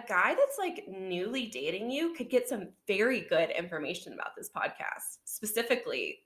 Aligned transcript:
a 0.00 0.08
guy 0.08 0.34
that's 0.34 0.58
like 0.58 0.84
newly 0.88 1.46
dating 1.46 1.90
you 1.90 2.14
could 2.14 2.30
get 2.30 2.48
some 2.48 2.68
very 2.86 3.22
good 3.22 3.50
information 3.50 4.12
about 4.12 4.36
this 4.36 4.50
podcast, 4.54 5.18
specifically 5.24 6.20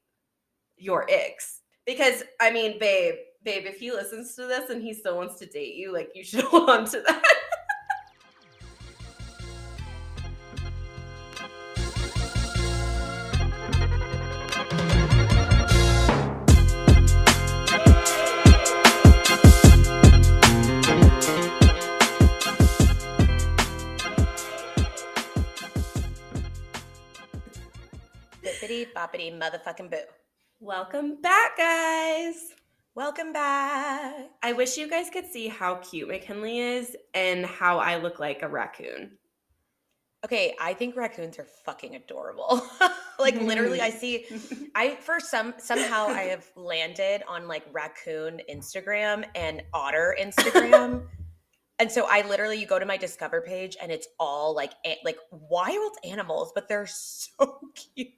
your 0.76 1.06
ex. 1.10 1.60
Because 1.86 2.22
I 2.40 2.50
mean, 2.50 2.78
babe, 2.78 3.14
babe, 3.44 3.64
if 3.66 3.78
he 3.78 3.92
listens 3.92 4.34
to 4.36 4.46
this 4.46 4.70
and 4.70 4.82
he 4.82 4.94
still 4.94 5.16
wants 5.16 5.38
to 5.40 5.46
date 5.46 5.74
you, 5.74 5.92
like 5.92 6.10
you 6.14 6.24
should 6.24 6.44
hold 6.44 6.70
on 6.70 6.84
to 6.86 7.02
that. 7.06 7.22
Motherfucking 29.12 29.90
boo. 29.90 29.98
Welcome 30.60 31.20
back, 31.20 31.58
guys. 31.58 32.54
Welcome 32.94 33.32
back. 33.32 34.30
I 34.42 34.52
wish 34.54 34.78
you 34.78 34.88
guys 34.88 35.10
could 35.10 35.26
see 35.26 35.48
how 35.48 35.76
cute 35.76 36.08
McKinley 36.08 36.58
is 36.58 36.96
and 37.12 37.44
how 37.44 37.78
I 37.78 37.96
look 37.96 38.18
like 38.18 38.42
a 38.42 38.48
raccoon. 38.48 39.18
Okay, 40.24 40.54
I 40.58 40.72
think 40.72 40.96
raccoons 40.96 41.38
are 41.38 41.46
fucking 41.66 41.96
adorable. 41.96 42.66
like 43.18 43.38
literally, 43.40 43.82
I 43.82 43.90
see. 43.90 44.24
I 44.74 44.94
for 44.94 45.20
some 45.20 45.52
somehow 45.58 46.06
I 46.06 46.22
have 46.22 46.46
landed 46.56 47.22
on 47.28 47.46
like 47.46 47.64
raccoon 47.72 48.40
Instagram 48.50 49.26
and 49.34 49.62
otter 49.72 50.16
Instagram. 50.18 51.06
And 51.80 51.90
so 51.90 52.06
I 52.08 52.22
literally 52.28 52.60
you 52.60 52.68
go 52.68 52.78
to 52.78 52.86
my 52.86 52.96
discover 52.96 53.40
page 53.40 53.76
and 53.82 53.90
it's 53.90 54.06
all 54.20 54.54
like 54.54 54.74
a- 54.86 55.00
like 55.04 55.18
wild 55.32 55.96
animals, 56.04 56.52
but 56.54 56.68
they're 56.68 56.86
so 56.86 57.58
cute. 57.74 58.12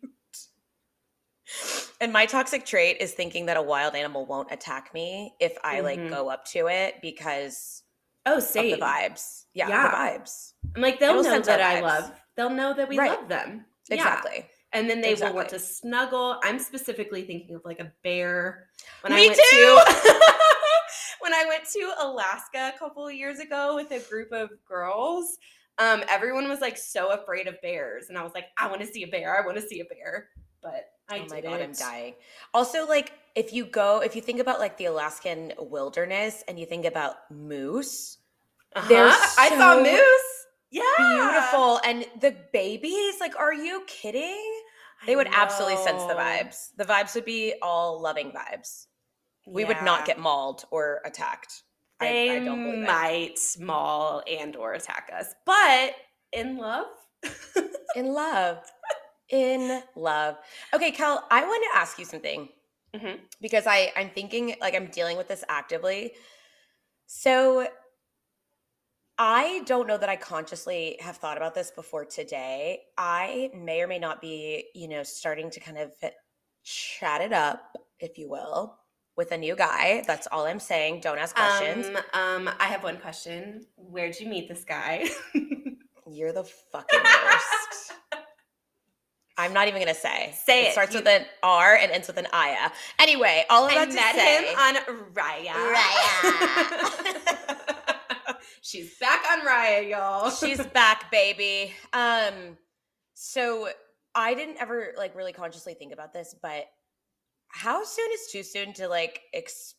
And 2.00 2.12
my 2.12 2.26
toxic 2.26 2.66
trait 2.66 2.98
is 3.00 3.12
thinking 3.12 3.46
that 3.46 3.56
a 3.56 3.62
wild 3.62 3.94
animal 3.94 4.26
won't 4.26 4.50
attack 4.50 4.92
me 4.92 5.34
if 5.40 5.56
I 5.64 5.78
Mhm. 5.78 5.84
like 5.84 6.10
go 6.10 6.28
up 6.28 6.44
to 6.46 6.66
it 6.68 6.96
because 7.00 7.82
Oh, 8.26 8.38
of 8.38 8.42
same. 8.42 8.72
the 8.78 8.84
vibes. 8.84 9.44
Yeah, 9.54 9.68
Yeah. 9.68 9.88
the 9.88 9.96
vibes. 9.96 10.52
I'm 10.74 10.82
like, 10.82 10.98
they'll 10.98 11.20
It'll 11.20 11.22
know 11.32 11.40
that 11.40 11.60
I 11.60 11.80
love. 11.80 12.12
They'll 12.34 12.50
know 12.50 12.74
that 12.74 12.88
we 12.88 12.98
Right. 12.98 13.10
love 13.12 13.28
them. 13.28 13.64
Yeah. 13.88 13.94
Exactly. 13.96 14.50
And 14.72 14.90
then 14.90 15.00
they 15.00 15.14
will 15.14 15.32
want 15.32 15.48
to 15.50 15.58
snuggle. 15.58 16.40
I'm 16.42 16.58
specifically 16.58 17.24
thinking 17.24 17.54
of 17.54 17.64
like 17.64 17.78
a 17.80 17.92
bear. 18.02 18.68
When 19.00 19.12
I 19.12 19.16
Me 19.16 19.28
went 19.28 19.40
to 19.40 19.84
when 21.20 21.32
I 21.32 21.44
went 21.46 21.64
to 21.70 21.94
Alaska 21.98 22.72
a 22.74 22.78
couple 22.78 23.06
of 23.06 23.14
years 23.14 23.38
ago 23.38 23.74
with 23.76 23.90
a 23.92 24.00
group 24.00 24.32
of 24.32 24.50
girls, 24.66 25.38
um, 25.78 26.02
everyone 26.08 26.48
was 26.48 26.60
like 26.60 26.76
so 26.76 27.10
afraid 27.12 27.46
of 27.46 27.60
bears, 27.62 28.08
and 28.08 28.18
I 28.18 28.22
was 28.22 28.32
like, 28.34 28.46
I 28.58 28.66
want 28.68 28.80
to 28.82 28.86
see 28.86 29.02
a 29.04 29.08
bear. 29.08 29.40
I 29.40 29.46
want 29.46 29.56
to 29.56 29.66
see 29.66 29.80
a 29.80 29.84
bear, 29.84 30.28
I 31.16 31.24
oh 31.24 31.26
my 31.30 31.40
god, 31.40 31.60
I'm 31.60 31.72
dying. 31.72 32.14
Also, 32.54 32.86
like 32.86 33.12
if 33.34 33.52
you 33.52 33.64
go, 33.66 34.00
if 34.02 34.16
you 34.16 34.22
think 34.22 34.40
about 34.40 34.58
like 34.60 34.76
the 34.78 34.86
Alaskan 34.86 35.52
wilderness 35.58 36.42
and 36.48 36.58
you 36.58 36.66
think 36.66 36.84
about 36.84 37.14
moose, 37.30 38.18
Uh-huh. 38.74 38.88
They're 38.88 39.06
I 39.08 39.48
saw 39.50 39.80
moose. 39.82 40.32
Yeah, 40.70 40.82
beautiful, 40.98 41.80
and 41.84 42.04
the 42.20 42.36
babies, 42.52 43.14
like, 43.20 43.38
are 43.38 43.54
you 43.54 43.84
kidding? 43.86 44.44
They 45.06 45.14
would 45.16 45.28
absolutely 45.32 45.76
sense 45.76 46.02
the 46.04 46.14
vibes. 46.14 46.70
The 46.76 46.84
vibes 46.84 47.14
would 47.14 47.24
be 47.24 47.54
all 47.62 48.00
loving 48.02 48.32
vibes. 48.32 48.86
We 49.46 49.64
would 49.64 49.80
not 49.82 50.04
get 50.06 50.18
mauled 50.18 50.64
or 50.70 51.00
attacked. 51.04 51.62
I, 52.00 52.04
They 52.06 52.36
I 52.36 52.44
don't 52.44 52.62
believe 52.64 52.82
it. 52.82 52.86
might 52.86 53.38
maul 53.60 54.22
and 54.28 54.56
or 54.56 54.74
attack 54.74 55.10
us, 55.16 55.34
but 55.46 55.94
in 56.32 56.58
love. 56.58 56.86
In 57.94 58.12
love. 58.12 58.58
In 59.30 59.82
love. 59.96 60.36
Okay, 60.72 60.92
Kel, 60.92 61.24
I 61.30 61.44
want 61.44 61.64
to 61.72 61.78
ask 61.78 61.98
you 61.98 62.04
something 62.04 62.48
Mhm. 62.94 63.18
because 63.40 63.66
I 63.66 63.92
I'm 63.96 64.10
thinking 64.10 64.54
like 64.60 64.74
I'm 64.74 64.86
dealing 64.86 65.16
with 65.16 65.28
this 65.28 65.44
actively. 65.48 66.14
So 67.06 67.66
I 69.18 69.62
don't 69.66 69.86
know 69.86 69.96
that 69.96 70.08
I 70.08 70.16
consciously 70.16 70.98
have 71.00 71.16
thought 71.16 71.36
about 71.38 71.54
this 71.54 71.70
before 71.70 72.04
today. 72.04 72.82
I 72.98 73.50
may 73.54 73.80
or 73.82 73.86
may 73.86 73.98
not 73.98 74.20
be, 74.20 74.68
you 74.74 74.88
know, 74.88 75.02
starting 75.02 75.50
to 75.50 75.60
kind 75.60 75.78
of 75.78 75.92
chat 76.64 77.22
it 77.22 77.32
up, 77.32 77.76
if 77.98 78.18
you 78.18 78.28
will, 78.28 78.78
with 79.16 79.32
a 79.32 79.38
new 79.38 79.56
guy. 79.56 80.04
That's 80.06 80.26
all 80.30 80.44
I'm 80.44 80.60
saying. 80.60 81.00
Don't 81.00 81.18
ask 81.18 81.34
questions. 81.34 81.86
Um, 82.12 82.46
um, 82.46 82.54
I 82.60 82.66
have 82.66 82.84
one 82.84 82.98
question. 82.98 83.66
Where'd 83.76 84.20
you 84.20 84.28
meet 84.28 84.48
this 84.48 84.64
guy? 84.64 85.06
You're 86.06 86.32
the 86.34 86.44
fucking 86.44 87.00
worst. 87.02 87.85
I'm 89.38 89.52
not 89.52 89.68
even 89.68 89.80
gonna 89.82 89.94
say. 89.94 90.34
Say 90.44 90.66
it. 90.68 90.72
starts 90.72 90.92
You- 90.94 91.00
with 91.00 91.08
an 91.08 91.26
R 91.42 91.74
and 91.76 91.90
ends 91.92 92.06
with 92.08 92.16
an 92.16 92.26
Aya. 92.32 92.70
Anyway, 92.98 93.44
all 93.50 93.66
of 93.66 93.72
I 93.72 93.84
to 93.86 93.92
met 93.92 94.14
say, 94.14 94.48
him 94.48 94.58
on 94.58 94.74
Raya. 95.12 95.52
Raya. 95.74 97.16
She's 98.62 98.98
back 98.98 99.24
on 99.30 99.40
Raya, 99.46 99.88
y'all. 99.88 100.30
she's 100.30 100.64
back, 100.66 101.10
baby. 101.12 101.72
Um, 101.92 102.56
so 103.14 103.68
I 104.14 104.34
didn't 104.34 104.56
ever 104.60 104.92
like 104.98 105.14
really 105.14 105.32
consciously 105.32 105.74
think 105.74 105.92
about 105.92 106.12
this, 106.12 106.34
but 106.42 106.64
how 107.48 107.84
soon 107.84 108.08
is 108.12 108.28
too 108.32 108.42
soon 108.42 108.72
to 108.74 108.88
like 108.88 109.20
ex- 109.32 109.75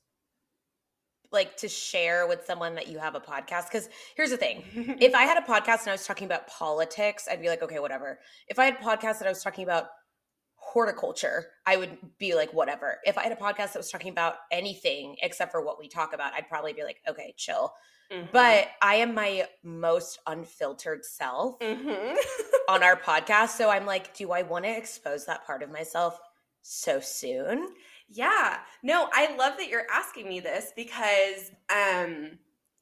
like 1.31 1.57
to 1.57 1.67
share 1.67 2.27
with 2.27 2.45
someone 2.45 2.75
that 2.75 2.87
you 2.87 2.99
have 2.99 3.15
a 3.15 3.19
podcast? 3.19 3.65
Because 3.65 3.89
here's 4.15 4.29
the 4.31 4.37
thing: 4.37 4.63
if 4.99 5.13
I 5.21 5.23
had 5.23 5.37
a 5.37 5.45
podcast 5.45 5.81
and 5.81 5.89
I 5.89 5.91
was 5.93 6.05
talking 6.05 6.25
about 6.25 6.47
politics, 6.47 7.27
I'd 7.29 7.41
be 7.41 7.49
like, 7.49 7.61
okay, 7.63 7.79
whatever. 7.79 8.19
If 8.47 8.59
I 8.59 8.65
had 8.65 8.75
a 8.75 8.83
podcast 8.83 9.19
that 9.19 9.25
I 9.25 9.29
was 9.29 9.43
talking 9.43 9.63
about 9.63 9.87
horticulture, 10.55 11.47
I 11.65 11.77
would 11.77 11.97
be 12.17 12.35
like, 12.35 12.53
whatever. 12.53 12.97
If 13.05 13.17
I 13.17 13.23
had 13.23 13.31
a 13.31 13.35
podcast 13.35 13.73
that 13.73 13.77
was 13.77 13.89
talking 13.89 14.11
about 14.11 14.35
anything 14.51 15.15
except 15.21 15.51
for 15.51 15.63
what 15.63 15.79
we 15.79 15.87
talk 15.87 16.13
about, 16.13 16.33
I'd 16.33 16.49
probably 16.49 16.73
be 16.73 16.83
like, 16.83 16.97
okay, 17.07 17.33
chill. 17.37 17.73
Mhm. 18.11 18.31
But 18.31 18.69
I 18.81 18.95
am 18.95 19.13
my 19.13 19.47
most 19.63 20.19
unfiltered 20.27 21.03
self 21.05 21.59
Mhm. 21.59 22.15
on 22.69 22.83
our 22.83 22.95
podcast. 22.95 23.49
So 23.49 23.69
I'm 23.69 23.85
like, 23.85 24.15
do 24.15 24.31
I 24.31 24.43
want 24.43 24.65
to 24.65 24.71
expose 24.75 25.25
that 25.25 25.45
part 25.45 25.61
of 25.63 25.69
myself 25.71 26.19
so 26.61 26.99
soon? 26.99 27.67
Yeah. 28.09 28.57
No, 28.83 29.09
I 29.13 29.35
love 29.35 29.57
that 29.57 29.69
you're 29.69 29.87
asking 29.91 30.27
me 30.29 30.39
this 30.39 30.71
because 30.75 31.51
um 31.73 32.37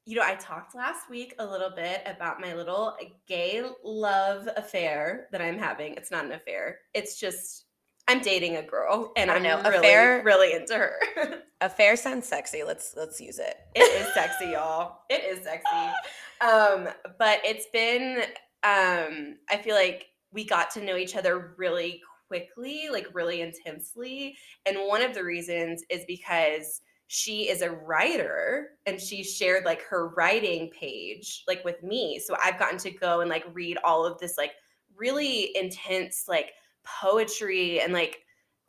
you 0.08 0.16
know, 0.16 0.22
I 0.24 0.36
talked 0.36 0.76
last 0.76 1.10
week 1.10 1.34
a 1.40 1.46
little 1.46 1.72
bit 1.76 2.04
about 2.06 2.40
my 2.40 2.54
little 2.54 2.96
gay 3.28 3.64
love 3.84 4.48
affair 4.56 5.28
that 5.32 5.42
I'm 5.42 5.58
having. 5.58 5.96
It's 5.96 6.12
not 6.12 6.26
an 6.26 6.34
affair. 6.34 6.78
It's 6.94 7.20
just 7.20 7.66
I'm 8.08 8.20
dating 8.20 8.58
a 8.58 8.62
girl 8.62 9.12
and 9.18 9.32
I'm 9.32 9.42
know, 9.42 9.58
really 9.64 9.78
affair- 9.78 10.22
really 10.24 10.54
into 10.54 10.76
her. 10.76 11.00
Affair 11.62 11.96
sounds 11.96 12.28
sexy. 12.28 12.64
Let's 12.64 12.94
let's 12.96 13.20
use 13.20 13.40
it. 13.40 13.56
it 13.74 13.80
is 13.80 14.14
sexy, 14.14 14.52
y'all. 14.52 15.00
It 15.10 15.24
is 15.24 15.44
sexy. 15.44 15.66
Um 16.42 16.90
but 17.18 17.40
it's 17.46 17.68
been 17.72 18.18
um 18.64 19.38
I 19.50 19.58
feel 19.64 19.74
like 19.74 20.08
we 20.34 20.44
got 20.44 20.70
to 20.72 20.84
know 20.84 20.98
each 20.98 21.16
other 21.16 21.56
really 21.58 22.02
quickly, 22.28 22.88
like 22.92 23.08
really 23.14 23.42
intensely. 23.42 24.36
And 24.66 24.78
one 24.88 25.02
of 25.02 25.14
the 25.14 25.24
reasons 25.24 25.84
is 25.90 26.04
because 26.08 26.82
she 27.08 27.50
is 27.50 27.62
a 27.62 27.72
writer 27.72 28.70
and 28.86 29.00
she 29.00 29.24
shared 29.24 29.64
like 29.64 29.82
her 29.84 30.10
writing 30.10 30.70
page 30.70 31.44
like 31.48 31.64
with 31.64 31.84
me. 31.84 32.20
So 32.20 32.36
I've 32.44 32.60
gotten 32.60 32.80
to 32.80 32.92
go 32.92 33.22
and 33.22 33.30
like 33.30 33.46
read 33.54 33.78
all 33.84 34.06
of 34.06 34.18
this 34.20 34.38
like 34.38 34.54
really 34.98 35.56
intense 35.56 36.26
like 36.28 36.54
poetry 36.84 37.82
and 37.82 37.94
like 37.94 38.20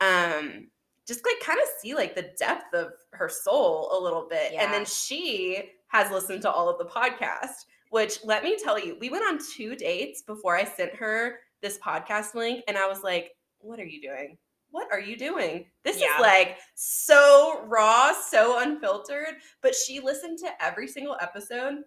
um 0.01 0.67
just 1.07 1.25
like 1.25 1.39
kind 1.39 1.59
of 1.59 1.67
see 1.79 1.95
like 1.95 2.15
the 2.15 2.29
depth 2.37 2.73
of 2.73 2.91
her 3.13 3.29
soul 3.29 3.89
a 3.97 4.03
little 4.03 4.27
bit. 4.29 4.53
And 4.53 4.71
then 4.73 4.85
she 4.85 5.69
has 5.87 6.11
listened 6.11 6.41
to 6.41 6.51
all 6.51 6.69
of 6.69 6.77
the 6.77 6.85
podcast, 6.85 7.65
which 7.91 8.19
let 8.25 8.43
me 8.43 8.57
tell 8.61 8.77
you, 8.77 8.97
we 8.99 9.09
went 9.09 9.23
on 9.23 9.39
two 9.55 9.75
dates 9.75 10.21
before 10.21 10.55
I 10.55 10.65
sent 10.65 10.93
her 10.95 11.39
this 11.61 11.79
podcast 11.79 12.35
link 12.35 12.63
and 12.67 12.77
I 12.77 12.87
was 12.87 13.03
like, 13.03 13.31
what 13.67 13.79
are 13.79 13.85
you 13.85 14.01
doing? 14.01 14.37
What 14.71 14.87
are 14.91 14.99
you 14.99 15.17
doing? 15.17 15.65
This 15.83 15.99
Yeah. 15.99 16.15
is 16.15 16.21
like 16.21 16.57
so 16.75 17.63
raw, 17.65 18.13
so 18.13 18.59
unfiltered. 18.59 19.35
But 19.61 19.75
she 19.75 19.99
listened 19.99 20.39
to 20.39 20.63
every 20.63 20.87
single 20.87 21.17
episode 21.21 21.83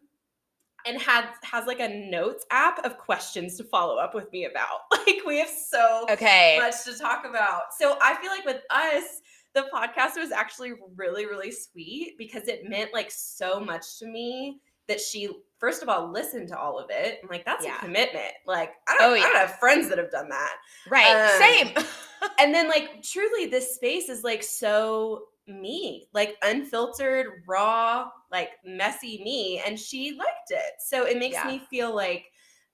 and 0.87 1.01
had 1.01 1.27
has 1.43 1.67
like 1.67 1.81
a 1.81 1.89
notes 2.11 2.47
app 2.51 2.85
of 2.85 2.97
questions 2.99 3.57
to 3.59 3.65
follow 3.65 3.97
up 3.97 4.15
with 4.15 4.31
me 4.33 4.45
about. 4.47 4.81
Like 5.07 5.25
we 5.27 5.39
have 5.39 5.49
so 5.49 6.07
Okay. 6.11 6.57
much 6.59 6.85
to 6.85 6.97
talk 6.97 7.25
about. 7.25 7.75
So 7.79 7.97
I 8.01 8.15
feel 8.17 8.31
like 8.31 8.45
with 8.45 8.63
us, 8.71 9.21
the 9.55 9.67
podcast 9.73 10.17
was 10.17 10.31
actually 10.31 10.73
really, 10.95 11.27
really 11.27 11.51
sweet 11.51 12.15
because 12.19 12.49
it 12.49 12.69
meant 12.69 12.93
like 12.93 13.11
so 13.11 13.59
much 13.61 13.99
to 13.99 14.07
me 14.07 14.61
that 14.89 15.01
she 15.01 15.31
first 15.61 15.83
of 15.83 15.89
all 15.89 16.11
listen 16.11 16.47
to 16.49 16.59
all 16.59 16.79
of 16.79 16.87
it. 16.91 17.21
I'm 17.23 17.29
like, 17.29 17.45
that's 17.45 17.65
Yeah. 17.65 17.77
a 17.77 17.81
commitment. 17.81 18.33
Like 18.47 18.73
I 18.89 18.97
don't, 18.99 19.11
Oh, 19.11 19.15
I 19.15 19.21
don't 19.21 19.37
have 19.37 19.59
friends 19.59 19.89
that 19.89 19.99
have 19.99 20.11
done 20.11 20.29
that. 20.31 20.57
right. 20.89 21.07
um, 21.07 21.39
Same. 21.39 21.87
And 22.39 22.55
then 22.55 22.69
like 22.69 23.03
truly 23.03 23.47
this 23.47 23.75
space 23.75 24.09
is 24.11 24.23
like 24.25 24.43
so 24.43 25.25
me, 25.47 26.07
like 26.13 26.37
unfiltered, 26.43 27.45
raw, 27.47 28.11
like 28.31 28.51
messy 28.65 29.23
me, 29.25 29.63
and 29.67 29.79
she 29.79 30.17
liked 30.19 30.51
it. 30.51 30.73
So 30.87 31.07
it 31.07 31.19
makes 31.19 31.35
Yeah. 31.35 31.47
me 31.47 31.59
feel 31.71 31.95
like 31.95 32.27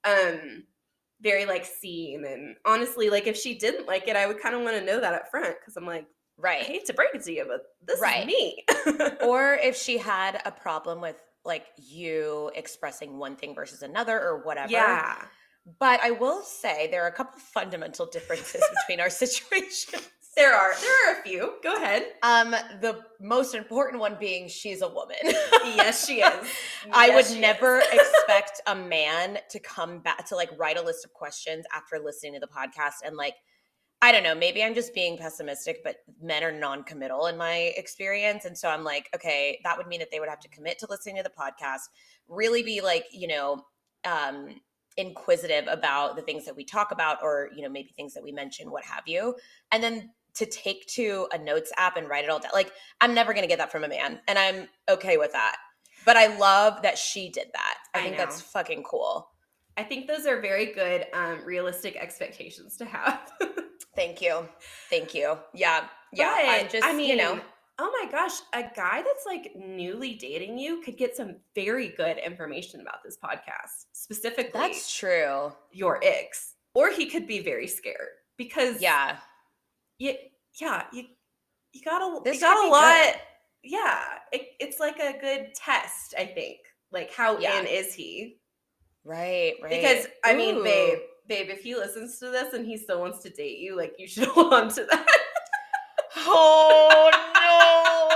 um 0.03 0.63
very 1.21 1.45
like 1.45 1.65
seen 1.65 2.25
and 2.25 2.55
honestly 2.65 3.09
like 3.09 3.25
if 3.25 3.35
she 3.35 3.57
didn't 3.57 3.87
like 3.87 4.07
it 4.07 4.15
i 4.15 4.27
would 4.27 4.39
kind 4.39 4.53
of 4.53 4.61
want 4.61 4.75
to 4.77 4.85
know 4.85 4.99
that 4.99 5.15
up 5.15 5.27
front 5.31 5.55
because 5.59 5.75
i'm 5.75 5.85
like 5.85 6.05
i 6.37 6.41
right. 6.43 6.61
hate 6.61 6.85
to 6.85 6.93
break 6.93 7.09
it 7.15 7.23
to 7.23 7.33
you 7.33 7.43
but 7.47 7.61
this 7.85 7.99
Right. 7.99 8.21
is 8.21 8.27
me 8.27 8.63
or 9.25 9.55
if 9.55 9.75
she 9.75 9.97
had 9.97 10.39
a 10.45 10.51
problem 10.51 11.01
with 11.01 11.15
like 11.47 11.65
you 11.77 12.51
expressing 12.55 13.17
one 13.17 13.35
thing 13.35 13.55
versus 13.55 13.81
another 13.81 14.19
or 14.19 14.43
whatever. 14.43 14.71
yeah 14.71 15.15
But 15.79 15.99
I 16.01 16.11
will 16.11 16.41
say 16.43 16.87
there 16.91 17.03
are 17.03 17.07
a 17.07 17.13
couple 17.13 17.39
fundamental 17.57 18.05
differences 18.05 18.61
between 18.77 18.99
our 18.99 19.09
situations. 19.09 20.07
there 20.35 20.53
are 20.53 20.73
there 20.79 20.97
are 21.15 21.19
a 21.19 21.23
few 21.23 21.53
go 21.63 21.75
ahead 21.75 22.03
Um, 22.21 22.51
the 22.81 22.99
most 23.19 23.55
important 23.55 23.99
one 23.99 24.17
being 24.19 24.47
she's 24.47 24.81
a 24.83 24.87
woman. 24.87 25.17
yes 25.23 26.05
she 26.05 26.21
is 26.21 26.47
I 26.93 27.07
Yes, 27.07 27.31
would 27.31 27.41
never 27.41 27.79
expect 27.79 28.61
a 28.67 28.75
man 28.75 29.39
to 29.49 29.59
come 29.59 29.99
back 29.99 30.27
to 30.27 30.35
like 30.35 30.51
write 30.59 30.77
a 30.77 30.81
list 30.83 31.03
of 31.05 31.11
questions 31.13 31.65
after 31.73 31.97
listening 32.03 32.33
to 32.35 32.39
the 32.39 32.47
podcast 32.47 32.97
and 33.05 33.15
like 33.17 33.35
I 34.01 34.11
don't 34.11 34.23
know, 34.23 34.35
maybe 34.35 34.63
I'm 34.63 34.75
just 34.75 34.93
being 34.93 35.17
pessimistic, 35.17 35.79
but 35.83 35.97
men 36.21 36.43
are 36.43 36.51
non-committal 36.51 37.25
in 37.27 37.37
my 37.37 37.73
experience 37.77 38.45
and 38.45 38.55
so 38.55 38.69
I'm 38.69 38.83
like, 38.83 39.09
okay, 39.15 39.59
that 39.63 39.75
would 39.77 39.87
mean 39.87 39.99
that 39.99 40.11
they 40.11 40.19
would 40.19 40.29
have 40.29 40.39
to 40.41 40.49
commit 40.49 40.77
to 40.79 40.87
listening 40.89 41.17
to 41.17 41.23
the 41.23 41.31
podcast, 41.31 41.89
really 42.27 42.61
be 42.61 42.81
like, 42.81 43.05
you 43.11 43.27
know, 43.27 43.65
um 44.05 44.61
inquisitive 44.97 45.65
about 45.67 46.15
the 46.15 46.21
things 46.23 46.45
that 46.45 46.55
we 46.55 46.63
talk 46.63 46.91
about 46.91 47.17
or, 47.21 47.49
you 47.55 47.61
know, 47.61 47.69
maybe 47.69 47.89
things 47.95 48.13
that 48.15 48.23
we 48.23 48.31
mention, 48.31 48.71
what 48.71 48.83
have 48.83 49.03
you. 49.05 49.35
And 49.71 49.83
then 49.83 50.11
to 50.35 50.45
take 50.45 50.85
to 50.87 51.27
a 51.31 51.37
notes 51.37 51.71
app 51.77 51.97
and 51.97 52.07
write 52.09 52.23
it 52.23 52.29
all 52.29 52.39
down. 52.39 52.51
Like 52.53 52.71
I'm 53.01 53.13
never 53.13 53.33
going 53.33 53.43
to 53.43 53.47
get 53.47 53.57
that 53.59 53.71
from 53.71 53.83
a 53.83 53.87
man 53.87 54.19
and 54.27 54.37
I'm 54.37 54.67
okay 54.89 55.17
with 55.17 55.31
that. 55.33 55.57
But 56.05 56.17
I 56.17 56.37
love 56.37 56.81
that 56.83 56.97
she 56.97 57.29
did 57.29 57.47
that. 57.53 57.75
I, 57.93 57.99
I 57.99 58.03
think 58.03 58.17
that's 58.17 58.41
fucking 58.41 58.83
cool. 58.83 59.29
i 59.77 59.83
think 59.83 60.07
those 60.07 60.25
are 60.25 60.39
very 60.41 60.67
good 60.73 61.05
um 61.13 61.39
realistic 61.45 61.95
expectations 61.95 62.77
to 62.77 62.85
have 62.85 63.31
Thank 63.97 64.21
you. 64.21 64.47
Thank 64.89 65.13
you. 65.13 65.37
Yeah. 65.53 65.85
Yeah. 66.13 66.35
I'm 66.61 66.69
just, 66.69 66.85
I 66.85 66.93
mean, 66.93 67.09
you 67.09 67.15
know, 67.17 67.41
oh 67.79 67.91
my 68.01 68.09
gosh, 68.11 68.31
a 68.53 68.61
guy 68.75 69.01
that's 69.01 69.25
like 69.25 69.53
newly 69.55 70.13
dating 70.13 70.57
you 70.57 70.81
could 70.83 70.97
get 70.97 71.15
some 71.17 71.35
very 71.55 71.89
good 71.89 72.17
information 72.19 72.79
about 72.79 73.03
this 73.03 73.17
podcast, 73.17 73.85
specifically 73.93 74.51
that's 74.53 74.95
true. 74.95 75.51
your 75.71 75.99
ex, 76.03 76.53
or 76.75 76.91
he 76.91 77.07
could 77.07 77.27
be 77.27 77.39
very 77.39 77.67
scared 77.67 78.09
because 78.37 78.79
Yeah. 78.81 79.17
you, 79.97 80.13
yeah, 80.61 80.83
you, 80.93 81.05
you 81.73 81.81
got 81.83 82.01
a, 82.01 82.23
This 82.23 82.35
you 82.35 82.41
got 82.41 82.65
a 82.65 82.69
lot. 82.69 83.03
good. 83.13 83.15
Yeah, 83.63 83.99
it, 84.31 84.43
it's 84.59 84.79
like 84.79 84.99
a 84.99 85.19
good 85.19 85.53
test, 85.55 86.13
I 86.17 86.25
think. 86.25 86.57
Like, 86.91 87.11
how 87.11 87.37
Yeah. 87.39 87.59
in 87.59 87.65
is 87.67 87.93
he? 87.95 88.37
Right. 89.03 89.53
Right. 89.61 89.69
Because 89.71 90.07
I 90.23 90.35
mean, 90.35 90.57
Ooh. 90.57 90.63
babe, 90.63 90.99
babe, 91.27 91.49
if 91.49 91.63
he 91.63 91.75
listens 91.75 92.19
to 92.19 92.29
this 92.29 92.53
and 92.53 92.65
he 92.65 92.77
still 92.77 92.99
wants 92.99 93.21
to 93.23 93.29
date 93.29 93.59
you, 93.59 93.75
like, 93.77 93.95
you 93.97 94.07
should 94.07 94.27
hold 94.29 94.53
on 94.53 94.69
to 94.69 94.85
that. 94.89 95.07
Oh, 96.17 97.09
no. 97.35 98.13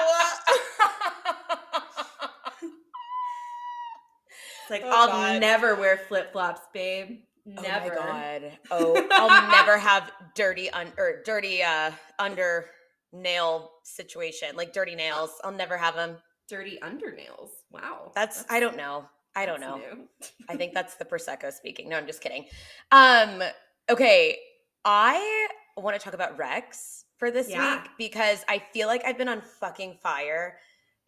It's 4.62 4.70
like 4.70 4.82
Oh, 4.86 4.90
I'll 4.92 5.08
God. 5.08 5.40
never 5.42 5.76
wear 5.76 5.98
flip 5.98 6.32
flops, 6.32 6.62
babe. 6.74 7.20
Never. 7.46 7.98
Oh, 7.98 8.06
my 8.06 8.40
God. 8.40 8.58
Oh, 8.72 9.08
I'll 9.12 9.50
never 9.52 9.78
have 9.78 10.12
dirty, 10.36 10.70
un- 10.72 10.94
or 10.98 11.22
dirty, 11.26 11.64
uh, 11.64 11.92
under 12.20 12.66
nail 13.14 13.72
situation, 13.84 14.56
like 14.56 14.72
dirty 14.74 14.96
nails. 14.96 15.32
I'll 15.44 15.52
never 15.52 15.78
have 15.78 15.96
them. 15.96 16.18
Dirty 16.48 16.80
undernails. 16.82 17.50
Wow. 17.72 18.12
That's, 18.16 18.46
I 18.50 18.60
don't 18.60 18.78
know. 18.78 19.06
I 19.36 19.46
don't 19.46 19.62
that's 19.62 19.72
know. 19.72 20.08
I 20.50 20.56
think 20.56 20.74
that's 20.74 20.96
the 20.96 21.06
prosecco 21.06 21.52
speaking. 21.52 21.90
No, 21.90 21.98
I'm 21.98 22.08
just 22.08 22.22
kidding. 22.22 22.46
Um, 22.92 23.42
okay, 23.90 24.38
I 24.86 25.48
want 25.78 25.98
to 25.98 26.04
talk 26.04 26.14
about 26.14 26.38
Rex 26.38 27.06
for 27.18 27.32
this 27.32 27.50
Yeah. 27.50 27.82
week 27.82 27.92
because 27.98 28.44
I 28.48 28.60
feel 28.74 28.88
like 28.88 29.04
I've 29.06 29.18
been 29.18 29.30
on 29.30 29.42
fucking 29.42 30.00
fire. 30.02 30.58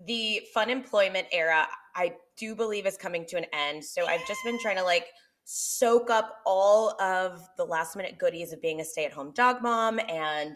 The 0.06 0.42
fun 0.54 0.70
employment 0.70 1.28
era, 1.32 1.68
I 1.96 2.16
do 2.38 2.56
believe, 2.56 2.86
is 2.86 2.98
coming 2.98 3.26
to 3.28 3.38
an 3.38 3.46
end. 3.54 3.84
So 3.84 4.06
I've 4.06 4.26
just 4.28 4.40
been 4.44 4.60
trying 4.60 4.78
to 4.78 4.84
like 4.84 5.08
soak 5.44 6.10
up 6.10 6.38
all 6.46 7.00
of 7.02 7.42
the 7.58 7.66
last 7.66 7.96
minute 7.96 8.18
goodies 8.18 8.54
of 8.54 8.62
being 8.62 8.80
a 8.80 8.86
stay 8.86 9.06
at 9.06 9.12
home 9.12 9.32
dog 9.34 9.62
mom, 9.62 10.00
and 10.08 10.56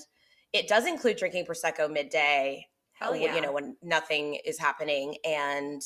it 0.53 0.67
does 0.67 0.85
include 0.87 1.17
drinking 1.17 1.45
prosecco 1.45 1.91
midday. 1.91 2.65
Hell 2.93 3.15
yeah. 3.15 3.35
You 3.35 3.41
know 3.41 3.51
when 3.51 3.75
nothing 3.83 4.35
is 4.45 4.57
happening 4.57 5.17
and 5.25 5.81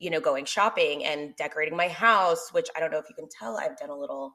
you 0.00 0.10
know, 0.10 0.18
going 0.18 0.44
shopping 0.44 1.04
and 1.04 1.36
decorating 1.36 1.76
my 1.76 1.88
house, 1.88 2.52
which 2.52 2.68
I 2.76 2.80
don't 2.80 2.90
know 2.90 2.98
if 2.98 3.08
you 3.08 3.14
can 3.14 3.28
tell, 3.28 3.56
I've 3.56 3.78
done 3.78 3.90
a 3.90 3.96
little, 3.96 4.34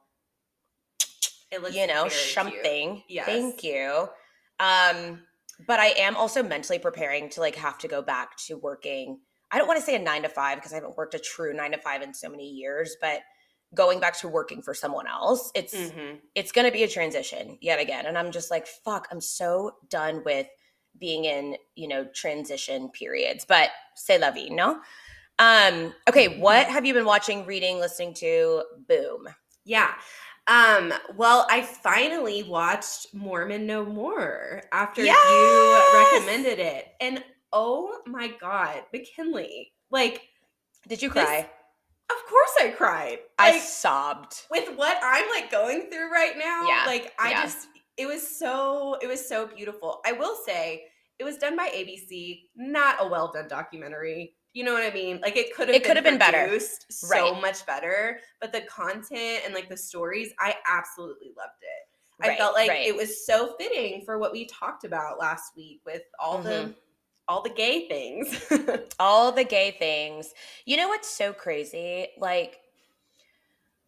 It 1.50 1.60
looks 1.62 1.74
you 1.76 1.86
know, 1.86 2.08
something. 2.08 3.02
Yes. 3.08 3.26
Thank 3.26 3.62
you. 3.62 4.08
Um, 4.58 5.22
but 5.66 5.80
I 5.80 5.88
am 5.98 6.16
also 6.16 6.42
mentally 6.42 6.78
preparing 6.78 7.28
to 7.30 7.40
like 7.40 7.56
have 7.56 7.78
to 7.78 7.88
go 7.88 8.00
back 8.00 8.36
to 8.46 8.56
working. 8.56 9.20
I 9.50 9.58
don't 9.58 9.66
want 9.66 9.78
to 9.78 9.84
say 9.84 9.96
a 9.96 9.98
nine 9.98 10.22
to 10.22 10.28
five 10.28 10.56
because 10.56 10.72
I 10.72 10.76
haven't 10.76 10.96
worked 10.96 11.14
a 11.14 11.18
true 11.18 11.52
nine 11.52 11.72
to 11.72 11.78
five 11.78 12.02
in 12.02 12.14
so 12.14 12.28
many 12.28 12.48
years, 12.48 12.96
but 13.00 13.20
going 13.74 14.00
back 14.00 14.18
to 14.20 14.28
working 14.28 14.62
for 14.62 14.74
someone 14.74 15.06
else, 15.08 15.50
it's 15.54 15.74
Mhm. 15.74 16.20
it's 16.34 16.52
to 16.52 16.70
be 16.70 16.84
a 16.84 16.88
transition 16.88 17.58
yet 17.60 17.80
again 17.80 18.06
and 18.06 18.16
i'm 18.16 18.30
just 18.30 18.50
like 18.50 18.66
fuck 18.66 19.06
i'm 19.10 19.20
so 19.20 19.72
done 19.88 20.22
with 20.24 20.46
being 20.98 21.24
in 21.24 21.56
you 21.74 21.88
know 21.88 22.04
transition 22.14 22.88
periods 22.90 23.44
but 23.44 23.70
say 23.94 24.18
la 24.18 24.30
vie 24.30 24.48
no 24.48 24.80
um 25.38 25.92
okay 26.08 26.38
what 26.38 26.66
have 26.66 26.84
you 26.86 26.94
been 26.94 27.04
watching 27.04 27.44
reading 27.46 27.78
listening 27.78 28.14
to 28.14 28.62
boom 28.88 29.26
Yeah. 29.64 29.92
Um, 30.48 30.92
well, 31.16 31.44
I 31.50 31.60
finally 31.62 32.44
watched 32.44 33.12
Mormon 33.12 33.66
No 33.66 33.84
More 33.84 34.62
after 34.70 35.02
Yes! 35.02 35.18
you 35.28 36.20
recommended 36.20 36.60
it. 36.60 36.86
And 37.00 37.24
oh 37.52 38.00
my 38.06 38.28
God, 38.40 38.84
McKinley. 38.92 39.72
Like, 39.90 40.22
did 40.86 41.02
you 41.02 41.10
This- 41.10 41.24
cry 41.24 41.50
of 42.08 42.16
course 42.28 42.50
I 42.60 42.68
cried. 42.68 43.18
i 43.40 43.58
sobbed 43.58 44.46
with 44.48 44.68
what 44.76 44.96
I'm 45.02 45.28
like 45.30 45.50
going 45.50 45.90
through 45.90 46.12
right 46.12 46.38
now, 46.38 46.64
Yeah, 46.68 46.84
like 46.86 47.12
I 47.18 47.30
yeah. 47.30 47.42
just 47.42 47.66
it 47.96 48.06
was 48.06 48.22
so 48.38 48.96
it 49.02 49.08
was 49.08 49.28
so 49.28 49.48
beautiful. 49.48 50.00
I 50.06 50.12
will 50.12 50.36
say 50.46 50.84
it 51.18 51.24
was 51.24 51.38
done 51.38 51.56
by 51.56 51.68
ABC, 51.70 52.42
not 52.54 52.98
a 53.00 53.08
well 53.08 53.32
done 53.34 53.48
documentary. 53.48 54.35
You 54.56 54.64
know 54.64 54.72
what 54.72 54.84
I 54.84 54.90
mean? 54.90 55.20
Like 55.22 55.36
it 55.36 55.54
could 55.54 55.68
have 55.68 55.76
It 55.76 55.84
could 55.84 55.96
have 55.96 56.04
been 56.04 56.16
better. 56.16 56.44
produced 56.46 56.90
so 56.90 57.08
Right. 57.08 57.42
much 57.42 57.66
better, 57.66 58.20
but 58.40 58.52
the 58.52 58.62
content 58.62 59.42
and 59.44 59.52
like 59.52 59.68
the 59.68 59.76
stories, 59.76 60.32
I 60.38 60.54
absolutely 60.66 61.34
loved 61.36 61.60
it. 61.60 62.26
I 62.26 62.36
felt 62.38 62.54
like 62.54 62.70
right. 62.70 62.86
it 62.86 62.96
was 62.96 63.26
so 63.26 63.54
fitting 63.58 64.00
for 64.06 64.18
what 64.18 64.32
we 64.32 64.46
talked 64.46 64.84
about 64.84 65.18
last 65.18 65.54
week 65.58 65.82
with 65.84 66.00
all 66.18 66.42
the 66.42 66.48
Mm-hmm. 66.48 66.72
all 67.28 67.42
the 67.42 67.50
gay 67.50 67.86
things. 67.86 68.42
all 68.98 69.30
the 69.30 69.44
gay 69.44 69.72
things. 69.78 70.32
You 70.64 70.78
know 70.78 70.88
what's 70.88 71.10
so 71.10 71.34
crazy? 71.34 72.08
Like, 72.18 72.56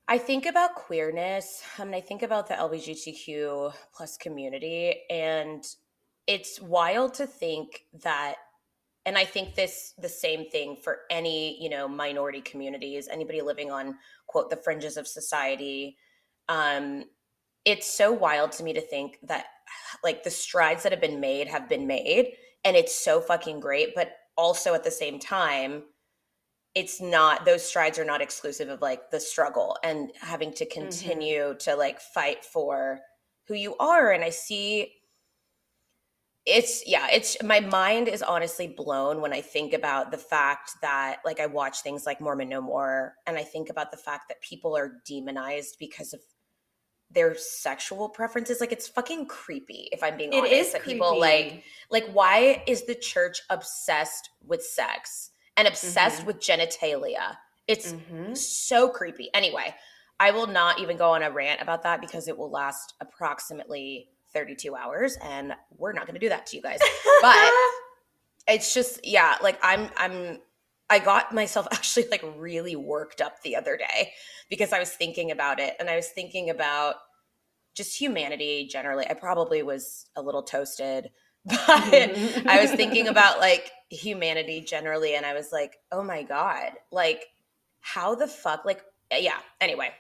I 0.07 0.19
think 0.19 0.45
about 0.45 0.75
queerness 0.75 1.63
and 1.79 1.95
I 1.95 2.03
think 2.03 2.23
about 2.23 2.47
the 2.47 2.55
LGBTQ 2.55 3.73
plus 3.95 4.19
community, 4.19 5.01
and 5.09 5.65
it's 6.27 6.61
wild 6.61 7.15
to 7.15 7.27
think 7.27 7.87
that. 8.03 8.35
And 9.09 9.17
I 9.17 9.25
think 9.25 9.55
this 9.55 9.95
the 9.97 10.09
same 10.09 10.51
thing 10.51 10.77
for 10.77 10.99
any 11.11 11.63
you 11.63 11.71
know 11.71 11.89
minority 11.89 12.43
communities, 12.43 13.09
anybody 13.11 13.41
living 13.41 13.71
on 13.71 13.97
quote 14.27 14.51
the 14.51 14.57
fringes 14.57 14.99
of 14.99 15.09
society. 15.09 15.97
Um, 16.51 17.05
it's 17.65 17.91
so 17.91 18.13
wild 18.13 18.53
to 18.53 18.63
me 18.63 18.75
to 18.75 18.83
think 18.83 19.17
that 19.23 19.47
like 20.05 20.25
the 20.25 20.31
strides 20.31 20.83
that 20.83 20.93
have 20.93 21.01
been 21.01 21.21
made 21.21 21.49
have 21.49 21.71
been 21.71 21.87
made, 21.87 22.35
and 22.67 22.77
it's 22.77 22.95
so 22.95 23.19
fucking 23.19 23.61
great. 23.61 23.95
But 23.95 24.13
also 24.37 24.75
at 24.75 24.85
the 24.85 24.91
same 24.91 25.19
time 25.19 25.85
it's 26.75 27.01
not 27.01 27.47
those 27.47 27.65
strides 27.65 27.99
are 27.99 28.05
not 28.05 28.21
exclusive 28.21 28.69
of 28.69 28.83
like 28.83 29.11
the 29.11 29.19
struggle 29.19 29.77
and 29.83 30.13
having 30.21 30.53
to 30.53 30.67
continue 30.67 31.55
to 31.59 31.75
like 31.75 31.99
fight 31.99 32.45
for 32.45 33.01
who 33.47 33.55
you 33.55 33.75
are 33.79 34.13
and 34.13 34.23
i 34.23 34.29
see 34.29 34.93
it's 36.49 36.83
yeah 36.87 37.07
it's 37.13 37.37
my 37.43 37.61
mind 37.61 38.09
is 38.09 38.23
honestly 38.23 38.67
blown 38.67 39.21
when 39.21 39.33
i 39.35 39.41
think 39.41 39.75
about 39.75 40.11
the 40.11 40.17
fact 40.19 40.73
that 40.81 41.19
like 41.25 41.41
i 41.41 41.47
watch 41.47 41.83
things 41.83 42.07
like 42.07 42.21
mormon 42.21 42.49
no 42.49 42.61
more 42.61 43.15
and 43.27 43.37
i 43.37 43.43
think 43.45 43.69
about 43.69 43.91
the 43.91 43.97
fact 43.97 44.29
that 44.29 44.41
people 44.41 44.77
are 44.77 44.93
demonized 45.07 45.77
because 45.79 46.13
of 46.15 46.21
their 47.11 47.35
sexual 47.37 48.09
preferences 48.09 48.61
like 48.61 48.73
it's 48.73 48.89
fucking 48.89 49.27
creepy 49.27 49.89
if 49.93 50.03
i'm 50.03 50.17
being 50.17 50.33
it 50.33 50.39
honest 50.39 50.53
is 50.53 50.73
that 50.73 50.83
creepy. 50.83 50.95
people 50.95 51.19
like 51.21 51.63
like 51.91 52.07
why 52.13 52.63
is 52.67 52.85
the 52.87 52.95
church 52.95 53.41
obsessed 53.51 54.31
with 54.45 54.63
sex 54.63 55.31
and 55.57 55.69
obsessed 55.69 56.23
Mhm. 56.23 56.27
with 56.27 56.39
genitalia 56.41 57.37
it's 57.67 57.93
Mhm. 57.93 58.37
so 58.37 58.89
creepy 58.89 59.29
anyway 59.35 59.75
i 60.21 60.31
will 60.31 60.47
not 60.47 60.81
even 60.81 60.97
go 60.97 61.11
on 61.11 61.23
a 61.23 61.31
rant 61.31 61.61
about 61.61 61.83
that 61.83 62.01
because 62.01 62.27
it 62.29 62.37
will 62.39 62.51
last 62.51 62.95
approximately 63.01 64.11
32 64.33 64.75
hours 64.75 65.17
and 65.23 65.55
we're 65.77 65.93
not 65.93 66.07
going 66.07 66.15
to 66.15 66.21
do 66.21 66.29
that 66.29 66.47
to 66.47 66.57
you 66.57 66.63
guys 66.63 66.79
but 67.23 67.53
it's 68.49 68.73
just 68.75 69.07
yeah, 69.07 69.37
like 69.43 69.59
I'm 69.63 69.91
I'm 69.97 70.39
I 70.91 70.99
got 70.99 71.35
myself 71.35 71.69
actually 71.73 72.07
like 72.11 72.25
really 72.37 72.75
worked 72.75 73.21
up 73.21 73.43
the 73.43 73.55
other 73.55 73.77
day 73.77 74.13
because 74.49 74.73
I 74.73 74.79
was 74.79 74.91
thinking 74.91 75.31
about 75.31 75.61
it 75.61 75.77
and 75.79 75.89
I 75.89 75.97
was 75.97 76.09
thinking 76.09 76.51
about 76.51 76.97
just 77.77 77.97
humanity 77.97 78.67
generally. 78.67 79.07
I 79.09 79.15
probably 79.15 79.63
was 79.63 80.07
a 80.17 80.23
little 80.23 80.43
toasted, 80.43 81.11
but 81.45 81.59
I 81.69 82.59
was 82.61 82.73
thinking 82.73 83.07
about 83.09 83.39
like 83.39 83.71
humanity 83.91 84.61
generally 84.63 85.15
and 85.15 85.25
I 85.25 85.35
was 85.35 85.53
like, 85.53 85.77
"Oh 85.93 86.03
my 86.03 86.23
god, 86.23 86.73
like 86.91 87.27
how 87.81 88.15
the 88.15 88.27
fuck 88.27 88.65
like 88.65 88.83
yeah, 89.13 89.39
anyway. 89.61 89.93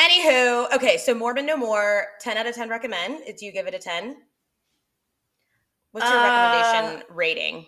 Anywho, 0.00 0.72
okay, 0.74 0.96
so 0.96 1.14
Mormon 1.14 1.46
No 1.46 1.56
More, 1.56 2.06
10 2.20 2.36
out 2.36 2.46
of 2.46 2.54
10 2.54 2.68
recommend. 2.68 3.22
Do 3.38 3.46
you 3.46 3.52
give 3.52 3.66
it 3.66 3.74
a 3.74 3.78
10? 3.78 4.16
What's 5.92 6.10
your 6.10 6.20
Uh, 6.20 6.22
recommendation 6.22 7.04
rating? 7.10 7.66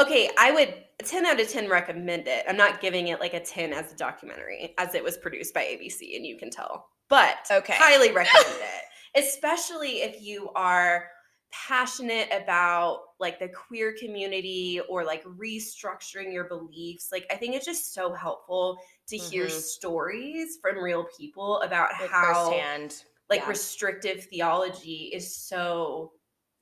Okay, 0.00 0.30
I 0.38 0.50
would 0.50 0.84
10 1.04 1.26
out 1.26 1.40
of 1.40 1.48
10 1.48 1.68
recommend 1.68 2.26
it. 2.26 2.44
I'm 2.48 2.56
not 2.56 2.80
giving 2.80 3.08
it 3.08 3.20
like 3.20 3.34
a 3.34 3.40
10 3.40 3.72
as 3.72 3.92
a 3.92 3.96
documentary, 3.96 4.74
as 4.78 4.94
it 4.94 5.04
was 5.04 5.18
produced 5.18 5.54
by 5.54 5.62
ABC, 5.64 6.16
and 6.16 6.24
you 6.26 6.38
can 6.38 6.50
tell. 6.50 6.88
But 7.08 7.46
Okay. 7.50 7.74
highly 7.76 8.10
recommend 8.12 8.46
it, 8.62 9.24
especially 9.24 10.02
if 10.02 10.20
you 10.22 10.50
are 10.54 11.10
passionate 11.52 12.28
about 12.32 13.00
like 13.20 13.38
the 13.38 13.48
queer 13.48 13.94
community 13.98 14.80
or 14.88 15.04
like 15.04 15.24
restructuring 15.24 16.32
your 16.32 16.44
beliefs. 16.48 17.10
Like, 17.12 17.26
I 17.30 17.36
think 17.36 17.54
it's 17.54 17.66
just 17.66 17.94
so 17.94 18.12
helpful 18.14 18.78
to 19.08 19.16
hear 19.16 19.48
Mhm. 19.48 19.50
stories 19.50 20.58
from 20.62 20.78
real 20.78 21.04
people 21.18 21.60
about 21.62 21.90
Like 21.98 22.10
how 22.10 22.18
firsthand. 22.18 23.04
like 23.30 23.46
yeah. 23.46 23.48
restrictive 23.48 24.24
theology 24.24 25.10
is 25.14 25.34
so 25.36 26.14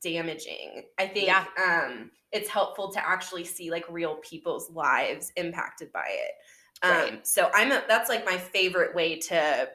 damaging. 0.03 0.85
I 0.99 1.07
think 1.09 1.27
Yeah. 1.27 1.47
um 1.59 2.11
it's 2.33 2.49
helpful 2.49 2.93
to 2.93 3.09
actually 3.09 3.45
see 3.45 3.71
like 3.71 3.85
real 3.89 4.17
people's 4.17 4.71
lives 4.71 5.33
impacted 5.37 5.93
by 5.93 6.07
it. 6.09 6.33
Um 6.83 7.21
Right. 7.21 7.25
so 7.25 7.51
I'm 7.55 7.73
a, 7.73 7.85
that's 7.89 8.09
like 8.09 8.25
my 8.25 8.39
favorite 8.39 8.95
way 8.95 9.19
to 9.21 9.71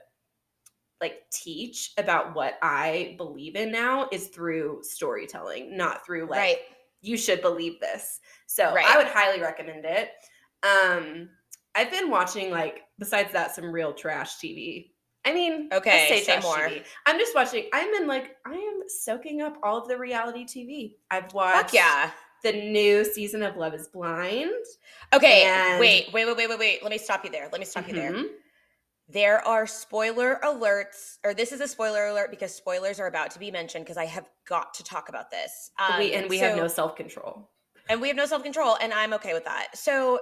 like 1.02 1.24
teach 1.32 1.92
about 1.98 2.36
what 2.36 2.58
I 2.62 3.16
believe 3.18 3.56
in 3.56 3.72
now 3.72 4.08
is 4.12 4.28
through 4.28 4.80
storytelling, 4.84 5.76
not 5.76 6.06
through 6.06 6.28
like 6.28 6.40
right. 6.40 6.58
you 7.02 7.18
should 7.18 7.42
believe 7.42 7.80
this. 7.80 8.20
So 8.46 8.74
Right. 8.74 8.86
I 8.88 8.98
would 8.98 9.08
highly 9.08 9.42
recommend 9.42 9.86
it. 9.86 10.10
Um 10.64 11.30
I've 11.74 11.90
been 11.92 12.10
watching 12.10 12.52
like 12.52 12.82
besides 13.00 13.32
that 13.34 13.56
some 13.56 13.72
real 13.72 13.94
trash 13.94 14.38
TV. 14.38 14.92
I 15.24 15.34
mean, 15.34 15.70
Okay, 15.72 16.08
say 16.10 16.22
say 16.24 16.40
more. 16.42 16.58
TV. 16.68 16.84
I'm 17.06 17.18
just 17.20 17.34
watching. 17.36 17.66
I'm 17.74 17.94
in 17.94 18.08
like 18.08 18.36
I 18.46 18.54
am 18.54 18.82
soaking 18.88 19.42
up 19.42 19.58
all 19.64 19.78
of 19.78 19.88
the 19.88 19.98
reality 19.98 20.46
TV. 20.46 20.96
I've 21.12 21.32
watched 21.34 21.58
Fuck 21.58 21.74
yeah. 21.74 22.12
the 22.44 22.52
new 22.54 23.06
season 23.06 23.44
of 23.44 23.56
Love 23.56 23.74
Is 23.76 23.88
Blind. 23.88 24.50
Okay, 25.14 25.44
And- 25.46 25.80
wait, 25.80 26.12
wait, 26.12 26.26
wait, 26.26 26.36
wait, 26.38 26.50
wait, 26.50 26.60
wait. 26.60 26.84
Let 26.84 26.92
me 26.92 26.98
stop 26.98 27.24
you 27.24 27.30
there. 27.32 27.48
Let 27.52 27.60
me 27.60 27.66
stop 27.66 27.88
you 27.88 27.94
there. 27.94 28.16
There 29.12 29.46
are 29.46 29.68
spoiler 29.68 30.40
alerts, 30.44 31.18
or 31.24 31.34
this 31.34 31.52
is 31.52 31.60
a 31.60 31.68
spoiler 31.68 32.08
alert 32.08 32.30
because 32.32 32.54
spoilers 32.54 33.00
are 33.00 33.08
about 33.08 33.32
to 33.32 33.40
be 33.40 33.52
mentioned 33.52 33.84
because 33.86 33.98
I 33.98 34.06
have 34.06 34.30
got 34.48 34.74
to 34.76 34.84
talk 34.84 35.10
about 35.10 35.30
this. 35.32 35.72
Um, 35.80 36.00
we 36.00 36.14
and 36.14 36.30
we 36.30 36.38
have 36.40 36.56
no 36.56 36.68
self 36.68 36.96
control. 36.96 37.50
and 37.90 38.00
we 38.02 38.08
have 38.08 38.18
no 38.18 38.26
self 38.26 38.44
control, 38.44 38.78
and 38.82 38.94
I'm 38.94 39.14
okay 39.14 39.34
with 39.34 39.46
that. 39.46 39.78
So 39.78 40.20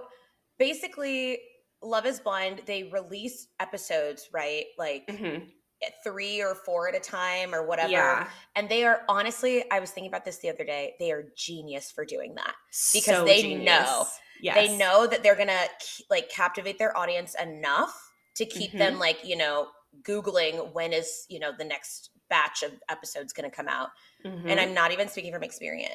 basically, 0.58 1.40
Love 1.84 2.06
is 2.06 2.20
Blind, 2.20 2.62
they 2.66 2.84
release 2.86 3.48
episodes, 3.60 4.30
right? 4.34 4.66
Like 4.78 5.10
three 6.04 6.42
or 6.42 6.56
four 6.56 6.90
at 6.90 6.96
a 6.96 7.00
time 7.00 7.54
or 7.56 7.66
whatever. 7.66 7.92
Yeah, 7.92 8.28
And 8.56 8.68
they 8.68 8.84
are 8.84 9.02
honestly, 9.08 9.64
I 9.72 9.80
was 9.80 9.92
thinking 9.92 10.10
about 10.10 10.26
this 10.26 10.40
the 10.40 10.50
other 10.50 10.66
day, 10.66 10.96
they 11.00 11.12
are 11.12 11.26
genius 11.38 11.92
for 11.92 12.04
doing 12.04 12.36
that. 12.36 12.54
Because 12.94 13.16
So 13.18 13.26
they 13.26 13.42
genius. 13.42 13.66
know. 13.66 14.06
Yes. 14.42 14.56
They 14.56 14.78
know 14.78 15.08
that 15.08 15.24
they're 15.24 15.36
gonna 15.36 15.66
like 16.10 16.30
captivate 16.30 16.80
their 16.80 16.98
audience 16.98 17.36
enough 17.42 18.09
to 18.40 18.46
keep 18.46 18.72
them 18.74 18.94
Mm-hmm. 18.94 19.00
like, 19.02 19.20
you 19.24 19.38
know, 19.38 19.68
Googling 20.04 20.74
when 20.74 20.92
is, 20.94 21.26
you 21.30 21.40
know, 21.40 21.52
the 21.58 21.64
next 21.64 22.10
batch 22.30 22.64
of 22.64 22.72
episodes 22.90 23.32
gonna 23.34 23.50
come 23.50 23.68
out. 23.68 23.90
Mm-hmm. 24.26 24.50
And 24.50 24.60
I'm 24.60 24.74
not 24.74 24.92
even 24.92 25.08
speaking 25.08 25.32
from 25.32 25.44
experience. 25.44 25.94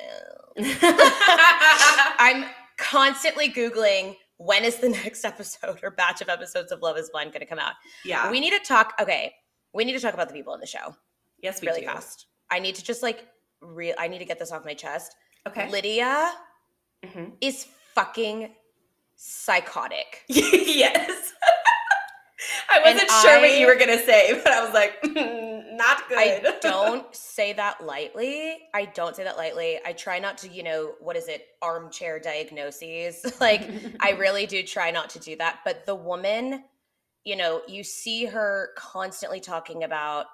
I'm. 0.59 2.45
Constantly 2.77 3.49
Googling 3.49 4.17
when 4.39 4.65
is 4.65 4.79
the 4.79 4.89
next 5.05 5.25
episode 5.25 5.79
or 5.85 5.93
batch 5.93 6.21
of 6.21 6.29
episodes 6.29 6.73
of 6.73 6.83
Love 6.83 6.99
is 6.99 7.09
Blind 7.09 7.31
going 7.33 7.39
to 7.39 7.47
come 7.47 7.61
out. 7.61 7.75
yeah. 8.05 8.29
We 8.33 8.41
need 8.41 8.51
to 8.51 8.59
talk. 8.67 8.95
Okay. 9.01 9.33
We 9.73 9.85
need 9.85 9.93
to 9.93 10.01
talk 10.01 10.13
about 10.13 10.27
the 10.27 10.35
people 10.35 10.53
in 10.55 10.61
the 10.61 10.67
show 10.67 10.97
yes, 11.41 11.61
we 11.63 11.69
really 11.69 11.83
do. 11.83 11.87
fast. 11.87 12.27
I 12.51 12.59
need 12.59 12.75
to 12.75 12.83
just 12.83 13.01
like, 13.01 13.27
real. 13.63 13.95
I 13.97 14.09
need 14.09 14.19
to 14.19 14.25
get 14.25 14.41
this 14.41 14.51
off 14.51 14.65
my 14.65 14.75
chest. 14.75 15.15
Okay. 15.47 15.71
Lydia 15.71 16.33
Mhm. 17.07 17.35
is 17.41 17.65
fucking 17.95 18.51
psychotic. 19.15 20.25
yes. 20.27 21.33
I 22.71 22.81
wasn't 22.85 23.11
sure 23.23 23.41
what 23.41 23.59
you 23.59 23.67
were 23.67 23.77
gonna 23.77 23.99
say, 23.99 24.41
but 24.43 24.53
I 24.53 24.65
was 24.65 24.75
like, 24.75 24.99
not 25.77 26.09
good. 26.09 26.19
I 26.19 26.57
don't 26.63 27.15
say 27.15 27.53
that 27.55 27.85
lightly. 27.85 28.59
I 28.73 28.87
don't 28.87 29.15
say 29.17 29.25
that 29.25 29.37
lightly. 29.37 29.79
I 29.85 29.93
try 29.93 30.19
not 30.19 30.39
to, 30.39 30.49
you 30.49 30.63
know, 30.63 30.95
what 31.01 31.17
is 31.17 31.29
it? 31.29 31.47
Armchair 31.63 32.19
diagnoses. 32.19 33.41
like, 33.41 33.69
I 34.01 34.13
really 34.13 34.47
do 34.47 34.63
try 34.63 34.91
not 34.91 35.11
to 35.11 35.19
do 35.19 35.37
that. 35.37 35.61
But 35.65 35.87
the 35.87 35.95
woman, 35.95 36.65
you 37.25 37.37
know, 37.37 37.63
you 37.67 37.85
see 37.85 38.25
her 38.27 38.71
constantly 38.77 39.41
talking 39.41 39.85
about, 39.85 40.27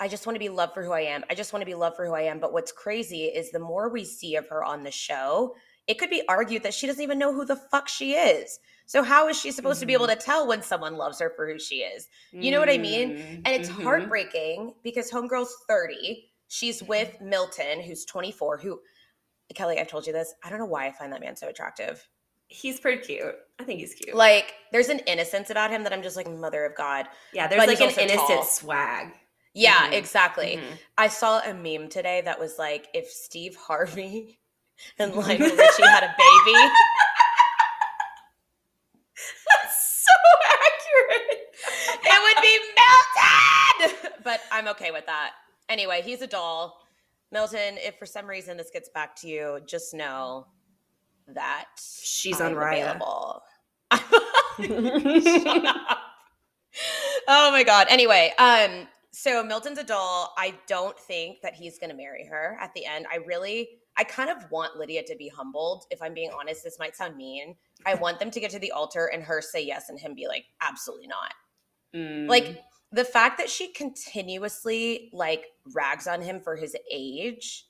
I 0.00 0.08
just 0.08 0.26
want 0.26 0.36
to 0.36 0.40
be 0.40 0.48
loved 0.48 0.74
for 0.74 0.84
who 0.84 0.92
I 0.92 1.00
am. 1.00 1.24
I 1.28 1.34
just 1.34 1.52
want 1.52 1.62
to 1.62 1.66
be 1.66 1.74
loved 1.74 1.96
for 1.96 2.06
who 2.06 2.14
I 2.14 2.22
am. 2.22 2.38
But 2.38 2.52
what's 2.52 2.72
crazy 2.72 3.24
is 3.24 3.50
the 3.50 3.58
more 3.58 3.88
we 3.88 4.04
see 4.04 4.36
of 4.36 4.48
her 4.48 4.62
on 4.62 4.84
the 4.84 4.92
show, 4.92 5.54
it 5.88 5.98
could 5.98 6.10
be 6.10 6.22
argued 6.28 6.62
that 6.62 6.74
she 6.74 6.86
doesn't 6.86 7.02
even 7.02 7.18
know 7.18 7.32
who 7.32 7.44
the 7.44 7.56
fuck 7.56 7.88
she 7.88 8.12
is. 8.12 8.60
So, 8.88 9.02
how 9.02 9.28
is 9.28 9.38
she 9.38 9.50
supposed 9.52 9.80
to 9.80 9.86
be 9.86 9.92
able 9.92 10.06
to 10.06 10.16
tell 10.16 10.46
when 10.48 10.62
someone 10.62 10.96
loves 10.96 11.20
her 11.20 11.30
for 11.36 11.46
who 11.46 11.58
she 11.58 11.80
is? 11.80 12.08
You 12.32 12.50
know 12.50 12.58
what 12.58 12.70
I 12.70 12.78
mean? 12.78 13.18
Mm, 13.18 13.42
And 13.44 13.48
it's 13.48 13.68
mhm. 13.68 13.82
heartbreaking 13.82 14.72
because 14.82 15.10
Homegirl's 15.10 15.54
30. 15.68 16.30
She's 16.48 16.82
with 16.82 17.20
Milton, 17.20 17.82
who's 17.82 18.06
24, 18.06 18.56
who, 18.56 18.80
Kelly, 19.54 19.78
I've 19.78 19.88
told 19.88 20.06
you 20.06 20.14
this. 20.14 20.32
I 20.42 20.48
don't 20.48 20.58
know 20.58 20.64
why 20.64 20.86
I 20.86 20.92
find 20.92 21.12
that 21.12 21.20
man 21.20 21.36
so 21.36 21.48
attractive. 21.48 22.08
He's 22.46 22.80
pretty 22.80 23.02
cute. 23.02 23.34
I 23.58 23.64
think 23.64 23.78
he's 23.80 23.92
cute. 23.92 24.16
Like, 24.16 24.54
there's 24.72 24.88
an 24.88 25.00
innocence 25.00 25.50
about 25.50 25.70
him 25.70 25.84
that 25.84 25.92
I'm 25.92 26.02
just 26.02 26.16
like, 26.16 26.26
mother 26.30 26.64
of 26.64 26.74
God. 26.74 27.06
yeah, 27.34 27.46
there's 27.46 27.60
but 27.60 27.68
like 27.68 27.80
an 27.82 27.90
innocent 28.00 28.26
tall. 28.30 28.42
swag. 28.42 29.08
Yeah, 29.52 29.90
Mhm. 29.90 29.92
exactly. 29.92 30.56
Mhm. 30.62 30.78
I 30.96 31.08
saw 31.08 31.40
a 31.40 31.52
meme 31.52 31.90
today 31.90 32.22
that 32.22 32.40
was 32.40 32.58
like, 32.58 32.88
if 32.94 33.10
Steve 33.10 33.54
Harvey 33.56 34.38
and 34.98 35.12
Lionel 35.14 35.54
Richie 35.54 35.82
had 35.82 36.04
a 36.04 36.14
baby, 36.16 36.70
That's 39.50 40.04
so 40.06 40.14
accurate. 40.46 41.38
it 42.04 42.22
would 42.22 42.42
be 42.42 42.58
Milton. 42.78 44.07
But 44.24 44.40
I'm 44.52 44.68
okay 44.68 44.90
with 44.90 45.06
that. 45.06 45.32
Anyway, 45.68 46.02
he's 46.02 46.22
a 46.22 46.26
doll. 46.26 46.78
Milton, 47.30 47.76
if 47.78 47.98
for 47.98 48.06
some 48.06 48.26
reason 48.26 48.56
this 48.56 48.70
gets 48.72 48.88
back 48.88 49.14
to 49.16 49.28
you, 49.28 49.60
just 49.66 49.92
know 49.92 50.46
that 51.28 51.66
She's 51.78 52.40
I'm 52.40 52.52
on 52.52 52.54
Raya. 52.54 52.82
available. 52.82 53.42
Shut 55.42 55.66
up. 55.66 55.98
oh 57.28 57.50
my 57.50 57.62
god. 57.64 57.86
Anyway, 57.90 58.32
um, 58.38 58.88
so 59.10 59.42
Milton's 59.42 59.78
a 59.78 59.84
doll. 59.84 60.32
I 60.38 60.54
don't 60.66 60.98
think 60.98 61.42
that 61.42 61.54
he's 61.54 61.78
gonna 61.78 61.94
marry 61.94 62.26
her 62.26 62.56
at 62.60 62.72
the 62.74 62.86
end. 62.86 63.06
I 63.12 63.16
really 63.16 63.68
I 63.98 64.04
kind 64.04 64.30
of 64.30 64.48
want 64.52 64.76
Lydia 64.76 65.02
to 65.02 65.16
be 65.16 65.28
humbled. 65.28 65.84
If 65.90 66.00
I'm 66.00 66.14
being 66.14 66.30
honest, 66.38 66.62
this 66.62 66.78
might 66.78 66.96
sound 66.96 67.16
mean. 67.16 67.56
I 67.84 67.96
want 67.96 68.20
them 68.20 68.30
to 68.30 68.40
get 68.40 68.52
to 68.52 68.58
the 68.60 68.70
altar 68.70 69.06
and 69.06 69.24
her 69.24 69.42
say 69.42 69.60
yes 69.64 69.88
and 69.88 69.98
him 69.98 70.14
be 70.14 70.28
like, 70.28 70.44
absolutely 70.60 71.08
not. 71.08 71.34
Mm. 71.94 72.28
Like 72.28 72.62
the 72.92 73.04
fact 73.04 73.38
that 73.38 73.50
she 73.50 73.68
continuously 73.72 75.10
like 75.12 75.44
rags 75.74 76.06
on 76.06 76.22
him 76.22 76.40
for 76.40 76.56
his 76.56 76.76
age. 76.90 77.66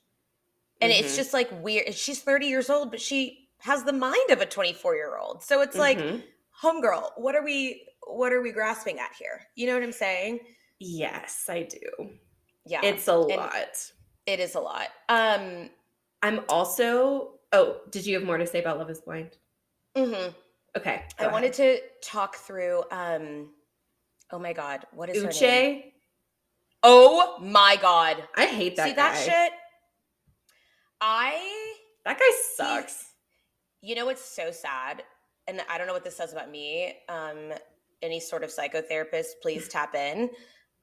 And 0.81 0.91
it's 0.91 1.13
Mhm. 1.13 1.17
just 1.17 1.33
like 1.33 1.49
weird. 1.61 1.93
She's 1.93 2.21
30 2.21 2.47
years 2.47 2.69
old, 2.69 2.89
but 2.89 3.01
she 3.01 3.49
has 3.59 3.83
the 3.83 3.91
mind 3.93 4.29
of 4.29 4.39
a 4.39 4.45
24 4.45 4.95
year 4.95 5.17
old. 5.17 5.43
So 5.43 5.61
it's 5.61 5.77
like, 5.77 5.97
Mhm. 5.97 6.23
homegirl, 6.61 7.11
what 7.17 7.35
are 7.35 7.43
we 7.43 7.85
what 8.07 8.33
are 8.33 8.41
we 8.41 8.51
grasping 8.51 8.97
at 8.97 9.13
here? 9.13 9.45
You 9.55 9.67
know 9.67 9.73
what 9.75 9.83
I'm 9.83 9.91
saying? 9.91 10.39
yes, 10.79 11.45
I 11.49 11.63
do. 11.63 12.17
Yeah. 12.65 12.79
It's 12.83 13.07
a 13.07 13.15
lot. 13.15 13.91
it 14.25 14.39
is 14.39 14.55
a 14.55 14.59
lot. 14.59 14.87
Um 15.09 15.69
I'm 16.21 16.41
also. 16.49 17.39
Oh, 17.51 17.81
did 17.89 18.05
you 18.05 18.15
have 18.15 18.23
more 18.23 18.37
to 18.37 18.45
say 18.47 18.59
about 18.59 18.77
Love 18.77 18.89
Is 18.89 19.01
Blind? 19.01 19.37
mm-hmm 19.95 20.31
Okay, 20.77 21.03
I 21.17 21.27
wanted 21.27 21.51
to 21.53 21.81
talk 22.01 22.35
through 22.37 22.83
um 22.91 23.53
oh 24.31 24.39
my 24.39 24.53
god, 24.53 24.85
what 24.93 25.09
is 25.09 25.23
her 25.23 25.29
name? 25.29 25.81
Uche. 25.81 25.83
Oh 26.83 27.37
my 27.41 27.77
god. 27.81 28.23
I 28.35 28.45
hate 28.45 28.75
that 28.77 28.83
guy. 28.83 28.89
See 28.89 28.95
guy. 28.95 29.13
that 29.13 29.47
shit? 29.49 29.53
I 31.01 31.73
That 32.05 32.19
guy 32.19 32.31
sucks. 32.55 33.05
You 33.81 33.95
know 33.95 34.05
what's 34.05 34.23
so 34.23 34.51
sad, 34.51 35.03
and 35.47 35.61
I 35.69 35.77
don't 35.77 35.87
know 35.87 35.93
what 35.93 36.03
this 36.03 36.17
says 36.17 36.33
about 36.33 36.51
me. 36.51 36.93
Um, 37.07 37.53
any 38.01 38.19
sort 38.19 38.43
of 38.43 38.49
psychotherapist, 38.49 39.41
please 39.41 39.67
tap 39.69 39.95
in. 39.95 40.29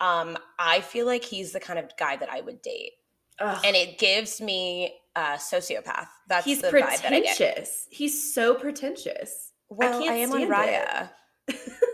Um, 0.00 0.36
I 0.58 0.80
feel 0.80 1.06
like 1.06 1.24
he's 1.24 1.52
the 1.52 1.60
kind 1.60 1.78
of 1.78 1.90
guy 1.98 2.16
that 2.16 2.30
I 2.30 2.40
would 2.40 2.62
date. 2.62 2.92
Ugh. 3.38 3.60
and 3.66 3.76
it 3.76 3.98
gives 3.98 4.40
me 4.40 4.94
a 5.14 5.34
sociopath. 5.34 6.08
That's 6.28 6.44
he's 6.44 6.62
the 6.62 6.68
vibe 6.68 7.02
that 7.02 7.12
I 7.12 7.20
get. 7.20 7.36
pretentious. 7.36 7.86
He's 7.90 8.34
so 8.34 8.54
pretentious. 8.54 9.52
Well, 9.68 10.00
I, 10.00 10.04
can't 10.04 10.32
am 10.32 10.32
on 10.32 10.48
Raya. 10.48 11.10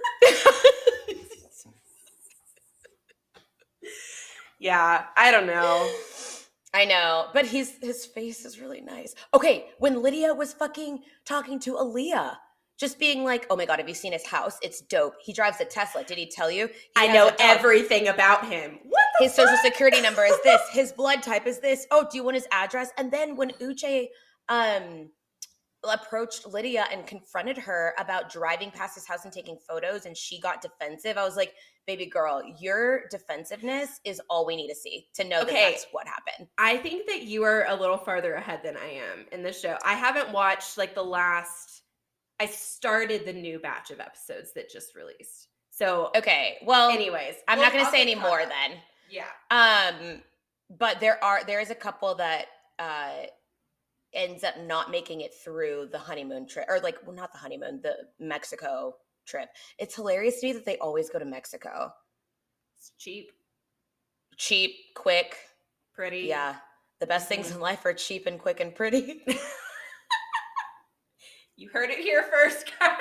yeah, 4.63 5.07
I 5.17 5.31
don't 5.33 5.47
know. 5.47 5.91
I 6.75 6.87
know, 6.87 7.27
but 7.35 7.45
he's 7.45 7.77
his 7.83 8.07
face 8.07 8.47
is 8.47 8.59
really 8.59 8.81
nice. 8.81 9.15
Okay, 9.35 9.67
when 9.79 10.03
Lydia 10.03 10.33
was 10.33 10.55
fucking 10.55 11.01
talking 11.27 11.59
to 11.61 11.75
Aaliyah, 11.75 12.37
just 12.79 12.99
being 12.99 13.25
like, 13.25 13.47
"Oh 13.51 13.57
my 13.57 13.67
god, 13.67 13.79
have 13.79 13.89
you 13.89 13.95
seen 13.95 14.13
his 14.13 14.27
house? 14.27 14.57
It's 14.63 14.81
dope. 14.81 15.15
He 15.23 15.35
drives 15.35 15.61
a 15.61 15.67
Tesla. 15.67 16.03
Did 16.03 16.17
he 16.17 16.31
tell 16.31 16.51
you? 16.51 16.69
He 16.69 16.93
I 16.97 17.09
know 17.09 17.31
everything 17.41 18.09
about 18.09 18.47
him. 18.47 18.79
What 18.85 19.03
the 19.19 19.25
His 19.25 19.35
social 19.35 19.57
security 19.59 20.01
number 20.01 20.25
is 20.25 20.39
this. 20.45 20.63
His 20.73 20.93
blood 20.93 21.23
type 21.23 21.47
is 21.47 21.59
this. 21.59 21.87
Oh, 21.91 22.07
do 22.11 22.17
you 22.17 22.25
want 22.25 22.37
his 22.37 22.47
address? 22.53 22.91
And 22.97 23.11
then 23.13 23.37
when 23.37 23.51
Uche 23.61 24.07
um 24.49 25.11
approached 25.85 26.47
Lydia 26.47 26.87
and 26.93 27.07
confronted 27.07 27.59
her 27.59 27.93
about 27.99 28.31
driving 28.31 28.71
past 28.71 28.95
his 28.95 29.07
house 29.07 29.25
and 29.25 29.33
taking 29.33 29.59
photos 29.69 30.07
and 30.07 30.17
she 30.17 30.41
got 30.41 30.63
defensive, 30.63 31.19
I 31.19 31.25
was 31.25 31.37
like, 31.37 31.53
baby 31.87 32.07
girl, 32.07 32.43
your 32.61 33.09
defensiveness 33.09 34.01
is 34.05 34.21
all 34.31 34.47
we 34.47 34.57
need 34.57 34.69
to 34.69 34.75
see 34.75 35.09
to 35.15 35.25
know 35.25 35.45
that 35.45 35.53
that's 35.53 35.87
what 35.93 36.07
happened. 36.07 36.49
I 36.59 36.77
think 36.77 37.07
that 37.07 37.23
you 37.23 37.43
are 37.45 37.67
a 37.69 37.75
little 37.75 37.99
farther 37.99 38.35
ahead 38.35 38.61
than 38.63 38.77
I 38.77 38.87
am 38.87 39.27
in 39.33 39.43
the 39.43 39.53
show. 39.53 39.77
I 39.85 39.95
haven't 39.95 40.33
watched 40.33 40.79
like 40.79 40.95
the 40.95 41.03
last. 41.03 41.83
I 42.41 42.47
started 42.47 43.25
the 43.25 43.33
new 43.33 43.59
batch 43.59 43.91
of 43.91 44.01
episodes 44.01 44.53
that 44.55 44.71
just 44.71 44.95
released. 44.95 45.49
So, 45.71 46.11
Okay. 46.17 46.59
Well, 46.65 46.91
anyways, 46.91 47.35
I'm 47.49 47.59
well, 47.59 47.67
not 47.67 47.73
going 47.73 47.85
to 47.85 47.91
say 47.91 48.03
any 48.03 48.15
more 48.15 48.41
then. 48.41 48.79
Yeah. 49.11 49.27
Um, 49.51 50.23
but 50.79 51.01
there 51.01 51.23
are 51.23 51.45
there 51.45 51.61
is 51.61 51.71
a 51.71 51.75
couple 51.75 52.15
that 52.17 52.47
uh 52.79 53.27
ends 54.15 54.45
up 54.45 54.55
not 54.61 54.91
making 54.91 55.23
it 55.23 55.33
through 55.35 55.89
the 55.91 55.99
honeymoon 55.99 56.47
trip, 56.47 56.67
or 56.69 56.81
like 56.81 56.99
well, 57.07 57.15
not 57.17 57.33
the 57.33 57.39
honeymoon, 57.39 57.81
the 57.83 57.95
Mexico 58.19 58.97
trip. 59.27 59.49
It's 59.79 59.95
hilarious 59.95 60.41
to 60.41 60.47
me 60.47 60.53
that 60.55 60.65
they 60.65 60.79
always 60.79 61.11
go 61.11 61.19
to 61.19 61.25
Mexico. 61.25 61.93
It's 62.79 62.93
cheap, 62.99 63.31
Cheap, 64.37 64.75
quick, 64.97 65.37
pretty. 65.95 66.21
yeah. 66.21 66.57
The 67.01 67.07
best 67.07 67.29
things 67.29 67.51
Mhm. 67.51 67.57
in 67.57 67.61
life 67.61 67.85
are 67.85 67.93
cheap 67.95 68.27
and 68.27 68.39
quick 68.41 68.61
and 68.61 68.75
pretty. 68.75 69.25
You 71.57 71.69
heard 71.69 71.91
it 71.91 71.99
here 71.99 72.25
first, 72.25 72.73
guys. 72.81 72.97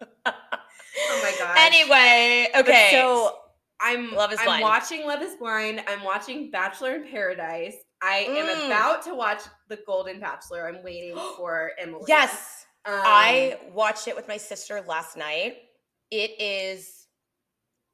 oh 0.26 1.20
my 1.22 1.34
gosh. 1.38 1.58
Anyway, 1.58 2.48
But 2.54 2.60
okay. 2.68 2.88
so 2.92 3.38
I'm 3.80 4.12
Love 4.14 4.32
is 4.32 4.38
I'm 4.38 4.46
Blind. 4.46 4.62
watching 4.62 5.04
Love 5.06 5.20
is 5.20 5.34
Blind. 5.36 5.82
I'm 5.88 6.02
watching 6.04 6.50
Bachelor 6.50 6.94
in 6.94 7.08
Paradise. 7.10 7.74
I 8.00 8.18
am 8.28 8.46
Mm. 8.46 8.66
about 8.66 9.02
to 9.04 9.14
watch 9.14 9.42
The 9.68 9.76
Golden 9.86 10.20
Bachelor. 10.20 10.66
I'm 10.68 10.82
waiting 10.84 11.16
for 11.36 11.72
Emily. 11.78 12.04
yes, 12.06 12.63
Um, 12.86 12.94
I 13.04 13.58
watched 13.72 14.08
it 14.08 14.16
with 14.16 14.28
my 14.28 14.36
sister 14.36 14.82
last 14.86 15.16
night. 15.16 15.56
It 16.10 16.38
is 16.40 17.06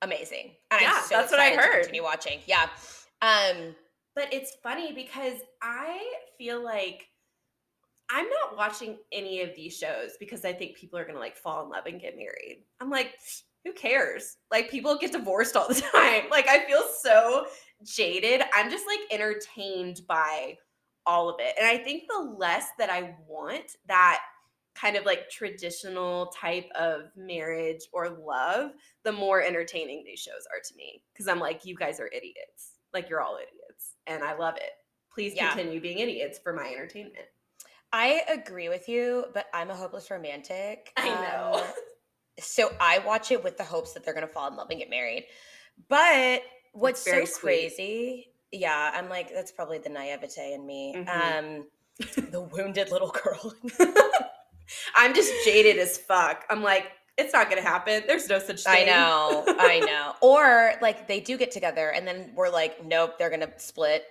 amazing. 0.02 0.56
And 0.70 0.80
Yeah, 0.80 0.94
I'm 0.96 1.02
so 1.04 1.16
that's 1.16 1.30
what 1.30 1.40
I 1.40 1.50
heard. 1.54 1.82
continue 1.82 2.02
watching. 2.02 2.40
Yeah. 2.46 2.68
Um, 3.22 3.76
But 4.16 4.32
it's 4.32 4.56
funny 4.62 4.92
because 4.92 5.38
I 5.62 6.02
feel 6.36 6.62
like 6.62 7.06
I'm 8.10 8.28
not 8.28 8.56
watching 8.56 8.98
any 9.12 9.40
of 9.42 9.54
these 9.54 9.76
shows 9.76 10.16
because 10.18 10.44
I 10.44 10.52
think 10.52 10.76
people 10.76 10.98
are 10.98 11.04
gonna 11.04 11.20
like 11.20 11.36
fall 11.36 11.62
in 11.62 11.70
love 11.70 11.86
and 11.86 12.00
get 12.00 12.16
married. 12.16 12.64
I'm 12.80 12.90
like, 12.90 13.14
who 13.64 13.72
cares? 13.72 14.36
Like 14.50 14.68
people 14.70 14.96
get 14.98 15.12
divorced 15.12 15.54
all 15.54 15.68
the 15.68 15.74
time. 15.94 16.24
Like 16.30 16.48
I 16.48 16.66
feel 16.66 16.82
so 17.00 17.46
jaded. 17.84 18.42
I'm 18.52 18.70
just 18.70 18.84
like 18.86 19.00
entertained 19.12 20.00
by 20.08 20.56
all 21.06 21.28
of 21.28 21.36
it. 21.38 21.54
And 21.58 21.66
I 21.66 21.78
think 21.78 22.04
the 22.08 22.34
less 22.36 22.66
that 22.78 22.90
I 22.90 23.14
want 23.28 23.76
that 23.86 24.20
kind 24.80 24.96
of 24.96 25.04
like 25.04 25.28
traditional 25.30 26.26
type 26.28 26.68
of 26.78 27.10
marriage 27.16 27.82
or 27.92 28.08
love, 28.08 28.70
the 29.04 29.12
more 29.12 29.42
entertaining 29.42 30.02
these 30.04 30.20
shows 30.20 30.46
are 30.54 30.60
to 30.66 30.74
me. 30.76 31.02
Cause 31.16 31.28
I'm 31.28 31.40
like, 31.40 31.64
you 31.64 31.74
guys 31.74 32.00
are 32.00 32.06
idiots. 32.08 32.78
Like 32.94 33.08
you're 33.08 33.20
all 33.20 33.36
idiots. 33.36 33.94
And 34.06 34.22
I 34.22 34.36
love 34.36 34.56
it. 34.56 34.70
Please 35.12 35.34
Yeah. 35.34 35.52
continue 35.52 35.80
being 35.80 35.98
idiots 35.98 36.38
for 36.38 36.52
my 36.52 36.66
entertainment. 36.68 37.26
I 37.92 38.22
agree 38.28 38.68
with 38.68 38.88
you, 38.88 39.26
but 39.34 39.46
I'm 39.52 39.70
a 39.70 39.74
hopeless 39.76 40.10
romantic. 40.10 40.92
I 40.96 41.08
know. 41.08 41.52
Um, 41.54 41.72
so 42.38 42.72
I 42.80 43.00
watch 43.00 43.32
it 43.32 43.42
with 43.42 43.58
the 43.58 43.64
hopes 43.64 43.92
that 43.94 44.04
they're 44.04 44.14
going 44.14 44.26
to 44.26 44.32
fall 44.32 44.48
in 44.48 44.56
love 44.56 44.68
and 44.70 44.78
get 44.78 44.88
married. 44.88 45.26
But 45.88 46.42
what's 46.72 47.02
so 47.02 47.24
sweet. 47.24 47.40
crazy, 47.40 48.28
yeah, 48.52 48.92
I'm 48.94 49.08
like, 49.08 49.32
that's 49.34 49.50
probably 49.52 49.78
the 49.78 49.88
naivete 49.88 50.54
in 50.54 50.64
me. 50.66 50.94
Mhm. 50.96 51.08
Um, 51.08 51.66
the 52.30 52.40
wounded 52.40 52.90
little 52.90 53.10
girl. 53.10 53.54
I'm 54.94 55.14
just 55.14 55.32
jaded 55.44 55.78
as 55.78 55.98
fuck. 55.98 56.44
I'm 56.50 56.62
like, 56.62 56.86
it's 57.18 57.32
not 57.32 57.48
gonna 57.50 57.62
happen. 57.62 58.02
There's 58.06 58.28
no 58.28 58.38
such 58.38 58.62
thing. 58.64 58.88
I 58.88 58.90
know, 58.90 59.44
I 59.58 59.80
know. 59.80 60.14
Or 60.22 60.74
like 60.80 61.06
they 61.06 61.20
do 61.20 61.36
get 61.36 61.50
together 61.50 61.90
and 61.90 62.06
then 62.06 62.32
we're 62.34 62.48
like, 62.50 62.84
nope, 62.84 63.18
they're 63.18 63.28
going 63.30 63.40
to 63.40 63.52
split. 63.58 64.04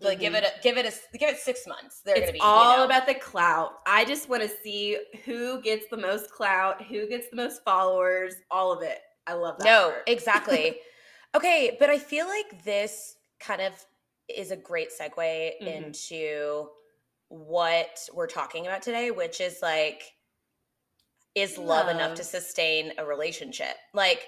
Like 0.00 0.20
give 0.20 0.32
Mhm. 0.32 0.38
it, 0.38 0.44
a, 0.44 0.62
give 0.62 0.76
it 0.76 0.86
a, 0.86 1.18
give 1.18 1.28
it 1.28 1.38
six 1.38 1.66
months. 1.66 2.00
They're 2.04 2.16
It's 2.16 2.26
to 2.28 2.32
be 2.32 2.40
all 2.40 2.72
you 2.72 2.78
know. 2.78 2.84
about 2.84 3.06
the 3.06 3.14
clout. 3.14 3.78
I 3.86 4.04
just 4.04 4.28
want 4.28 4.42
to 4.42 4.48
see 4.48 4.96
who 5.24 5.60
gets 5.60 5.86
the 5.88 5.96
most 5.96 6.30
clout, 6.30 6.82
who 6.82 7.08
gets 7.08 7.28
the 7.30 7.36
most 7.36 7.64
followers, 7.64 8.34
all 8.50 8.72
of 8.72 8.82
it. 8.82 8.98
I 9.26 9.32
love 9.34 9.58
that. 9.58 9.64
No, 9.64 9.90
part. 9.90 10.02
exactly. 10.06 10.78
okay, 11.36 11.76
but 11.80 11.90
I 11.90 11.98
feel 11.98 12.26
like 12.26 12.64
this 12.64 13.16
kind 13.40 13.60
of 13.60 13.72
is 14.28 14.50
a 14.52 14.56
great 14.56 14.90
segue 14.90 15.16
Mhm. 15.62 15.66
into 15.66 16.68
what 17.28 17.98
we're 18.14 18.26
talking 18.26 18.66
about 18.66 18.82
today, 18.82 19.10
which 19.10 19.40
is 19.40 19.58
like, 19.62 20.02
is 21.34 21.58
love, 21.58 21.88
enough 21.88 22.14
to 22.16 22.24
sustain 22.24 22.92
a 22.98 23.04
relationship? 23.04 23.76
Like, 23.94 24.26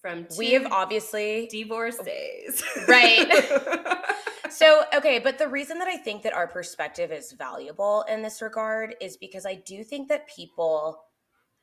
From 0.00 0.26
we 0.38 0.52
have 0.52 0.66
obviously. 0.70 1.48
divorces, 1.50 2.62
Right. 2.88 3.26
So, 4.54 4.84
okay, 4.94 5.18
but 5.18 5.36
the 5.38 5.48
reason 5.48 5.80
that 5.80 5.88
I 5.88 5.96
think 5.96 6.22
that 6.22 6.32
our 6.32 6.46
perspective 6.46 7.10
is 7.10 7.32
valuable 7.32 8.04
in 8.08 8.22
this 8.22 8.40
regard 8.40 8.94
is 9.00 9.16
because 9.16 9.44
I 9.46 9.56
do 9.56 9.82
think 9.82 10.08
that 10.10 10.28
people 10.28 11.02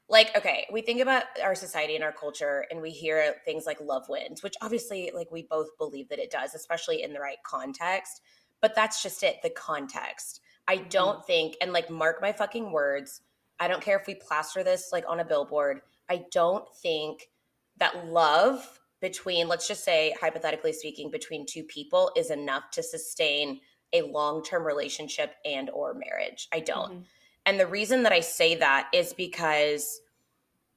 like 0.10 0.36
okay, 0.36 0.68
we 0.74 0.82
think 0.82 1.00
about 1.00 1.24
our 1.42 1.56
society 1.56 1.96
and 1.96 2.04
our 2.04 2.12
culture 2.12 2.66
and 2.70 2.82
we 2.82 2.92
hear 2.92 3.36
things 3.46 3.66
like 3.66 3.80
love 3.80 4.10
wins, 4.10 4.44
which 4.44 4.56
obviously 4.62 5.10
like 5.16 5.32
we 5.32 5.44
both 5.44 5.70
believe 5.78 6.10
that 6.10 6.20
it 6.20 6.32
does, 6.32 6.54
especially 6.54 7.02
in 7.02 7.14
the 7.14 7.20
right 7.22 7.38
context, 7.46 8.22
but 8.60 8.76
that's 8.76 9.02
just 9.02 9.24
it, 9.24 9.38
the 9.42 9.50
context. 9.52 10.42
I 10.72 10.78
don't 10.78 11.26
think 11.26 11.58
and 11.60 11.74
like 11.74 11.90
mark 11.90 12.22
my 12.22 12.32
fucking 12.32 12.72
words, 12.72 13.20
I 13.60 13.68
don't 13.68 13.82
care 13.82 14.00
if 14.00 14.08
we 14.08 14.16
plaster 14.16 14.64
this 14.64 14.90
like 14.94 15.04
on 15.08 15.20
a 15.20 15.26
billboard. 15.26 15.82
I 16.10 16.24
don't 16.32 16.64
think 16.82 17.30
that 17.78 18.08
love 18.08 18.80
between 19.02 19.50
let's 19.50 19.68
just 19.68 19.84
say 19.84 20.16
hypothetically 20.22 20.72
speaking 20.72 21.12
between 21.12 21.46
two 21.46 21.64
people 21.64 22.12
is 22.16 22.30
enough 22.32 22.70
to 22.72 22.84
sustain 22.84 23.60
a 23.92 24.04
long-term 24.04 24.64
relationship 24.64 25.36
and 25.44 25.70
or 25.72 25.94
marriage 25.94 26.48
i 26.54 26.60
don't 26.60 26.92
Mhm. 26.94 27.06
and 27.48 27.60
the 27.60 27.68
reason 27.68 28.04
that 28.04 28.14
i 28.14 28.20
say 28.22 28.56
that 28.56 28.88
is 28.94 29.14
because 29.14 30.00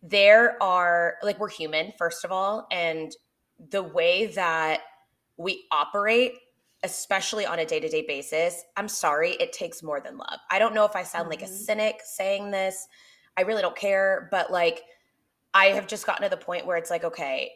there 0.02 0.60
are 0.62 1.18
like 1.22 1.38
we're 1.38 1.48
human 1.48 1.92
first 1.98 2.24
of 2.24 2.32
all 2.32 2.66
and 2.72 3.14
the 3.70 3.82
way 3.82 4.26
that 4.26 4.80
we 5.36 5.66
operate 5.70 6.32
especially 6.84 7.44
on 7.46 7.58
a 7.58 7.66
day-to-day 7.66 8.04
basis 8.06 8.62
i'm 8.76 8.88
sorry 8.88 9.32
it 9.32 9.52
takes 9.52 9.82
more 9.82 10.00
than 10.00 10.16
love 10.16 10.38
i 10.50 10.58
don't 10.58 10.74
know 10.74 10.84
if 10.84 10.94
i 10.94 11.02
sound 11.02 11.28
like 11.28 11.42
a 11.42 11.46
Mhm. 11.46 11.48
cynic 11.48 12.00
saying 12.04 12.50
this 12.50 12.86
i 13.36 13.42
really 13.42 13.62
don't 13.62 13.76
care 13.76 14.28
but 14.30 14.52
like 14.52 14.82
i 15.54 15.66
have 15.66 15.86
just 15.86 16.06
gotten 16.06 16.22
to 16.22 16.28
the 16.28 16.42
point 16.42 16.66
where 16.66 16.76
it's 16.76 16.90
like 16.90 17.04
okay 17.04 17.52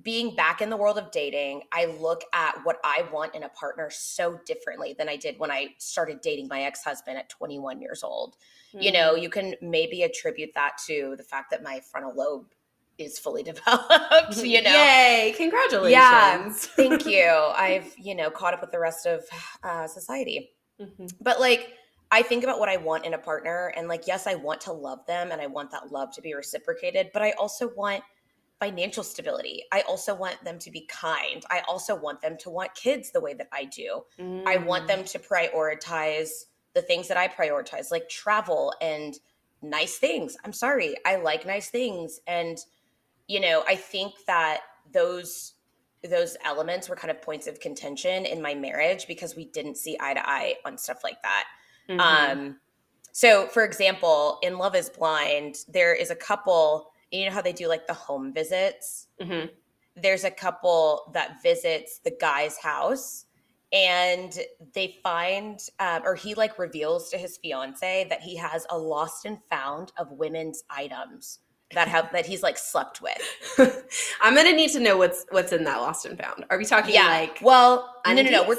being 0.00 0.34
back 0.34 0.62
in 0.62 0.70
the 0.70 0.76
world 0.76 0.96
of 0.96 1.10
dating, 1.10 1.62
I 1.70 1.84
look 1.84 2.22
at 2.32 2.64
what 2.64 2.78
I 2.82 3.06
want 3.12 3.34
in 3.34 3.42
a 3.42 3.48
partner 3.50 3.90
so 3.90 4.40
differently 4.46 4.94
than 4.96 5.08
I 5.08 5.16
did 5.16 5.38
when 5.38 5.50
I 5.50 5.74
started 5.78 6.22
dating 6.22 6.48
my 6.48 6.62
ex 6.62 6.82
husband 6.82 7.18
at 7.18 7.28
21 7.28 7.80
years 7.82 8.02
old. 8.02 8.36
You 8.72 8.90
know, 8.90 9.14
Mhm. 9.14 9.22
you 9.22 9.28
can 9.28 9.54
maybe 9.60 10.02
attribute 10.02 10.54
that 10.54 10.78
to 10.86 11.14
the 11.18 11.22
fact 11.22 11.50
that 11.50 11.62
my 11.62 11.80
frontal 11.80 12.14
lobe 12.14 12.54
is 13.04 13.18
fully 13.18 13.42
developed, 13.52 14.36
you 14.42 14.62
know. 14.62 14.70
Yay! 14.70 15.34
Congratulations. 15.36 15.92
Yeah, 15.92 16.52
Thank 16.76 17.06
you. 17.06 17.28
I've, 17.56 17.92
you 17.98 18.14
know, 18.14 18.30
caught 18.30 18.54
up 18.54 18.60
with 18.60 18.70
the 18.72 18.78
rest 18.78 19.06
of 19.06 19.24
uh, 19.62 19.86
society. 19.86 20.50
Mhm. 20.80 21.12
But 21.20 21.40
like, 21.40 21.74
I 22.10 22.22
think 22.22 22.44
about 22.44 22.58
what 22.58 22.68
I 22.68 22.76
want 22.76 23.04
in 23.06 23.14
a 23.14 23.18
partner, 23.18 23.72
and 23.76 23.88
like, 23.88 24.06
yes, 24.06 24.26
I 24.26 24.34
want 24.34 24.60
to 24.62 24.72
love 24.72 25.04
them 25.06 25.32
and 25.32 25.40
I 25.40 25.46
want 25.46 25.70
that 25.70 25.90
love 25.92 26.12
to 26.14 26.20
be 26.22 26.34
reciprocated, 26.34 27.10
but 27.12 27.22
I 27.22 27.30
also 27.32 27.70
want 27.74 28.02
financial 28.60 29.02
stability. 29.02 29.64
I 29.72 29.80
also 29.82 30.14
want 30.14 30.42
them 30.44 30.58
to 30.60 30.70
be 30.70 30.82
kind. 30.86 31.42
I 31.50 31.62
also 31.66 31.96
want 31.96 32.20
them 32.20 32.36
to 32.38 32.50
want 32.50 32.74
kids 32.74 33.10
the 33.10 33.20
way 33.20 33.34
that 33.34 33.48
I 33.52 33.64
do. 33.64 34.02
I 34.46 34.56
want 34.58 34.84
Mm. 34.84 34.88
them 34.88 35.04
to 35.04 35.18
prioritize 35.18 36.44
the 36.74 36.82
things 36.82 37.08
that 37.08 37.16
I 37.16 37.28
prioritize, 37.28 37.90
like 37.90 38.08
travel 38.08 38.72
and 38.80 39.18
nice 39.62 39.98
things. 39.98 40.36
I'm 40.44 40.52
sorry, 40.52 40.94
I 41.04 41.16
like 41.16 41.44
nice 41.46 41.70
things. 41.70 42.20
And, 42.26 42.58
you 43.32 43.40
know, 43.40 43.64
I 43.66 43.76
think 43.76 44.12
that 44.26 44.60
those 44.92 45.54
those 46.04 46.36
elements 46.44 46.88
were 46.88 46.96
kind 46.96 47.12
of 47.12 47.22
points 47.22 47.46
of 47.46 47.60
contention 47.60 48.26
in 48.26 48.42
my 48.42 48.54
marriage 48.54 49.06
because 49.06 49.36
we 49.36 49.44
didn't 49.46 49.76
see 49.76 49.96
eye 50.00 50.14
to 50.14 50.28
eye 50.28 50.56
on 50.64 50.76
stuff 50.76 51.04
like 51.04 51.22
that. 51.22 51.44
Mhm. 51.88 52.00
Um, 52.00 52.60
so, 53.12 53.46
for 53.46 53.64
example, 53.64 54.38
in 54.42 54.58
Love 54.58 54.74
is 54.74 54.90
Blind, 54.90 55.64
there 55.68 55.94
is 55.94 56.10
a 56.10 56.16
couple, 56.16 56.90
you 57.12 57.24
know 57.24 57.30
how 57.30 57.40
they 57.40 57.52
do 57.52 57.68
like 57.68 57.86
the 57.86 57.94
home 57.94 58.32
visits? 58.32 59.06
Mhm. 59.20 59.48
There's 59.94 60.24
a 60.24 60.30
couple 60.30 61.10
that 61.14 61.40
visits 61.40 62.00
the 62.00 62.16
guy's 62.20 62.58
house 62.58 63.26
and 63.72 64.40
they 64.74 64.98
find, 65.04 65.60
um, 65.78 66.02
or 66.04 66.16
he 66.16 66.34
like 66.34 66.58
reveals 66.58 67.10
to 67.10 67.16
his 67.16 67.38
fiance 67.38 68.06
that 68.08 68.22
he 68.22 68.34
has 68.36 68.66
a 68.70 68.76
lost 68.76 69.24
and 69.24 69.38
found 69.48 69.92
of 69.96 70.10
women's 70.10 70.64
items 70.68 71.38
that 71.74 71.88
have 71.88 72.10
that 72.12 72.26
he's 72.26 72.42
like 72.42 72.58
slept 72.58 73.00
with. 73.02 73.84
I'm 74.20 74.34
gonna 74.34 74.52
need 74.52 74.70
to 74.72 74.80
know 74.80 74.96
what's 74.96 75.24
what's 75.30 75.52
in 75.52 75.64
that 75.64 75.76
lost 75.78 76.06
and 76.06 76.18
found. 76.18 76.44
Are 76.50 76.58
we 76.58 76.64
talking 76.64 76.94
like 76.94 77.38
well, 77.42 77.94
no, 78.06 78.14
no, 78.14 78.22
no. 78.22 78.48
We're 78.48 78.56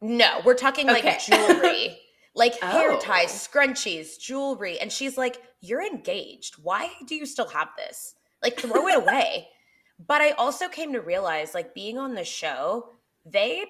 no, 0.00 0.40
we're 0.44 0.54
talking 0.54 0.86
like 0.86 1.20
jewelry, 1.24 1.98
like 2.34 2.60
hair 2.60 2.92
Oh. 2.92 3.00
ties, 3.00 3.30
scrunchies, 3.30 4.18
jewelry. 4.18 4.78
And 4.78 4.92
she's 4.92 5.16
like, 5.16 5.38
You're 5.60 5.82
engaged. 5.82 6.56
Why 6.62 6.90
do 7.06 7.14
you 7.14 7.24
still 7.26 7.48
have 7.48 7.68
this? 7.76 8.14
Like, 8.42 8.60
throw 8.60 8.88
it 8.88 8.96
away. 9.02 9.48
But 10.06 10.20
I 10.20 10.32
also 10.32 10.68
came 10.68 10.92
to 10.92 11.00
realize, 11.00 11.54
like, 11.54 11.74
being 11.74 11.96
on 11.98 12.14
the 12.14 12.24
show, 12.24 12.90
they 13.24 13.64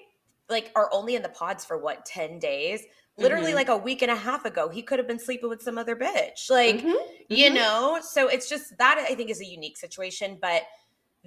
like 0.49 0.71
are 0.75 0.89
only 0.91 1.15
in 1.15 1.21
the 1.21 1.29
pods 1.29 1.63
for 1.65 1.77
what, 1.77 2.05
10 2.05 2.39
days? 2.39 2.83
Literally, 3.17 3.51
Mhm. 3.51 3.55
like 3.55 3.69
a 3.69 3.77
week 3.77 4.01
and 4.01 4.11
a 4.11 4.15
half 4.15 4.43
ago, 4.45 4.67
he 4.69 4.81
could 4.81 4.99
have 4.99 5.07
been 5.07 5.19
sleeping 5.19 5.49
with 5.49 5.61
some 5.61 5.77
other 5.77 5.95
bitch. 5.95 6.49
Like, 6.49 6.81
Mhm. 6.81 6.95
you 7.29 7.49
Mhm. 7.49 7.53
know 7.55 7.99
so 8.03 8.27
it's 8.27 8.47
just 8.47 8.77
that 8.77 8.99
i 9.09 9.15
think 9.15 9.31
is 9.31 9.41
a 9.41 9.45
unique 9.45 9.77
situation 9.77 10.37
but 10.39 10.61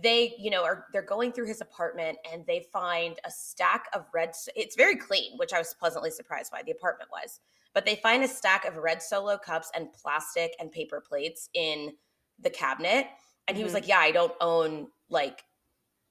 they 0.00 0.32
you 0.38 0.48
know 0.48 0.62
are 0.62 0.86
they're 0.92 1.02
going 1.02 1.32
through 1.32 1.46
his 1.46 1.60
apartment 1.60 2.16
and 2.30 2.46
they 2.46 2.60
find 2.72 3.18
a 3.24 3.30
stack 3.32 3.86
of 3.94 4.06
red 4.14 4.32
it's 4.54 4.76
very 4.76 4.94
clean 4.94 5.36
which 5.38 5.52
i 5.52 5.58
was 5.58 5.74
pleasantly 5.74 6.10
surprised 6.10 6.52
by 6.52 6.62
the 6.62 6.70
apartment 6.70 7.10
was 7.10 7.40
but 7.74 7.84
they 7.84 7.96
find 7.96 8.22
a 8.22 8.28
stack 8.28 8.64
of 8.64 8.76
red 8.76 9.02
solo 9.02 9.36
cups 9.36 9.70
and 9.74 9.92
plastic 9.92 10.52
and 10.60 10.70
paper 10.70 11.00
plates 11.00 11.48
in 11.52 11.96
the 12.38 12.50
cabinet 12.50 13.08
and 13.48 13.56
he 13.56 13.64
was 13.64 13.72
Mhm. 13.72 13.74
like 13.74 13.88
yeah 13.88 13.98
i 13.98 14.12
don't 14.12 14.34
own 14.40 14.86
like 15.08 15.42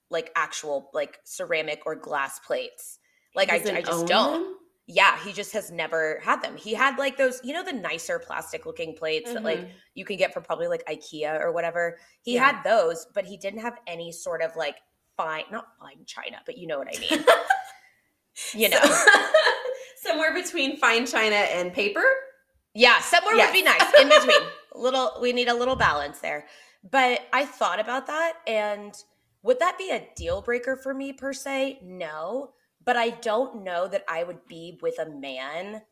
like 0.10 0.32
actual 0.36 0.90
like 0.94 1.20
ceramic 1.24 1.84
or 1.86 1.96
glass 1.96 2.40
plates 2.40 3.00
like 3.36 3.50
I, 3.50 3.56
I 3.56 3.82
just 3.82 4.06
don't 4.06 4.08
them? 4.08 4.57
Yeah 4.88 5.20
he 5.24 5.34
just 5.34 5.52
has 5.54 5.70
never 5.70 6.20
had 6.24 6.42
them. 6.42 6.56
He 6.56 6.74
had 6.74 6.98
like 6.98 7.18
those 7.18 7.42
you 7.44 7.54
know 7.54 7.64
the 7.64 7.74
nicer 7.74 8.20
plastic 8.20 8.66
looking 8.66 8.96
plates 8.96 9.34
that 9.34 9.44
like 9.44 9.60
Mhm. 9.60 9.70
you 9.96 10.06
can 10.06 10.16
get 10.18 10.34
from 10.34 10.44
probably 10.44 10.68
like 10.68 10.84
ikea 10.88 11.40
or 11.42 11.52
whatever. 11.52 11.98
He 12.22 12.36
Yeah. 12.36 12.46
had 12.52 12.64
those 12.64 13.06
but 13.14 13.26
he 13.26 13.36
didn't 13.38 13.60
have 13.60 13.80
any 13.86 14.12
sort 14.12 14.42
of 14.42 14.56
like 14.56 14.78
fine 15.18 15.44
not 15.52 15.68
fine 15.80 16.06
china 16.06 16.38
but 16.46 16.58
you 16.58 16.68
know 16.68 16.78
what 16.80 16.88
i 16.88 17.00
mean. 17.00 17.26
You 18.54 18.70
know. 18.70 18.80
Somewhere 20.02 20.34
between 20.34 20.78
fine 20.78 21.06
china 21.06 21.36
and 21.36 21.74
paper. 21.74 22.04
yeah 22.74 23.00
somewhere 23.00 23.36
would 23.36 23.52
be 23.52 23.64
nice 23.64 23.92
in 24.00 24.10
between. 24.10 24.42
Little 24.76 25.18
we 25.22 25.34
need 25.34 25.48
a 25.48 25.54
little 25.56 25.76
balance 25.76 26.20
there. 26.20 26.46
But 26.90 27.22
i 27.34 27.46
thought 27.46 27.80
about 27.80 28.06
that 28.08 28.34
and 28.46 28.94
would 29.44 29.60
that 29.60 29.78
be 29.78 29.90
a 29.92 30.08
deal 30.16 30.42
breaker 30.42 30.76
for 30.76 30.94
me 30.94 31.14
per 31.14 31.34
se? 31.34 31.80
No 31.82 32.52
but 32.88 32.98
i 32.98 33.12
don't 33.12 33.64
know 33.64 33.88
that 33.88 34.06
i 34.10 34.24
would 34.24 34.48
be 34.48 34.80
with 34.82 35.00
a 35.00 35.10
man 35.10 35.84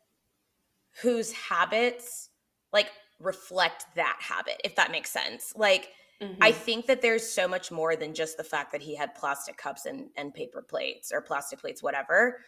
whose 1.02 1.32
habits 1.32 2.30
like 2.72 2.90
reflect 3.18 3.86
that 3.94 4.18
habit 4.20 4.60
if 4.64 4.74
that 4.76 4.90
makes 4.90 5.10
sense 5.10 5.52
like 5.56 5.90
I 6.38 6.52
Mhm. 6.52 6.52
think 6.52 6.84
that 6.84 7.00
there's 7.00 7.26
so 7.26 7.48
much 7.48 7.72
more 7.72 7.96
than 7.96 8.12
just 8.12 8.36
the 8.36 8.44
fact 8.44 8.72
that 8.72 8.82
he 8.82 8.94
had 8.94 9.14
plastic 9.14 9.56
cups 9.56 9.86
and, 9.86 10.10
and 10.18 10.34
paper 10.34 10.60
plates 10.60 11.10
or 11.10 11.22
plastic 11.22 11.60
plates, 11.60 11.82
whatever. 11.82 12.40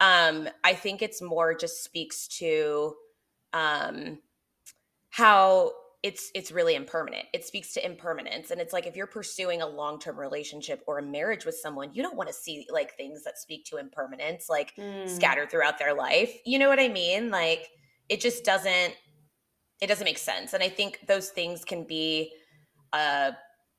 Um, 0.00 0.48
I 0.64 0.74
think 0.74 1.00
it's 1.00 1.22
more 1.22 1.54
just 1.54 1.84
speaks 1.84 2.26
to 2.38 2.96
um, 3.52 4.20
how 5.10 5.72
it's 6.02 6.30
it's 6.34 6.52
really 6.52 6.74
impermanent. 6.74 7.26
It 7.32 7.44
speaks 7.44 7.72
to 7.74 7.84
impermanence, 7.84 8.50
and 8.50 8.60
it's 8.60 8.72
like 8.72 8.86
if 8.86 8.96
you're 8.96 9.06
pursuing 9.06 9.62
a 9.62 9.66
long 9.66 9.98
term 9.98 10.18
relationship 10.18 10.82
or 10.86 10.98
a 10.98 11.02
marriage 11.02 11.44
with 11.44 11.56
someone, 11.56 11.92
you 11.94 12.02
don't 12.02 12.16
want 12.16 12.28
to 12.28 12.34
see 12.34 12.66
like 12.70 12.96
things 12.96 13.24
that 13.24 13.38
speak 13.38 13.64
to 13.66 13.78
impermanence, 13.78 14.48
like 14.48 14.74
Mm. 14.78 15.08
scattered 15.08 15.50
throughout 15.50 15.78
their 15.78 15.94
life. 15.94 16.32
You 16.44 16.58
know 16.58 16.68
what 16.68 16.80
I 16.80 16.88
mean? 16.88 17.30
Like 17.30 17.68
it 18.08 18.20
just 18.20 18.44
doesn't 18.44 18.94
it 19.80 19.86
doesn't 19.88 20.04
make 20.04 20.18
sense. 20.18 20.52
And 20.54 20.62
I 20.62 20.68
think 20.68 21.00
those 21.06 21.30
things 21.30 21.64
can 21.64 21.84
be 21.84 22.32
uh 22.92 23.32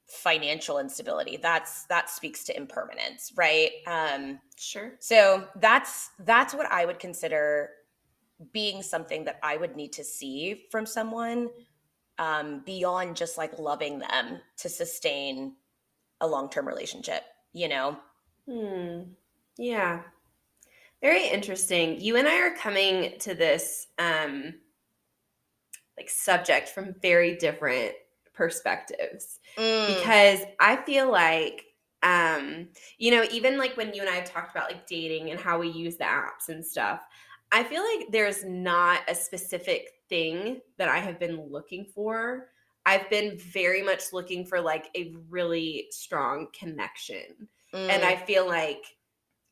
financial 0.08 0.80
instability. 0.80 1.38
That's 1.38 1.86
that 1.86 2.10
speaks 2.10 2.44
to 2.46 2.58
impermanence, 2.58 3.34
right? 3.36 3.72
Um 3.88 4.40
Sure. 4.58 4.94
so 5.00 5.48
that's 5.58 6.10
that's 6.20 6.54
what 6.54 6.72
I 6.72 6.86
would 6.86 7.00
consider 7.00 7.70
being 8.54 8.84
something 8.84 9.26
that 9.26 9.40
I 9.44 9.58
would 9.58 9.76
need 9.76 9.94
to 9.94 10.04
see 10.04 10.66
from 10.72 10.86
someone 10.86 11.50
um 12.20 12.60
beyond 12.66 13.16
just 13.16 13.38
like 13.38 13.58
loving 13.60 14.00
them 14.00 14.40
to 14.58 14.70
sustain 14.70 15.56
a 16.22 16.28
long-term 16.28 16.68
relationship, 16.68 17.24
you 17.54 17.68
know? 17.68 17.98
Hmm. 18.50 19.02
Yeah. 19.58 20.02
Very 21.02 21.28
interesting. 21.28 22.00
You 22.02 22.16
and 22.18 22.28
I 22.28 22.42
are 22.42 22.56
coming 22.56 23.20
to 23.20 23.36
this 23.36 23.88
um 24.00 24.56
like 25.98 26.10
subject 26.10 26.70
from 26.70 26.96
very 27.02 27.36
different 27.38 27.94
perspectives 28.34 29.40
Mm. 29.58 29.88
because 29.88 30.42
I 30.60 30.76
feel 30.76 31.12
like 31.12 31.64
um 32.04 32.68
you 33.00 33.10
know 33.10 33.26
even 33.32 33.58
like 33.58 33.76
when 33.76 33.92
you 33.96 34.02
and 34.02 34.10
I 34.10 34.16
have 34.18 34.32
talked 34.32 34.52
about 34.56 34.70
like 34.70 34.86
dating 34.86 35.32
and 35.32 35.40
how 35.40 35.58
we 35.58 35.70
use 35.70 35.98
the 35.98 36.04
apps 36.04 36.50
and 36.50 36.64
stuff 36.64 37.02
I 37.52 37.64
feel 37.64 37.84
like 37.84 38.12
there's 38.12 38.44
not 38.44 39.10
a 39.10 39.16
specific 39.16 39.90
thing 40.10 40.62
that 40.78 40.90
I 40.90 41.00
have 41.00 41.20
been 41.20 41.42
looking 41.50 41.86
for 41.86 42.50
I've 42.86 43.10
been 43.10 43.38
very 43.38 43.84
much 43.84 44.14
looking 44.14 44.46
for 44.46 44.62
like 44.62 44.90
a 44.96 45.14
really 45.28 45.88
strong 45.92 46.48
connection 46.58 47.50
and 47.90 48.02
Mm. 48.02 48.06
I 48.06 48.16
feel 48.16 48.48
like 48.48 48.86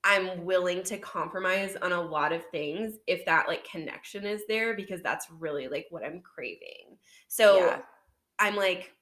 I'm 0.03 0.45
willing 0.45 0.83
to 0.83 0.97
compromise 0.99 1.75
on 1.77 1.91
a 1.93 2.01
lot 2.01 2.33
of 2.33 2.45
things 2.51 2.97
if 3.07 3.25
that 3.25 3.47
like 3.47 3.65
connection 3.65 4.25
is 4.25 4.43
there 4.47 4.75
because 4.75 5.01
that's 5.01 5.29
really 5.31 5.67
like 5.67 5.87
what 5.89 6.05
I'm 6.05 6.21
craving. 6.21 6.99
So 7.27 7.77
Yeah. 7.77 7.81
I'm 8.39 8.55
like, 8.55 8.93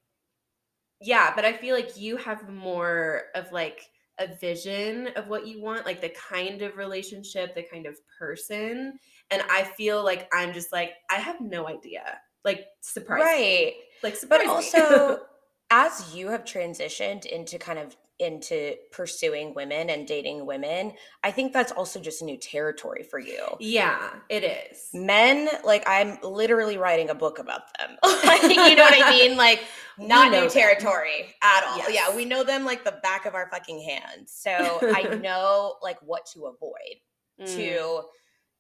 yeah, 1.01 1.33
but 1.35 1.43
I 1.45 1.53
feel 1.53 1.75
like 1.75 1.97
you 1.97 2.17
have 2.17 2.49
more 2.49 3.23
of 3.35 3.51
like 3.51 3.89
a 4.19 4.35
vision 4.35 5.09
of 5.15 5.27
what 5.27 5.47
you 5.47 5.61
want, 5.61 5.85
like 5.85 6.01
the 6.01 6.09
kind 6.09 6.61
of 6.61 6.77
relationship, 6.77 7.55
the 7.55 7.63
kind 7.63 7.85
of 7.85 7.97
person. 8.19 8.99
And 9.31 9.41
I 9.49 9.63
feel 9.63 10.03
like 10.03 10.29
I'm 10.33 10.53
just 10.53 10.71
like, 10.71 10.91
I 11.09 11.15
have 11.15 11.41
no 11.41 11.67
idea. 11.67 12.19
Like 12.45 12.65
surprise. 12.81 13.19
me. 13.19 13.25
right. 13.25 13.73
Like 14.03 14.15
surprise. 14.15 14.41
But 14.45 14.49
also, 14.49 15.19
as 15.71 16.13
you 16.15 16.27
have 16.29 16.43
transitioned 16.43 17.25
into 17.25 17.57
kind 17.57 17.79
of 17.79 17.95
into 18.19 18.75
pursuing 18.91 19.53
women 19.53 19.89
and 19.89 20.07
dating 20.07 20.45
women, 20.45 20.93
I 21.23 21.31
think 21.31 21.51
that's 21.53 21.71
also 21.71 21.99
just 21.99 22.21
new 22.21 22.37
territory 22.37 23.03
for 23.03 23.19
you. 23.19 23.43
yeah, 23.59 24.11
it 24.29 24.43
is. 24.43 24.87
Men, 24.93 25.49
like 25.63 25.83
I'm 25.87 26.17
literally 26.23 26.77
writing 26.77 27.09
a 27.09 27.15
book 27.15 27.39
about 27.39 27.61
them. 27.79 27.97
Like, 28.25 28.43
you 28.43 28.75
know 28.75 28.83
what 28.83 29.03
I 29.03 29.09
mean? 29.11 29.35
Like 29.37 29.63
not 29.97 30.31
new 30.31 30.41
them. 30.41 30.49
territory 30.49 31.33
at 31.41 31.63
all. 31.65 31.77
Yes. 31.77 31.91
Yeah, 31.93 32.15
we 32.15 32.25
know 32.25 32.43
them 32.43 32.65
like 32.65 32.83
the 32.83 32.97
back 33.03 33.25
of 33.25 33.35
our 33.35 33.49
fucking 33.51 33.81
hands. 33.81 34.31
So 34.35 34.51
I 34.81 35.15
know 35.21 35.75
like 35.81 35.97
what 36.01 36.25
to 36.33 36.45
avoid 36.45 36.97
Mm. 37.41 37.55
to 37.55 38.01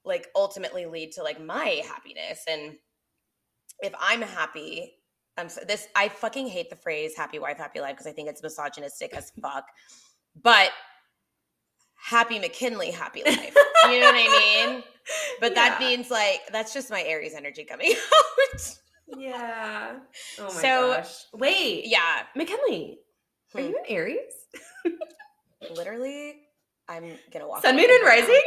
like 0.03 0.27
ultimately 0.35 0.87
lead 0.87 1.11
to 1.11 1.21
like 1.21 1.39
my 1.39 1.83
happiness 1.87 2.43
and 2.49 2.73
if 3.83 3.93
i'm 3.99 4.23
happy 4.23 4.95
i'm 5.37 5.49
so, 5.49 5.61
this 5.67 5.87
i 5.95 6.07
fucking 6.09 6.47
hate 6.47 6.69
the 6.69 6.75
phrase 6.75 7.15
happy 7.15 7.39
wife 7.39 7.57
happy 7.57 7.79
life 7.79 7.91
because 7.93 8.07
i 8.07 8.11
think 8.11 8.29
it's 8.29 8.41
misogynistic 8.43 9.13
as 9.15 9.31
fuck 9.41 9.65
but 10.41 10.71
happy 11.95 12.39
mckinley 12.39 12.91
happy 12.91 13.23
life 13.25 13.55
you 13.89 13.99
know 13.99 14.05
what 14.11 14.15
i 14.15 14.65
mean 14.67 14.83
but 15.39 15.55
that 15.55 15.79
means 15.79 16.09
like 16.11 16.41
that's 16.51 16.73
just 16.73 16.89
my 16.91 17.01
aries 17.03 17.33
energy 17.33 17.63
coming 17.63 17.91
out 18.53 18.77
Yeah. 19.17 19.99
Oh 20.39 20.43
my 20.45 20.49
So- 20.49 20.93
gosh. 20.97 21.25
Wait. 21.33 21.85
yeah 21.87 22.23
McKinley, 22.35 22.99
are 23.53 23.61
Hmm. 23.61 23.67
you 23.67 23.77
an 23.77 23.83
Aries? 23.89 24.33
literally 25.75 26.41
i'm 26.89 27.05
gonna 27.31 27.47
walk 27.47 27.61
Sun, 27.61 27.75
moon, 27.75 27.89
and 27.89 28.03
rising? 28.03 28.41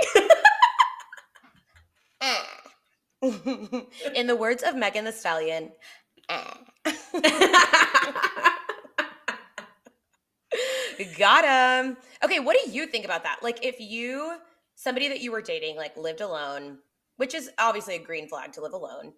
in 4.15 4.27
the 4.27 4.37
words 4.37 4.63
of 4.63 4.75
Megan 4.77 5.05
Thee 5.05 5.13
Stallion 5.13 5.71
Got 11.19 11.45
him. 11.45 11.97
Okay, 12.25 12.41
what 12.41 12.57
do 12.65 12.71
you 12.71 12.87
think 12.87 13.05
about 13.05 13.23
that? 13.25 13.39
Like, 13.43 13.65
if 13.65 13.77
you, 13.79 14.37
somebody 14.75 15.09
that 15.09 15.21
you 15.21 15.33
were 15.33 15.43
dating, 15.43 15.77
like 15.77 15.97
lived 15.97 16.21
alone, 16.21 16.79
which 17.17 17.35
is 17.35 17.51
obviously 17.59 17.97
a 17.97 17.99
green 17.99 18.29
flag 18.29 18.53
to 18.53 18.63
live 18.63 18.73
alone, 18.73 19.13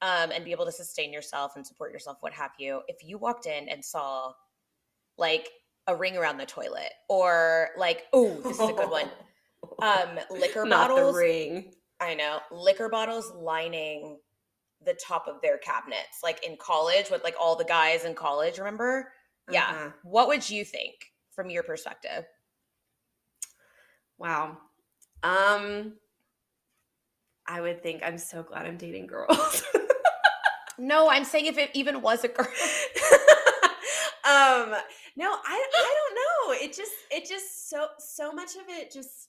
um, 0.00 0.30
and 0.32 0.44
be 0.44 0.52
able 0.52 0.64
to 0.66 0.72
sustain 0.72 1.12
yourself 1.12 1.52
and 1.56 1.66
support 1.66 1.92
yourself, 1.92 2.18
what 2.20 2.32
have 2.32 2.52
you. 2.58 2.82
If 2.88 2.98
you 3.04 3.18
walked 3.18 3.46
in 3.46 3.68
and 3.68 3.84
saw 3.84 4.32
like 5.18 5.48
a 5.88 5.96
ring 5.96 6.16
around 6.16 6.38
the 6.38 6.46
toilet 6.46 6.92
or 7.08 7.70
like 7.76 8.04
oh 8.12 8.40
this 8.42 8.60
is 8.60 8.68
a 8.70 8.72
good 8.72 8.90
one 8.90 9.08
um 9.82 10.18
liquor 10.30 10.64
Not 10.64 10.90
bottles 10.90 11.14
the 11.14 11.18
ring. 11.20 11.72
i 12.00 12.14
know 12.14 12.38
liquor 12.52 12.88
bottles 12.88 13.32
lining 13.34 14.18
the 14.84 14.94
top 14.94 15.26
of 15.26 15.40
their 15.42 15.58
cabinets 15.58 16.20
like 16.22 16.44
in 16.46 16.56
college 16.56 17.10
with 17.10 17.22
like 17.24 17.34
all 17.40 17.56
the 17.56 17.64
guys 17.64 18.04
in 18.04 18.14
college 18.14 18.58
remember 18.58 19.12
yeah 19.50 19.70
Uh-huh. 19.70 19.90
what 20.02 20.28
would 20.28 20.48
you 20.48 20.64
think 20.64 20.94
from 21.32 21.50
your 21.50 21.62
perspective 21.62 22.24
Wow. 24.18 24.58
Um 25.22 25.94
I 27.46 27.60
would 27.60 27.82
think 27.82 28.02
I'm 28.04 28.18
so 28.18 28.42
glad 28.42 28.66
I'm 28.66 28.76
dating 28.76 29.06
girls. 29.06 29.62
no 30.80 31.10
i'm 31.10 31.24
saying 31.24 31.46
if 31.46 31.58
it 31.58 31.70
even 31.74 32.00
was 32.02 32.22
a 32.22 32.28
girl 32.28 32.46
um 34.24 34.74
no, 35.16 35.26
I 35.32 35.66
I 35.74 35.94
don't 35.98 36.14
know. 36.14 36.64
It 36.64 36.72
just 36.76 36.92
it 37.10 37.28
just 37.28 37.68
so 37.68 37.88
so 37.98 38.30
much 38.30 38.54
of 38.54 38.62
it 38.68 38.92
just 38.92 39.28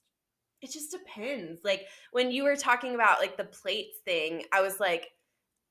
it 0.61 0.69
just 0.71 0.91
depends. 0.91 1.61
Like 1.63 1.87
when 2.11 2.29
you 2.31 2.43
were 2.43 2.55
talking 2.55 2.93
about 2.93 3.19
like 3.19 3.35
the 3.37 3.45
plates 3.45 3.97
thing, 4.05 4.43
I 4.53 4.61
was 4.61 4.79
like 4.79 5.07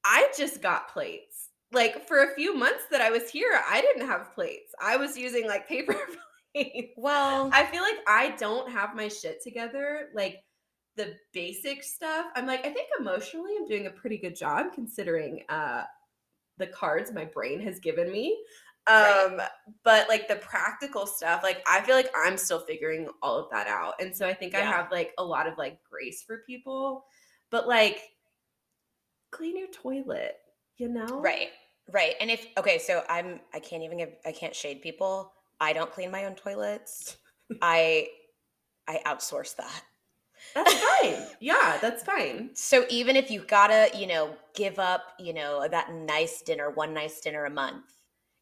I 0.04 0.28
just 0.36 0.62
got 0.62 0.92
plates. 0.92 1.50
Like 1.72 2.06
for 2.08 2.24
a 2.24 2.34
few 2.34 2.54
months 2.54 2.84
that 2.90 3.00
I 3.00 3.10
was 3.10 3.30
here, 3.30 3.60
I 3.68 3.80
didn't 3.80 4.06
have 4.06 4.34
plates. 4.34 4.72
I 4.80 4.96
was 4.96 5.18
using 5.18 5.46
like 5.46 5.68
paper 5.68 5.96
plates. 6.54 6.92
well 6.96 7.50
I 7.52 7.64
feel 7.64 7.82
like 7.82 7.98
I 8.06 8.34
don't 8.38 8.70
have 8.70 8.96
my 8.96 9.08
shit 9.08 9.42
together. 9.42 10.08
Like 10.14 10.38
the 10.96 11.14
basic 11.32 11.82
stuff. 11.82 12.26
I'm 12.34 12.46
like, 12.46 12.60
I 12.66 12.70
think 12.72 12.88
emotionally 12.98 13.52
I'm 13.58 13.68
doing 13.68 13.86
a 13.86 13.90
pretty 13.90 14.18
good 14.18 14.34
job 14.34 14.72
considering 14.74 15.42
uh 15.48 15.82
the 16.58 16.66
cards 16.66 17.12
my 17.12 17.24
brain 17.24 17.60
has 17.60 17.78
given 17.78 18.10
me. 18.10 18.36
Right. 18.88 19.26
Um, 19.26 19.40
but 19.84 20.08
like 20.08 20.28
the 20.28 20.36
practical 20.36 21.06
stuff, 21.06 21.42
like 21.42 21.62
I 21.68 21.82
feel 21.82 21.94
like 21.94 22.10
I'm 22.16 22.36
still 22.36 22.60
figuring 22.60 23.08
all 23.22 23.38
of 23.38 23.50
that 23.50 23.66
out. 23.66 23.94
And 24.00 24.14
so 24.14 24.26
I 24.26 24.32
think 24.32 24.54
I 24.54 24.60
have 24.60 24.90
like 24.90 25.12
a 25.18 25.24
lot 25.24 25.46
of 25.46 25.58
like 25.58 25.78
grace 25.88 26.22
for 26.26 26.42
people. 26.46 27.04
But 27.50 27.68
like 27.68 28.00
clean 29.38 29.56
your 29.56 29.68
toilet, 29.68 30.36
you 30.76 30.88
know? 30.88 31.20
Right. 31.20 31.48
Right. 31.90 32.14
And 32.20 32.30
if 32.30 32.46
okay, 32.58 32.78
so 32.78 33.02
I'm 33.08 33.40
I 33.54 33.60
can't 33.60 33.82
even 33.82 33.98
give 33.98 34.10
I 34.26 34.32
can't 34.32 34.54
shade 34.54 34.82
people. 34.82 35.32
I 35.60 35.72
don't 35.72 35.90
clean 35.90 36.10
my 36.10 36.24
own 36.26 36.34
toilets. 36.34 37.16
I 37.62 38.08
I 38.88 39.00
outsource 39.06 39.56
that. 39.56 39.82
That's 40.54 40.74
fine. 40.74 41.26
yeah, 41.40 41.78
that's 41.80 42.02
fine. 42.02 42.50
So 42.54 42.84
even 42.90 43.16
if 43.16 43.30
you 43.30 43.42
gotta, 43.44 43.96
you 43.96 44.06
know, 44.06 44.36
give 44.54 44.78
up, 44.78 45.14
you 45.18 45.32
know, 45.32 45.66
that 45.68 45.92
nice 45.92 46.42
dinner, 46.42 46.70
one 46.70 46.94
nice 46.94 47.20
dinner 47.20 47.44
a 47.44 47.50
month, 47.50 47.84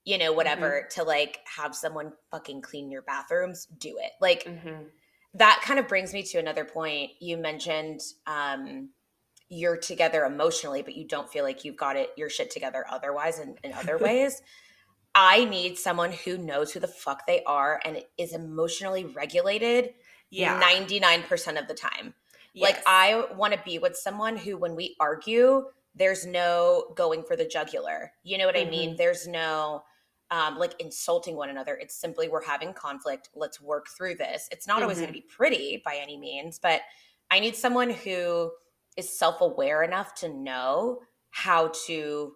you 0.05 0.19
know, 0.19 0.33
whatever, 0.33 0.89
to 0.93 1.03
like 1.05 1.41
have 1.57 1.75
someone 1.75 2.13
fucking 2.31 2.63
clean 2.63 2.91
your 2.91 3.03
bathrooms, 3.03 3.67
do 3.67 3.99
it. 3.99 4.13
Like 4.21 4.45
Mhm. 4.47 4.91
that 5.35 5.61
kind 5.65 5.79
of 5.79 5.89
brings 5.89 6.13
me 6.13 6.23
to 6.25 6.39
another 6.39 6.65
point. 6.65 7.13
You 7.21 7.37
mentioned 7.37 8.01
um 8.27 8.91
you're 9.49 9.77
together 9.77 10.25
emotionally, 10.25 10.83
but 10.83 10.95
you 10.97 11.05
don't 11.07 11.29
feel 11.31 11.45
like 11.45 11.65
you've 11.65 11.77
got 11.77 11.97
it 11.97 12.11
your 12.17 12.29
shit 12.29 12.51
together 12.51 12.85
otherwise 12.91 13.39
in, 13.39 13.57
in 13.63 13.73
other 13.73 13.97
ways. 14.01 14.43
I 15.15 15.45
need 15.47 15.79
someone 15.79 16.13
who 16.13 16.37
knows 16.37 16.73
who 16.73 16.81
the 16.81 16.89
fuck 16.89 17.27
they 17.27 17.43
are 17.45 17.81
and 17.85 18.03
is 18.19 18.35
emotionally 18.35 19.05
regulated 19.05 19.95
Yeah. 20.31 20.61
99% 20.61 21.59
of 21.61 21.69
the 21.69 21.75
time. 21.75 22.15
Like 22.59 22.83
I 22.87 23.27
want 23.37 23.53
to 23.53 23.61
be 23.65 23.79
with 23.79 23.97
someone 23.97 24.37
who 24.37 24.57
when 24.57 24.75
we 24.77 24.97
argue, 24.99 25.67
there's 25.95 26.25
no 26.27 26.93
going 26.97 27.23
for 27.23 27.37
the 27.37 27.45
jugular. 27.47 28.13
You 28.25 28.39
know 28.39 28.47
what 28.47 28.57
I 28.57 28.65
mean? 28.65 28.97
There's 28.97 29.27
no 29.29 29.85
um 30.31 30.59
like 30.59 30.75
insulting 30.81 31.37
one 31.37 31.51
another. 31.51 31.77
It's 31.77 31.95
simply 31.95 32.29
we're 32.29 32.43
having 32.45 32.73
conflict. 32.73 33.29
Let's 33.35 33.61
work 33.61 33.89
through 33.97 34.15
this. 34.17 34.49
It's 34.51 34.67
not 34.67 34.83
always 34.83 34.97
Mhm. 34.97 35.01
going 35.03 35.13
to 35.15 35.21
be 35.21 35.27
pretty 35.29 35.83
by 35.85 35.97
any 35.97 36.17
means, 36.17 36.59
but 36.59 36.81
I 37.31 37.41
need 37.41 37.57
someone 37.57 37.91
who 37.91 38.51
is 38.97 39.19
self-aware 39.19 39.83
enough 39.83 40.15
to 40.17 40.29
know 40.29 41.01
how 41.31 41.73
to 41.87 42.33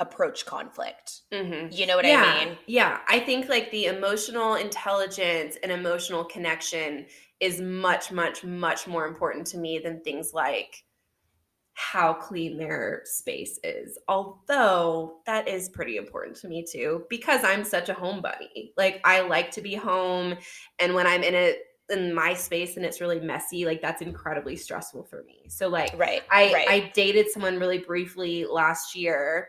approach 0.00 0.44
conflict. 0.44 1.22
Mhm. 1.32 1.76
You 1.76 1.86
know 1.86 1.96
what 1.96 2.04
yeah, 2.04 2.24
I 2.24 2.44
mean? 2.44 2.58
Yeah, 2.66 3.00
I 3.08 3.20
think 3.20 3.48
like 3.48 3.70
the 3.70 3.86
emotional 3.86 4.54
intelligence 4.54 5.56
and 5.62 5.70
emotional 5.70 6.24
connection 6.24 7.06
is 7.40 7.60
much, 7.60 8.10
much, 8.10 8.44
much 8.44 8.86
more 8.86 9.06
important 9.06 9.46
to 9.48 9.58
me 9.58 9.78
than 9.78 10.00
things 10.00 10.32
like 10.32 10.84
how 11.74 12.12
clean 12.12 12.56
their 12.56 13.02
space 13.04 13.58
is. 13.64 13.98
Although 14.08 15.20
that 15.26 15.48
is 15.48 15.68
pretty 15.68 15.96
important 15.96 16.36
to 16.38 16.48
me 16.48 16.64
too, 16.64 17.04
because 17.10 17.44
I'm 17.44 17.64
such 17.64 17.88
a 17.88 17.94
home 17.94 18.22
bunny. 18.22 18.72
Like 18.76 19.00
I 19.04 19.20
like 19.20 19.50
to 19.52 19.60
be 19.60 19.74
home, 19.74 20.36
and 20.78 20.94
when 20.94 21.06
I'm 21.06 21.22
in 21.22 21.34
it 21.34 21.58
in 21.90 22.14
my 22.14 22.34
space 22.34 22.76
and 22.76 22.84
it's 22.86 23.00
really 23.00 23.20
messy, 23.20 23.64
like 23.66 23.82
that's 23.82 24.02
incredibly 24.02 24.56
stressful 24.56 25.04
for 25.04 25.22
me. 25.24 25.42
So 25.48 25.68
like 25.68 25.92
Right. 25.96 26.22
I 26.30 26.52
right. 26.52 26.68
I 26.68 26.92
dated 26.94 27.30
someone 27.30 27.58
really 27.58 27.78
briefly 27.78 28.46
last 28.46 28.94
year 28.96 29.48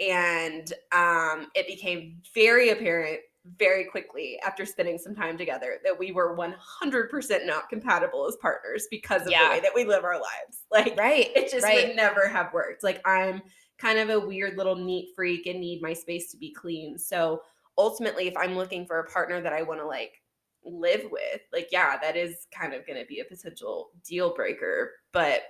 and 0.00 0.72
um 0.92 1.48
it 1.54 1.66
became 1.66 2.20
very 2.34 2.70
apparent 2.70 3.20
very 3.58 3.84
quickly 3.84 4.40
after 4.44 4.64
spending 4.64 4.96
some 4.96 5.14
time 5.14 5.36
together 5.36 5.78
that 5.84 5.98
we 5.98 6.10
were 6.12 6.34
100% 6.34 7.46
not 7.46 7.68
compatible 7.68 8.26
as 8.26 8.36
partners 8.36 8.86
because 8.90 9.22
of 9.22 9.30
Yeah. 9.30 9.44
the 9.44 9.50
way 9.50 9.60
that 9.60 9.72
we 9.74 9.84
live 9.84 10.04
our 10.04 10.14
lives. 10.14 10.62
Like 10.70 10.98
right. 10.98 11.30
it 11.36 11.50
just 11.50 11.62
right. 11.62 11.88
would 11.88 11.96
never 11.96 12.26
have 12.26 12.52
worked. 12.52 12.82
Like 12.82 13.00
I'm 13.06 13.42
kind 13.78 13.98
of 13.98 14.08
a 14.08 14.18
weird 14.18 14.56
little 14.56 14.74
neat 14.74 15.10
freak 15.14 15.46
and 15.46 15.60
need 15.60 15.82
my 15.82 15.92
space 15.92 16.30
to 16.32 16.36
be 16.38 16.50
clean. 16.52 16.98
So 16.98 17.42
ultimately 17.76 18.26
if 18.26 18.36
I'm 18.36 18.56
looking 18.56 18.86
for 18.86 18.98
a 19.00 19.04
partner 19.10 19.40
that 19.42 19.52
I 19.52 19.62
want 19.62 19.80
to 19.80 19.86
like 19.86 20.22
live 20.64 21.08
with, 21.10 21.40
like 21.52 21.68
yeah, 21.72 21.96
that 22.00 22.16
is 22.16 22.46
kind 22.52 22.72
of 22.74 22.86
going 22.86 22.98
to 22.98 23.06
be 23.06 23.20
a 23.20 23.24
potential 23.24 23.90
deal 24.06 24.34
breaker, 24.34 24.92
but 25.12 25.42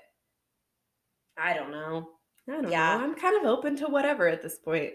I 1.36 1.54
don't 1.54 1.70
know. 1.70 2.10
I 2.48 2.52
don't 2.60 2.70
Yeah. 2.70 2.96
know. 2.98 3.04
I'm 3.04 3.14
kind 3.14 3.36
of 3.36 3.44
open 3.50 3.76
to 3.76 3.86
whatever 3.86 4.28
at 4.28 4.42
this 4.42 4.58
point. 4.58 4.94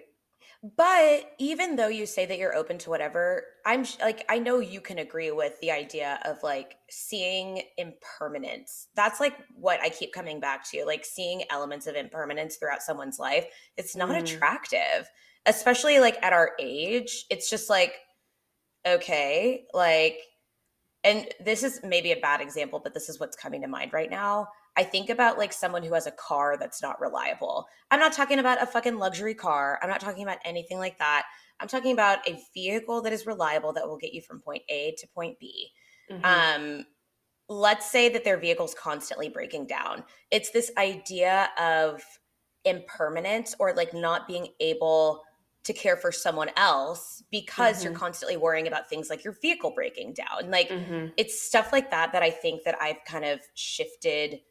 But 0.77 1.33
even 1.37 1.75
though 1.75 1.87
you 1.87 2.05
say 2.05 2.25
that 2.25 2.37
you're 2.37 2.55
open 2.55 2.77
to 2.79 2.89
whatever, 2.89 3.43
I'm 3.65 3.83
sh- 3.83 3.97
like, 4.01 4.25
I 4.29 4.39
know 4.39 4.59
you 4.59 4.81
can 4.81 4.99
agree 4.99 5.31
with 5.31 5.59
the 5.61 5.71
idea 5.71 6.19
of 6.25 6.41
like 6.43 6.75
seeing 6.89 7.61
impermanence. 7.77 8.87
That's 8.95 9.19
like 9.19 9.35
what 9.53 9.79
I 9.81 9.89
keep 9.89 10.13
coming 10.13 10.39
back 10.39 10.69
to, 10.71 10.85
like 10.85 11.05
seeing 11.05 11.43
elements 11.49 11.87
of 11.87 11.95
impermanence 11.95 12.55
throughout 12.57 12.81
someone's 12.81 13.19
life. 13.19 13.45
It's 13.77 13.95
not 13.95 14.09
Mm. 14.09 14.21
attractive, 14.23 15.09
especially 15.45 15.99
like 15.99 16.17
at 16.23 16.33
our 16.33 16.51
age. 16.59 17.25
It's 17.29 17.49
just 17.49 17.69
like, 17.69 17.93
okay, 18.95 19.65
like, 19.73 20.19
and 21.03 21.27
this 21.43 21.63
is 21.63 21.79
maybe 21.83 22.11
a 22.11 22.19
bad 22.19 22.41
example, 22.41 22.79
but 22.83 22.93
this 22.93 23.09
is 23.09 23.19
what's 23.19 23.37
coming 23.37 23.61
to 23.61 23.67
mind 23.67 23.93
right 23.93 24.09
now. 24.09 24.47
I 24.75 24.83
think 24.83 25.09
about 25.09 25.37
like 25.37 25.53
someone 25.53 25.83
who 25.83 25.93
has 25.93 26.07
a 26.07 26.11
car 26.11 26.57
that's 26.57 26.81
not 26.81 26.99
reliable. 26.99 27.67
I'm 27.91 27.99
not 27.99 28.13
talking 28.13 28.39
about 28.39 28.61
a 28.61 28.65
fucking 28.65 28.97
luxury 28.97 29.33
car. 29.33 29.79
I'm 29.81 29.89
not 29.89 30.01
talking 30.01 30.23
about 30.23 30.37
anything 30.45 30.77
like 30.77 30.97
that. 30.99 31.23
I'm 31.59 31.67
talking 31.67 31.91
about 31.91 32.27
a 32.27 32.39
vehicle 32.53 33.01
that 33.01 33.13
is 33.13 33.25
reliable 33.25 33.73
that 33.73 33.87
will 33.87 33.97
get 33.97 34.13
you 34.13 34.21
from 34.21 34.39
point 34.39 34.63
A 34.69 34.95
to 34.97 35.07
point 35.07 35.37
B. 35.39 35.71
Mhm. 36.09 36.23
Um, 36.23 36.85
let's 37.49 37.89
say 37.89 38.09
that 38.09 38.23
their 38.23 38.37
vehicle's 38.37 38.73
constantly 38.73 39.27
breaking 39.27 39.67
down. 39.67 40.03
It's 40.31 40.51
this 40.51 40.71
idea 40.77 41.49
of 41.57 42.03
impermanence 42.63 43.55
or 43.59 43.73
like 43.73 43.93
not 43.93 44.27
being 44.27 44.47
able 44.59 45.23
to 45.63 45.73
care 45.73 45.97
for 45.97 46.11
someone 46.11 46.49
else 46.55 47.23
because 47.31 47.83
you're 47.83 47.91
Mhm. 47.91 47.93
constantly 47.93 48.37
worrying 48.37 48.67
about 48.67 48.89
things 48.89 49.09
like 49.09 49.23
your 49.23 49.33
vehicle 49.41 49.71
breaking 49.71 50.13
down. 50.13 50.49
Like 50.49 50.69
Mhm. 50.69 51.13
it's 51.17 51.41
stuff 51.41 51.71
like 51.71 51.91
that 51.91 52.13
that 52.13 52.23
I 52.23 52.31
think 52.31 52.63
that 52.63 52.81
I've 52.81 53.03
kind 53.05 53.25
of 53.25 53.41
shifted 53.55 54.41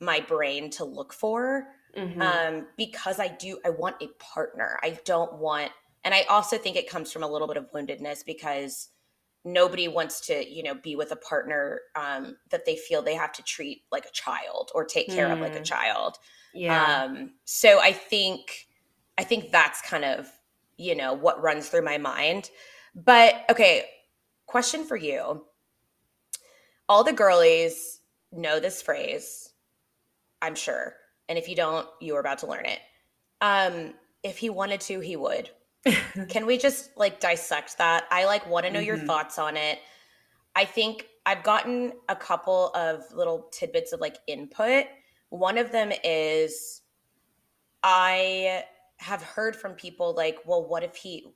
my 0.00 0.20
brain 0.20 0.70
to 0.70 0.84
look 0.84 1.12
for 1.12 1.68
Mhm. 1.96 2.42
um, 2.44 2.68
because 2.76 3.18
I 3.18 3.28
do, 3.28 3.58
I 3.64 3.70
want 3.70 4.00
a 4.02 4.08
partner. 4.18 4.78
I 4.82 4.98
don't 5.04 5.34
want, 5.34 5.72
and 6.04 6.14
I 6.14 6.22
also 6.22 6.58
think 6.58 6.76
it 6.76 6.88
comes 6.88 7.10
from 7.10 7.22
a 7.22 7.28
little 7.28 7.48
bit 7.48 7.56
of 7.56 7.70
woundedness 7.72 8.24
because 8.24 8.90
nobody 9.44 9.88
wants 9.88 10.20
to, 10.28 10.48
you 10.48 10.62
know, 10.62 10.74
be 10.74 10.94
with 10.94 11.10
a 11.10 11.16
partner 11.16 11.80
um, 11.96 12.36
that 12.50 12.64
they 12.64 12.76
feel 12.76 13.02
they 13.02 13.14
have 13.14 13.32
to 13.32 13.42
treat 13.42 13.82
like 13.90 14.04
a 14.06 14.10
child 14.12 14.70
or 14.74 14.84
take 14.84 15.10
care 15.10 15.30
of 15.32 15.40
like 15.40 15.56
a 15.56 15.60
Mm. 15.60 15.62
child. 15.62 16.16
yeah. 16.52 17.02
Um, 17.02 17.34
so 17.44 17.80
I 17.80 17.92
think, 17.92 18.66
I 19.18 19.24
think 19.24 19.50
that's 19.50 19.82
kind 19.82 20.04
of, 20.04 20.30
you 20.76 20.94
know, 20.94 21.12
what 21.14 21.42
runs 21.42 21.68
through 21.68 21.82
my 21.84 21.98
mind. 21.98 22.50
But 22.94 23.44
okay, 23.50 23.86
question 24.46 24.84
for 24.84 24.96
you. 24.96 25.44
All 26.88 27.04
the 27.04 27.12
girlies 27.12 28.00
know 28.32 28.60
this 28.60 28.82
phrase, 28.82 29.52
I'm 30.40 30.54
sure. 30.54 30.94
And 31.28 31.38
if 31.38 31.48
you 31.48 31.56
don't, 31.56 31.86
you 32.00 32.14
are 32.16 32.20
about 32.20 32.38
to 32.38 32.46
learn 32.46 32.66
it. 32.66 32.80
Um, 33.40 33.94
if 34.22 34.38
he 34.38 34.50
wanted 34.50 34.80
to, 34.82 35.00
he 35.00 35.16
would. 35.16 35.50
Can 36.28 36.46
we 36.46 36.58
just 36.58 36.90
like 36.96 37.20
dissect 37.20 37.78
that? 37.78 38.04
I 38.10 38.24
like 38.26 38.46
want 38.48 38.66
to 38.66 38.72
know 38.72 38.80
your 38.80 38.98
Mhm. 38.98 39.06
thoughts 39.06 39.38
on 39.38 39.56
it. 39.56 39.78
I 40.54 40.64
think 40.64 41.08
I've 41.24 41.42
gotten 41.42 41.92
a 42.08 42.16
couple 42.16 42.70
of 42.74 43.04
little 43.12 43.48
tidbits 43.52 43.92
of 43.92 44.00
like 44.00 44.18
input. 44.26 44.86
One 45.30 45.56
of 45.56 45.72
them 45.72 45.92
is 46.04 46.82
I 47.82 48.64
have 49.02 49.22
heard 49.22 49.56
from 49.56 49.74
people 49.74 50.14
like, 50.14 50.38
well, 50.46 50.64
what 50.66 50.82
if 50.82 50.96
he 50.96 51.34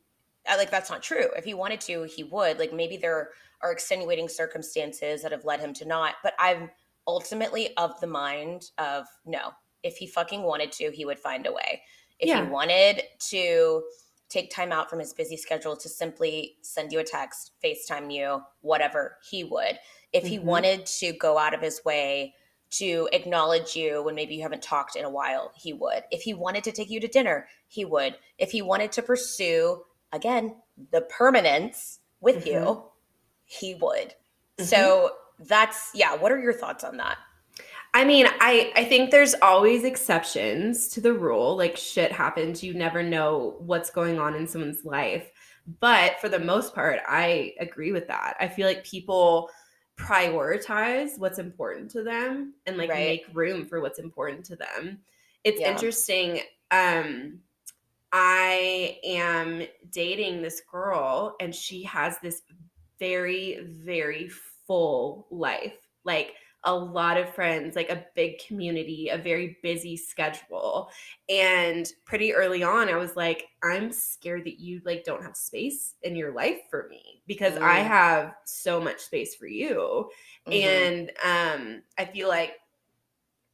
uh, 0.49 0.55
like 0.57 0.71
that's 0.71 0.91
not 0.91 1.03
true. 1.03 1.29
If 1.37 1.45
he 1.45 1.55
wanted 1.55 1.81
to, 1.83 2.05
he 2.05 2.23
would. 2.23 2.59
Like 2.59 2.73
maybe 2.73 2.97
there 2.97 3.31
are 3.63 3.73
extenuating 3.73 4.29
circumstances 4.29 5.23
that 5.23 5.33
have 5.33 5.45
led 5.45 5.59
him 5.59 5.73
to 5.75 5.85
not. 5.85 6.15
But 6.23 6.35
I'm 6.39 6.71
ultimately 7.07 7.77
of 7.77 7.99
the 8.01 8.07
mind 8.07 8.71
of 8.79 9.07
no. 9.25 9.51
If 9.83 9.97
he 9.97 10.07
fucking 10.07 10.43
wanted 10.43 10.71
to, 10.73 10.91
he 10.93 11.05
would 11.05 11.19
find 11.19 11.47
a 11.47 11.53
way. 11.53 11.83
If 12.21 12.29
Yeah. 12.29 12.45
he 12.45 12.51
wanted 12.51 13.03
to 13.31 13.85
take 14.29 14.51
time 14.51 14.73
out 14.73 14.89
from 14.89 14.99
his 14.99 15.13
busy 15.13 15.37
schedule 15.37 15.77
to 15.77 15.89
simply 15.89 16.59
send 16.63 16.93
you 16.93 16.99
a 17.01 17.05
text, 17.05 17.53
FaceTime 17.63 18.13
you, 18.13 18.43
whatever, 18.61 19.19
he 19.29 19.45
would. 19.45 19.79
If 20.13 20.27
he 20.27 20.39
Mhm. 20.39 20.45
wanted 20.45 20.87
to 20.87 21.13
go 21.13 21.39
out 21.39 21.55
of 21.55 21.61
his 21.61 21.85
way 21.85 22.35
to 22.71 23.09
acknowledge 23.13 23.77
you 23.77 24.03
when 24.03 24.15
maybe 24.15 24.35
you 24.35 24.43
haven't 24.43 24.63
talked 24.63 24.97
in 24.97 25.05
a 25.05 25.11
while, 25.11 25.53
he 25.57 25.73
would. 25.73 26.05
If 26.11 26.23
he 26.23 26.35
wanted 26.35 26.65
to 26.65 26.73
take 26.73 26.91
you 26.91 27.01
to 27.01 27.09
dinner, 27.09 27.49
he 27.69 27.85
would. 27.85 28.17
If 28.39 28.51
he 28.51 28.63
wanted 28.63 28.93
to 28.93 29.03
pursue, 29.03 29.83
again, 30.13 30.57
the 30.91 31.03
permanence 31.03 32.01
with 32.21 32.45
Mhm. 32.45 32.47
you, 32.47 32.85
he 33.45 33.75
would. 33.77 34.15
Mhm. 34.59 34.65
So 34.65 35.17
that's, 35.39 35.91
yeah. 35.95 36.15
What 36.15 36.33
are 36.33 36.39
your 36.41 36.53
thoughts 36.53 36.83
on 36.85 36.97
that? 36.97 37.19
I 37.95 38.05
mean, 38.05 38.27
I 38.41 38.73
I 38.77 38.85
think 38.85 39.11
there's 39.11 39.35
always 39.41 39.85
exceptions 39.85 40.89
to 40.89 41.01
the 41.01 41.15
rule. 41.15 41.57
Like 41.57 41.77
shit 41.77 42.13
happens, 42.13 42.63
you 42.63 42.75
never 42.75 43.03
know 43.03 43.57
what's 43.61 43.89
going 43.91 44.19
on 44.19 44.35
in 44.35 44.47
someone's 44.47 44.85
life. 44.85 45.31
But 45.81 46.21
for 46.21 46.29
the 46.29 46.39
most 46.39 46.75
part, 46.75 47.01
I 47.09 47.55
agree 47.59 47.93
with 47.93 48.07
that. 48.09 48.37
I 48.39 48.49
feel 48.49 48.67
like 48.67 48.85
people 48.85 49.51
prioritize 49.97 51.19
what's 51.19 51.39
important 51.39 51.91
to 51.93 52.03
them 52.03 52.55
and 52.67 52.77
like 52.77 52.95
Right. 52.95 52.95
make 52.95 53.27
room 53.33 53.67
for 53.67 53.81
what's 53.81 53.99
important 53.99 54.45
to 54.47 54.57
them. 54.57 55.03
It's 55.45 55.61
Yeah. 55.61 55.67
interesting 55.67 56.41
um 56.71 57.43
I 58.13 59.01
am 59.05 59.65
dating 59.91 60.43
this 60.43 60.61
girl 60.61 61.37
and 61.41 61.55
she 61.55 61.83
has 61.85 62.19
this 62.21 62.43
very 62.99 63.61
very 63.65 64.29
full 64.29 65.27
life. 65.31 65.89
Like 66.05 66.35
a 66.67 66.75
lot 66.75 67.17
of 67.17 67.33
friends, 67.33 67.77
like 67.77 67.91
a 67.91 68.07
big 68.15 68.39
community, 68.47 69.09
a 69.09 69.17
very 69.17 69.59
busy 69.63 69.97
schedule. 69.97 70.91
And 71.29 71.91
pretty 72.05 72.35
early 72.35 72.63
on, 72.63 72.89
I 72.89 72.97
was 72.97 73.17
like, 73.17 73.47
I'm 73.63 73.93
scared 73.93 74.45
that 74.45 74.59
you 74.61 74.83
like 74.85 75.05
don't 75.05 75.23
have 75.23 75.37
space 75.37 75.95
in 76.03 76.17
your 76.17 76.33
life 76.35 76.61
for 76.69 76.89
me 76.89 77.23
because 77.27 77.57
I 77.63 77.79
Mm. 77.79 77.83
have 77.83 78.35
so 78.45 78.81
much 78.81 79.01
space 79.01 79.35
for 79.35 79.47
you. 79.47 80.11
Mhm. 80.47 80.91
And 80.91 81.11
um, 81.25 81.83
I 81.99 82.05
feel 82.05 82.29
like 82.29 82.57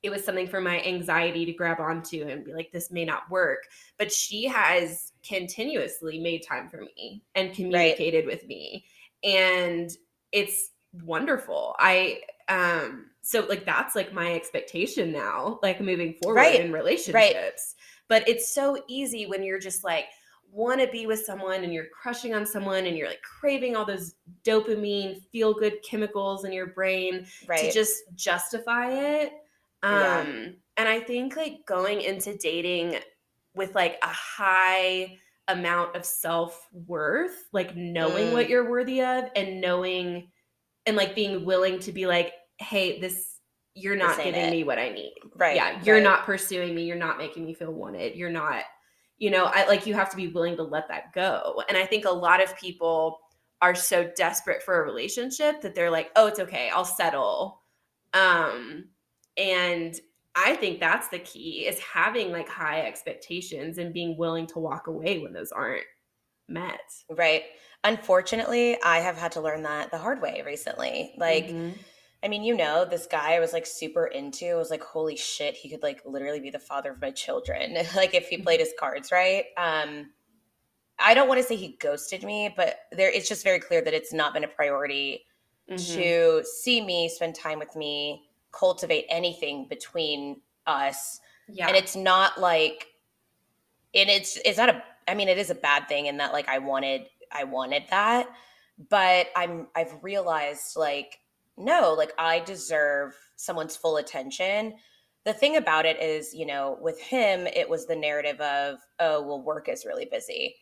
it 0.02 0.10
was 0.10 0.24
something 0.24 0.48
for 0.48 0.60
my 0.60 0.82
anxiety 0.82 1.44
to 1.44 1.52
grab 1.52 1.78
onto 1.78 2.26
and 2.26 2.44
be 2.44 2.52
like, 2.52 2.72
this 2.72 2.90
may 2.90 3.04
not 3.04 3.30
work. 3.30 3.68
But 3.98 4.10
she 4.12 4.44
has 4.44 5.12
continuously 5.22 6.18
made 6.18 6.42
time 6.42 6.68
for 6.68 6.78
me 6.82 7.24
and 7.36 7.54
communicated 7.54 8.26
with 8.26 8.44
me. 8.46 8.84
And 9.22 9.90
it's 10.32 10.71
wonderful. 11.04 11.74
I 11.78 12.20
um 12.48 13.06
so 13.22 13.46
like 13.48 13.64
that's 13.64 13.94
like 13.94 14.12
my 14.12 14.34
expectation 14.34 15.12
now, 15.12 15.58
like 15.62 15.80
moving 15.80 16.14
forward 16.22 16.36
Right. 16.36 16.60
in 16.60 16.72
relationships. 16.72 17.76
But 18.08 18.28
it's 18.28 18.52
so 18.54 18.82
easy 18.88 19.26
when 19.26 19.42
you're 19.42 19.60
just 19.60 19.84
like 19.84 20.06
want 20.50 20.80
to 20.80 20.86
be 20.88 21.06
with 21.06 21.24
someone 21.24 21.64
and 21.64 21.72
you're 21.72 21.86
crushing 21.86 22.34
on 22.34 22.44
someone 22.44 22.84
and 22.86 22.94
you're 22.96 23.08
like 23.08 23.22
craving 23.22 23.74
all 23.74 23.86
those 23.86 24.16
dopamine 24.44 25.22
feel 25.32 25.54
good 25.54 25.82
chemicals 25.82 26.44
in 26.44 26.52
your 26.52 26.66
brain 26.66 27.26
right. 27.48 27.60
to 27.60 27.72
just 27.72 28.02
justify 28.14 28.90
it. 28.92 29.32
Um 29.82 29.92
Yeah. 29.92 30.48
and 30.76 30.88
I 30.88 31.00
think 31.00 31.36
like 31.36 31.64
going 31.66 32.02
into 32.02 32.36
dating 32.36 32.96
with 33.54 33.74
like 33.74 33.98
a 34.02 34.08
high 34.08 35.16
amount 35.48 35.94
of 35.96 36.04
self-worth, 36.04 37.48
like 37.52 37.74
knowing 37.76 38.28
Mm. 38.28 38.32
what 38.32 38.48
you're 38.48 38.68
worthy 38.70 39.00
of 39.02 39.24
and 39.36 39.60
knowing 39.60 40.30
and 40.86 40.96
like 40.96 41.14
being 41.14 41.44
willing 41.44 41.78
to 41.80 41.92
be 41.92 42.06
like, 42.06 42.32
"Hey, 42.58 43.00
this 43.00 43.38
you're 43.74 43.96
not 43.96 44.18
ain't 44.18 44.34
giving 44.34 44.48
it." 44.48 44.50
me 44.50 44.64
what 44.64 44.78
I 44.78 44.90
need." 44.90 45.14
right. 45.36 45.56
yeah, 45.56 45.80
you're 45.84 45.96
right. 45.96 46.04
not 46.04 46.24
pursuing 46.24 46.74
me, 46.74 46.84
you're 46.84 46.96
not 46.96 47.18
making 47.18 47.44
me 47.44 47.54
feel 47.54 47.72
wanted. 47.72 48.16
You're 48.16 48.30
not 48.30 48.64
you 49.18 49.30
know, 49.30 49.44
I 49.44 49.68
like 49.68 49.86
you 49.86 49.94
have 49.94 50.10
to 50.10 50.16
be 50.16 50.26
willing 50.28 50.56
to 50.56 50.64
let 50.64 50.88
that 50.88 51.12
go. 51.12 51.62
And 51.68 51.78
I 51.78 51.86
think 51.86 52.06
a 52.06 52.10
lot 52.10 52.42
of 52.42 52.56
people 52.56 53.20
are 53.60 53.74
so 53.74 54.10
desperate 54.16 54.64
for 54.64 54.82
a 54.82 54.84
relationship 54.84 55.60
that 55.60 55.76
they're 55.76 55.90
like, 55.90 56.10
"Oh, 56.16 56.26
it's 56.26 56.40
okay. 56.40 56.70
I'll 56.70 56.84
settle." 56.84 57.62
Um 58.14 58.88
and 59.36 59.94
I 60.34 60.56
think 60.56 60.80
that's 60.80 61.08
the 61.08 61.20
key 61.20 61.66
is 61.66 61.78
having 61.78 62.32
like 62.32 62.48
high 62.48 62.82
expectations 62.82 63.78
and 63.78 63.94
being 63.94 64.16
willing 64.16 64.46
to 64.48 64.58
walk 64.58 64.88
away 64.88 65.20
when 65.20 65.32
those 65.32 65.52
aren't 65.52 65.84
met. 66.48 66.80
Right. 67.08 67.44
Unfortunately, 67.84 68.80
I 68.82 68.98
have 69.00 69.16
had 69.16 69.32
to 69.32 69.40
learn 69.40 69.62
that 69.64 69.90
the 69.90 69.98
hard 69.98 70.20
way 70.22 70.42
recently. 70.46 71.14
Like, 71.18 71.46
Mhm. 71.48 71.78
I 72.22 72.28
mean, 72.28 72.44
you 72.44 72.56
know, 72.56 72.84
this 72.84 73.06
guy 73.06 73.34
I 73.34 73.40
was 73.40 73.52
like 73.52 73.66
super 73.66 74.06
into. 74.06 74.46
I 74.46 74.54
was 74.54 74.70
like, 74.70 74.82
holy 74.82 75.16
shit, 75.16 75.56
he 75.56 75.68
could 75.68 75.82
like 75.82 76.02
literally 76.04 76.40
be 76.40 76.50
the 76.50 76.60
father 76.60 76.92
of 76.92 77.00
my 77.00 77.10
children. 77.10 77.74
like 77.96 78.14
if 78.14 78.28
he 78.28 78.38
played 78.38 78.60
his 78.60 78.72
cards 78.78 79.10
right. 79.10 79.46
Um, 79.56 80.12
I 80.98 81.14
don't 81.14 81.28
want 81.28 81.40
to 81.40 81.46
say 81.46 81.56
he 81.56 81.76
ghosted 81.80 82.22
me, 82.24 82.52
but 82.56 82.80
there 82.92 83.10
it's 83.10 83.28
just 83.28 83.44
very 83.44 83.60
clear 83.60 83.82
that 83.82 83.94
it's 83.94 84.12
not 84.12 84.34
been 84.34 84.44
a 84.44 84.48
priority 84.48 85.26
Mhm. 85.68 85.76
to 85.94 86.44
see 86.44 86.80
me, 86.80 87.08
spend 87.08 87.34
time 87.34 87.58
with 87.58 87.74
me, 87.76 88.28
cultivate 88.52 89.06
anything 89.08 89.66
between 89.68 90.42
us. 90.66 91.20
yeah. 91.48 91.66
And 91.68 91.76
it's 91.76 91.96
not 91.96 92.40
like 92.40 92.88
and 93.94 94.08
it's 94.10 94.38
it's 94.44 94.58
not 94.58 94.68
a 94.70 94.82
I 95.08 95.14
mean, 95.14 95.28
it 95.28 95.38
is 95.38 95.50
a 95.50 95.54
bad 95.56 95.88
thing 95.88 96.06
in 96.06 96.18
that 96.18 96.32
like 96.32 96.48
I 96.48 96.58
wanted 96.58 97.08
I 97.34 97.44
wanted 97.44 97.84
that, 97.90 98.28
but 98.90 99.28
I'm 99.36 99.68
I've 99.76 100.02
realized 100.02 100.76
like 100.76 101.18
no, 101.56 101.94
like 101.96 102.12
I 102.18 102.40
deserve 102.40 103.14
someone's 103.36 103.76
full 103.76 103.98
attention. 103.98 104.74
The 105.24 105.32
thing 105.34 105.56
about 105.56 105.86
it 105.86 106.00
is, 106.00 106.34
you 106.34 106.46
know, 106.46 106.78
with 106.80 107.00
him 107.00 107.46
it 107.46 107.68
was 107.68 107.86
the 107.86 107.94
narrative 107.94 108.40
of, 108.40 108.78
oh, 108.98 109.22
well 109.22 109.42
work 109.42 109.68
is 109.68 109.84
really 109.84 110.06
busy. 110.10 110.56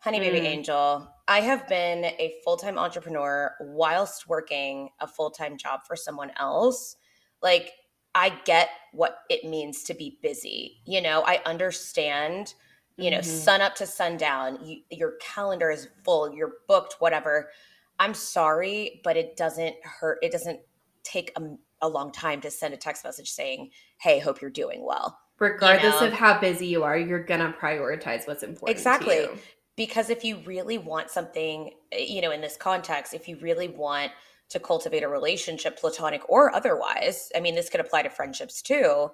Honey 0.00 0.18
baby 0.18 0.40
Mm. 0.40 0.46
angel, 0.46 1.08
I 1.28 1.40
have 1.40 1.68
been 1.68 2.04
a 2.04 2.34
full-time 2.44 2.76
entrepreneur 2.76 3.54
whilst 3.60 4.28
working 4.28 4.90
a 5.00 5.06
full-time 5.06 5.56
job 5.56 5.80
for 5.86 5.94
someone 5.94 6.32
else. 6.38 6.96
Like 7.40 7.70
I 8.14 8.30
get 8.44 8.68
what 8.92 9.20
it 9.30 9.44
means 9.48 9.84
to 9.84 9.94
be 9.94 10.18
busy. 10.20 10.82
You 10.84 11.00
know, 11.00 11.22
I 11.24 11.40
understand 11.46 12.54
you 12.96 13.10
know, 13.10 13.18
Mhm. 13.18 13.24
sun 13.24 13.60
up 13.60 13.74
to 13.76 13.86
sundown. 13.86 14.58
You, 14.64 14.82
your 14.90 15.12
calendar 15.20 15.70
is 15.70 15.88
full. 16.04 16.32
You're 16.32 16.54
booked. 16.68 16.96
Whatever. 17.00 17.50
I'm 17.98 18.14
sorry, 18.14 19.00
but 19.04 19.16
it 19.16 19.36
doesn't 19.36 19.76
hurt. 19.84 20.18
It 20.22 20.32
doesn't 20.32 20.60
take 21.02 21.32
a, 21.36 21.42
a 21.80 21.88
long 21.88 22.12
time 22.12 22.40
to 22.42 22.50
send 22.50 22.74
a 22.74 22.76
text 22.76 23.04
message 23.04 23.30
saying, 23.30 23.70
"Hey, 23.98 24.18
hope 24.18 24.40
you're 24.40 24.50
doing 24.50 24.84
well." 24.84 25.18
regardless 25.38 26.00
know? 26.00 26.06
of 26.06 26.12
how 26.12 26.38
busy 26.38 26.66
you 26.66 26.84
are, 26.84 26.96
you're 26.96 27.24
gonna 27.24 27.52
prioritize 27.60 28.28
what's 28.28 28.44
important. 28.44 28.68
to 28.68 28.70
Exactly. 28.70 29.16
you. 29.16 29.38
Because 29.74 30.08
if 30.08 30.22
you 30.24 30.36
really 30.44 30.78
want 30.78 31.10
something, 31.10 31.72
eh, 31.90 32.04
you 32.08 32.20
know, 32.20 32.30
in 32.30 32.40
this 32.40 32.56
context, 32.56 33.12
if 33.12 33.26
you 33.26 33.36
really 33.40 33.66
want 33.68 34.12
to 34.50 34.60
cultivate 34.60 35.02
a 35.02 35.08
relationship, 35.08 35.78
platonic 35.80 36.22
or 36.28 36.54
otherwise, 36.54 37.32
I 37.34 37.40
mean, 37.40 37.56
this 37.56 37.68
could 37.70 37.80
apply 37.80 38.02
to 38.02 38.10
friendships 38.10 38.62
too. 38.62 39.10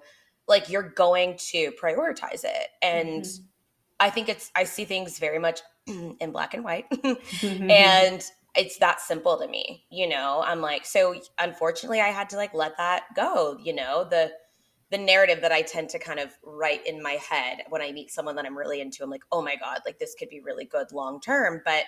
Like 0.47 0.69
you're 0.69 0.83
going 0.89 1.37
to 1.51 1.71
prioritize 1.81 2.43
it, 2.43 2.67
and 2.83 3.23
Mhm. 3.23 3.39
I 3.99 4.09
think 4.09 4.29
it's. 4.29 4.51
I 4.55 4.63
see 4.63 4.85
things 4.85 5.19
very 5.19 5.39
much 5.39 5.59
in 5.87 6.31
black 6.31 6.53
and 6.53 6.63
white. 6.63 6.89
Mm-hmm. 6.89 7.69
and 7.71 8.23
it's 8.55 8.77
that 8.79 8.99
simple 8.99 9.37
to 9.37 9.47
me 9.47 9.85
you 9.91 10.09
know 10.09 10.43
i'm 10.43 10.59
like 10.59 10.83
so 10.83 11.15
unfortunately 11.37 12.01
i 12.01 12.07
had 12.07 12.27
to 12.27 12.35
like 12.35 12.51
let 12.55 12.75
that 12.77 13.03
go 13.15 13.55
you 13.63 13.71
know 13.73 14.03
the 14.09 14.31
the 14.89 14.97
narrative 14.97 15.39
that 15.41 15.51
i 15.51 15.61
tend 15.61 15.87
to 15.87 15.99
kind 15.99 16.19
of 16.19 16.31
write 16.43 16.85
in 16.87 17.01
my 17.01 17.11
head 17.11 17.59
when 17.69 17.79
i 17.79 17.91
meet 17.91 18.09
someone 18.09 18.35
that 18.35 18.45
i'm 18.47 18.57
really 18.57 18.81
into 18.81 19.03
i'm 19.03 19.09
like 19.11 19.21
oh 19.31 19.39
my 19.43 19.55
god 19.55 19.79
like 19.85 19.99
this 19.99 20.15
could 20.17 20.29
be 20.29 20.39
really 20.39 20.65
good 20.65 20.91
long 20.91 21.21
term 21.21 21.61
but 21.63 21.83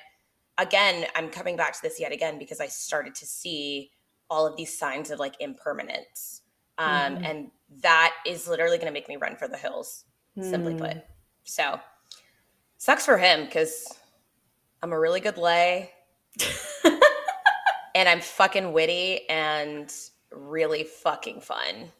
again 0.60 1.08
i'm 1.15 1.30
coming 1.30 1.58
back 1.58 1.74
to 1.74 1.82
this 1.82 2.00
yet 2.00 2.12
again 2.12 2.38
because 2.38 2.62
i 2.62 2.67
started 2.67 3.15
to 3.15 3.26
see 3.26 3.89
all 4.30 4.45
of 4.45 4.56
these 4.56 4.78
signs 4.78 5.10
of 5.10 5.17
like 5.17 5.34
impermanence 5.39 6.43
um, 6.78 7.17
Mhm. 7.17 7.26
and 7.26 7.52
that 7.82 8.13
is 8.26 8.47
literally 8.47 8.78
going 8.78 8.88
to 8.88 8.93
make 8.93 9.10
me 9.10 9.17
run 9.17 9.36
for 9.36 9.47
the 9.47 9.58
hills 9.58 10.06
simply 10.39 10.76
put 10.76 10.92
Mm. 10.92 11.04
so 11.44 11.79
sucks 12.82 13.06
for 13.06 13.17
him 13.17 13.46
because 13.46 13.88
i'm 14.82 14.92
a 14.92 15.00
really 15.00 15.19
good 15.19 15.38
lay 15.38 15.92
and 17.96 18.08
I'm 18.08 18.21
fucking 18.21 18.73
witty 18.73 19.29
and 19.29 19.94
really 20.32 20.84
fucking 20.84 21.42
fun. 21.42 21.92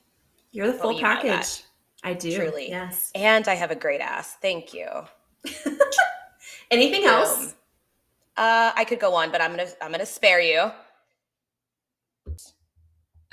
You're 0.52 0.68
the 0.68 0.74
full 0.74 1.00
package. 1.00 1.64
I 2.04 2.14
do. 2.14 2.36
Truly. 2.36 2.70
Yes. 2.70 3.12
And 3.14 3.48
I 3.48 3.54
have 3.54 3.72
a 3.72 3.76
great 3.76 4.02
ass. 4.02 4.38
Thank 4.42 4.74
you. 4.74 4.88
Anything 6.72 7.06
else? 7.06 7.56
Uh, 8.38 8.72
I 8.76 8.86
could 8.86 9.00
go 9.00 9.14
on, 9.14 9.32
but 9.32 9.42
I'm 9.42 9.52
gonna 9.52 9.68
I'm 9.82 9.92
gonna 9.92 10.06
spare 10.06 10.42
you. 10.42 10.72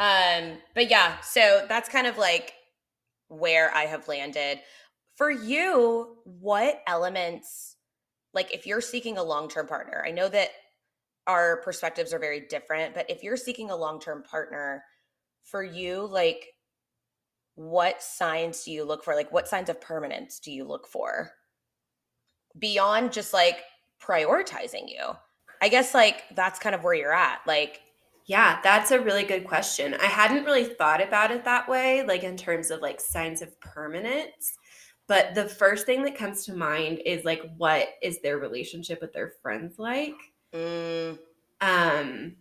Um, 0.00 0.58
but 0.74 0.90
yeah, 0.90 1.18
so 1.20 1.64
that's 1.68 1.88
kind 1.88 2.06
of 2.06 2.18
like 2.18 2.54
where 3.28 3.72
I 3.74 3.84
have 3.84 4.06
landed. 4.08 4.60
For 5.18 5.30
you, 5.30 6.16
what 6.24 6.80
elements 6.86 7.76
like 8.32 8.54
if 8.54 8.66
you're 8.66 8.80
seeking 8.80 9.18
a 9.18 9.22
long-term 9.22 9.66
partner, 9.66 10.02
I 10.06 10.12
know 10.12 10.28
that 10.28 10.50
our 11.26 11.60
perspectives 11.62 12.14
are 12.14 12.18
very 12.18 12.46
different, 12.48 12.94
but 12.94 13.10
if 13.10 13.22
you're 13.22 13.36
seeking 13.36 13.70
a 13.70 13.76
long-term 13.76 14.22
partner, 14.22 14.82
for 15.48 15.62
you, 15.62 16.06
like 16.06 16.46
what 17.54 18.02
signs 18.02 18.64
do 18.64 18.70
you 18.70 18.84
look 18.84 19.02
for? 19.02 19.14
Like 19.14 19.32
what 19.32 19.48
signs 19.48 19.68
of 19.68 19.80
permanence 19.80 20.38
do 20.38 20.52
you 20.52 20.64
look 20.64 20.86
for? 20.86 21.30
Beyond 22.58 23.12
just 23.12 23.32
like 23.32 23.58
prioritizing 24.00 24.88
you. 24.88 25.16
I 25.60 25.68
guess 25.68 25.94
like 25.94 26.22
that's 26.36 26.58
kind 26.58 26.74
of 26.74 26.84
where 26.84 26.94
you're 26.94 27.12
at. 27.12 27.40
Like 27.46 27.80
yeah, 28.26 28.60
that's 28.62 28.90
a 28.90 29.00
really 29.00 29.24
good 29.24 29.44
question. 29.46 29.94
I 29.94 30.04
hadn't 30.04 30.44
really 30.44 30.64
thought 30.64 31.02
about 31.02 31.30
it 31.30 31.44
that 31.46 31.66
way, 31.66 32.04
like 32.06 32.24
in 32.24 32.36
terms 32.36 32.70
of 32.70 32.82
like 32.82 33.00
signs 33.00 33.40
of 33.40 33.58
permanence. 33.60 34.58
But 35.08 35.34
the 35.34 35.48
first 35.48 35.86
thing 35.86 36.02
that 36.04 36.16
comes 36.16 36.44
to 36.44 36.52
mind 36.52 37.00
is 37.04 37.24
like, 37.24 37.42
what 37.56 37.88
is 38.02 38.20
their 38.20 38.38
relationship 38.38 39.00
with 39.00 39.12
their 39.14 39.32
friends 39.42 39.78
like? 39.78 40.14
Mm. 40.52 41.18
Um, 41.60 42.36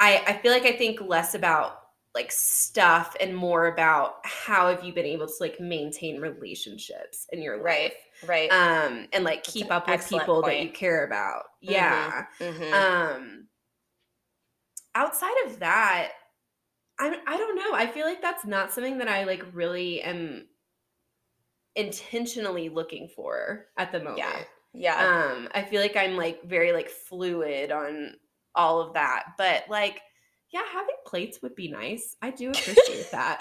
I 0.00 0.22
I 0.26 0.32
feel 0.42 0.52
like 0.52 0.64
I 0.64 0.72
think 0.72 1.00
less 1.00 1.34
about 1.34 1.82
like 2.14 2.32
stuff 2.32 3.14
and 3.20 3.36
more 3.36 3.66
about 3.66 4.16
how 4.24 4.70
have 4.70 4.82
you 4.82 4.92
been 4.92 5.04
able 5.04 5.26
to 5.26 5.34
like 5.38 5.60
maintain 5.60 6.18
relationships 6.18 7.26
in 7.30 7.42
your 7.42 7.62
right, 7.62 7.92
life, 8.22 8.28
right? 8.28 8.50
Um, 8.50 9.06
and 9.12 9.22
like 9.22 9.44
keep 9.44 9.70
up 9.70 9.86
with 9.86 10.08
people 10.08 10.42
point. 10.42 10.46
that 10.46 10.62
you 10.62 10.70
care 10.70 11.04
about. 11.04 11.44
Mm-hmm. 11.62 11.72
Yeah. 11.72 12.24
Mm-hmm. 12.40 12.72
Um, 12.72 13.46
outside 14.94 15.36
of 15.44 15.58
that, 15.58 16.12
I 16.98 17.18
I 17.26 17.36
don't 17.36 17.56
know. 17.56 17.74
I 17.74 17.86
feel 17.86 18.06
like 18.06 18.22
that's 18.22 18.46
not 18.46 18.72
something 18.72 18.96
that 18.98 19.08
I 19.08 19.24
like 19.24 19.44
really 19.52 20.00
am 20.00 20.46
intentionally 21.76 22.68
looking 22.68 23.08
for 23.08 23.66
at 23.76 23.92
the 23.92 23.98
moment. 23.98 24.18
Yeah. 24.18 24.42
Yeah. 24.72 25.32
Um, 25.36 25.48
I 25.54 25.62
feel 25.62 25.80
like 25.80 25.96
I'm 25.96 26.16
like 26.16 26.42
very 26.44 26.72
like 26.72 26.88
fluid 26.88 27.70
on 27.70 28.14
all 28.54 28.80
of 28.80 28.94
that. 28.94 29.24
But 29.38 29.64
like, 29.68 30.00
yeah, 30.52 30.62
having 30.72 30.94
plates 31.06 31.40
would 31.42 31.54
be 31.54 31.68
nice. 31.68 32.16
I 32.20 32.30
do 32.30 32.50
appreciate 32.50 33.10
that. 33.12 33.40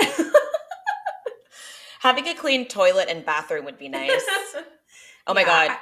having 1.99 2.27
a 2.27 2.35
clean 2.35 2.67
toilet 2.67 3.09
and 3.09 3.25
bathroom 3.25 3.65
would 3.65 3.77
be 3.77 3.89
nice. 3.89 4.23
Oh 5.27 5.33
my 5.33 5.41
yeah. 5.41 5.67
god. 5.67 5.77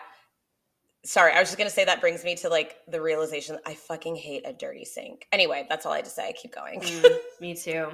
Sorry, 1.04 1.34
I 1.34 1.40
was 1.42 1.50
just 1.50 1.58
gonna 1.58 1.70
say 1.70 1.84
that 1.84 2.00
brings 2.00 2.24
me 2.24 2.36
to 2.38 2.48
like 2.48 2.78
the 2.88 3.02
realization 3.02 3.58
I 3.66 3.74
fucking 3.74 4.16
hate 4.16 4.44
a 4.46 4.54
dirty 4.54 4.86
sink. 4.86 5.28
Anyway, 5.34 5.66
that's 5.68 5.86
all 5.86 5.92
I 5.92 5.98
had 5.98 6.06
to 6.06 6.12
say. 6.12 6.34
Keep 6.42 6.56
going. 6.56 6.80
Mm, 6.80 7.18
me 7.42 7.54
too. 7.56 7.90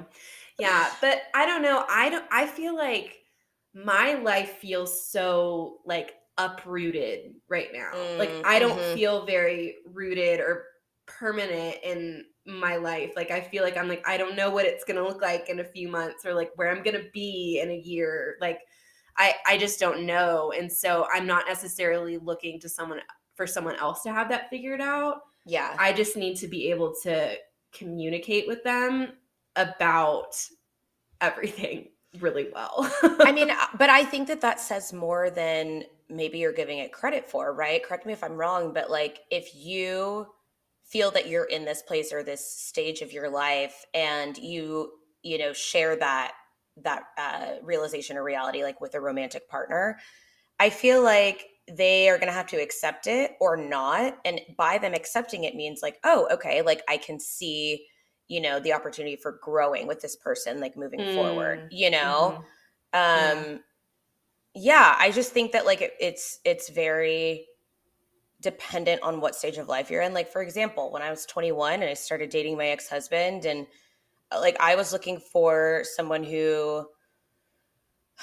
Yeah, 0.60 0.88
but 1.00 1.22
I 1.34 1.44
don't 1.44 1.62
know. 1.62 1.84
I 1.88 2.08
don't. 2.08 2.24
I 2.30 2.46
feel 2.46 2.76
like 2.76 3.19
my 3.74 4.14
life 4.14 4.58
feels 4.58 5.08
so 5.08 5.78
like 5.84 6.14
uprooted 6.38 7.34
right 7.48 7.68
now. 7.72 7.92
Mm, 7.94 8.18
like 8.18 8.32
I 8.44 8.58
don't 8.58 8.78
mm-hmm. 8.78 8.94
feel 8.94 9.26
very 9.26 9.76
rooted 9.86 10.40
or 10.40 10.64
permanent 11.06 11.76
in 11.82 12.24
my 12.46 12.76
life. 12.76 13.12
Like 13.16 13.30
I 13.30 13.40
feel 13.40 13.62
like 13.62 13.76
I'm 13.76 13.88
like 13.88 14.06
I 14.08 14.16
don't 14.16 14.36
know 14.36 14.50
what 14.50 14.66
it's 14.66 14.84
going 14.84 14.96
to 14.96 15.06
look 15.06 15.22
like 15.22 15.48
in 15.48 15.60
a 15.60 15.64
few 15.64 15.88
months 15.88 16.24
or 16.24 16.34
like 16.34 16.50
where 16.56 16.70
I'm 16.70 16.82
going 16.82 16.96
to 16.96 17.10
be 17.12 17.60
in 17.62 17.70
a 17.70 17.76
year. 17.76 18.36
Like 18.40 18.60
I 19.16 19.34
I 19.46 19.58
just 19.58 19.78
don't 19.78 20.06
know. 20.06 20.52
And 20.56 20.70
so 20.70 21.06
I'm 21.12 21.26
not 21.26 21.44
necessarily 21.46 22.18
looking 22.18 22.58
to 22.60 22.68
someone 22.68 23.00
for 23.34 23.46
someone 23.46 23.76
else 23.76 24.02
to 24.02 24.12
have 24.12 24.28
that 24.30 24.50
figured 24.50 24.80
out. 24.80 25.20
Yeah. 25.46 25.74
I 25.78 25.92
just 25.92 26.16
need 26.16 26.36
to 26.38 26.48
be 26.48 26.70
able 26.70 26.94
to 27.02 27.36
communicate 27.72 28.46
with 28.46 28.62
them 28.64 29.12
about 29.56 30.36
everything 31.20 31.88
really 32.18 32.48
well. 32.52 32.90
I 33.20 33.32
mean, 33.32 33.50
uh, 33.50 33.56
but 33.78 33.90
I 33.90 34.04
think 34.04 34.28
that 34.28 34.40
that 34.40 34.60
says 34.60 34.92
more 34.92 35.30
than 35.30 35.84
maybe 36.08 36.38
you're 36.38 36.52
giving 36.52 36.78
it 36.78 36.92
credit 36.92 37.28
for, 37.28 37.52
right? 37.52 37.84
Correct 37.84 38.06
me 38.06 38.12
if 38.12 38.24
I'm 38.24 38.34
wrong, 38.34 38.72
but 38.72 38.90
like 38.90 39.20
if 39.30 39.54
you 39.54 40.26
feel 40.84 41.10
that 41.12 41.28
you're 41.28 41.44
in 41.44 41.64
this 41.64 41.82
place 41.82 42.12
or 42.12 42.22
this 42.22 42.44
stage 42.52 43.00
of 43.00 43.12
your 43.12 43.30
life 43.30 43.84
and 43.94 44.36
you, 44.36 44.90
you 45.22 45.38
know, 45.38 45.52
share 45.52 45.96
that 45.96 46.32
that 46.82 47.02
uh, 47.18 47.62
realization 47.62 48.16
or 48.16 48.24
reality 48.24 48.62
like 48.62 48.80
with 48.80 48.94
a 48.94 49.00
romantic 49.00 49.48
partner, 49.48 49.98
I 50.58 50.70
feel 50.70 51.02
like 51.02 51.46
they 51.70 52.08
are 52.08 52.16
going 52.16 52.28
to 52.28 52.32
have 52.32 52.46
to 52.48 52.56
accept 52.56 53.06
it 53.06 53.32
or 53.40 53.56
not 53.56 54.18
and 54.24 54.40
by 54.56 54.78
them 54.78 54.94
accepting 54.94 55.44
it 55.44 55.54
means 55.54 55.80
like, 55.82 55.98
oh, 56.04 56.28
okay, 56.32 56.62
like 56.62 56.82
I 56.88 56.96
can 56.96 57.20
see 57.20 57.86
you 58.30 58.40
know 58.40 58.60
the 58.60 58.72
opportunity 58.72 59.16
for 59.16 59.32
growing 59.42 59.86
with 59.86 60.00
this 60.00 60.16
person 60.16 60.60
like 60.60 60.76
moving 60.76 61.00
mm. 61.00 61.14
forward 61.14 61.68
you 61.70 61.90
know 61.90 62.42
mm-hmm. 62.94 63.40
um 63.40 63.60
yeah. 64.54 64.94
yeah. 64.94 64.96
i 64.98 65.10
just 65.10 65.32
think 65.32 65.52
that 65.52 65.66
like 65.66 65.82
it, 65.82 65.94
it's 66.00 66.38
it's 66.44 66.70
very 66.70 67.46
dependent 68.40 69.02
on 69.02 69.20
what 69.20 69.34
stage 69.34 69.58
of 69.58 69.68
life 69.68 69.90
you're 69.90 70.00
in 70.00 70.14
like 70.14 70.30
for 70.30 70.42
example 70.42 70.92
when 70.92 71.02
i 71.02 71.10
was 71.10 71.26
21 71.26 71.74
and 71.74 71.84
i 71.84 71.94
started 71.94 72.30
dating 72.30 72.56
my 72.56 72.68
ex-husband 72.68 73.44
and 73.44 73.66
uh, 74.30 74.40
like 74.40 74.56
i 74.60 74.76
was 74.76 74.92
looking 74.92 75.18
for 75.18 75.82
someone 75.82 76.22
who 76.22 76.86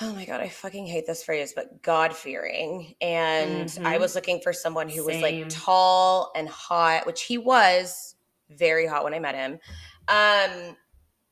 oh 0.01 0.13
my 0.13 0.25
god 0.25 0.39
i 0.39 0.47
fucking 0.47 0.87
hate 0.87 1.05
this 1.05 1.21
phrase 1.21 1.51
but 1.53 1.83
god 1.83 2.15
fearing 2.15 2.95
and 3.01 3.67
mm-hmm. 3.67 3.85
i 3.85 3.97
was 3.97 4.15
looking 4.15 4.39
for 4.39 4.53
someone 4.53 4.87
who 4.87 5.05
Same. 5.05 5.05
was 5.05 5.21
like 5.21 5.49
tall 5.49 6.31
and 6.33 6.47
hot 6.47 7.05
which 7.05 7.23
he 7.23 7.37
was 7.37 8.15
very 8.49 8.87
hot 8.87 9.03
when 9.03 9.13
i 9.13 9.19
met 9.19 9.35
him 9.35 9.59
um 10.07 10.75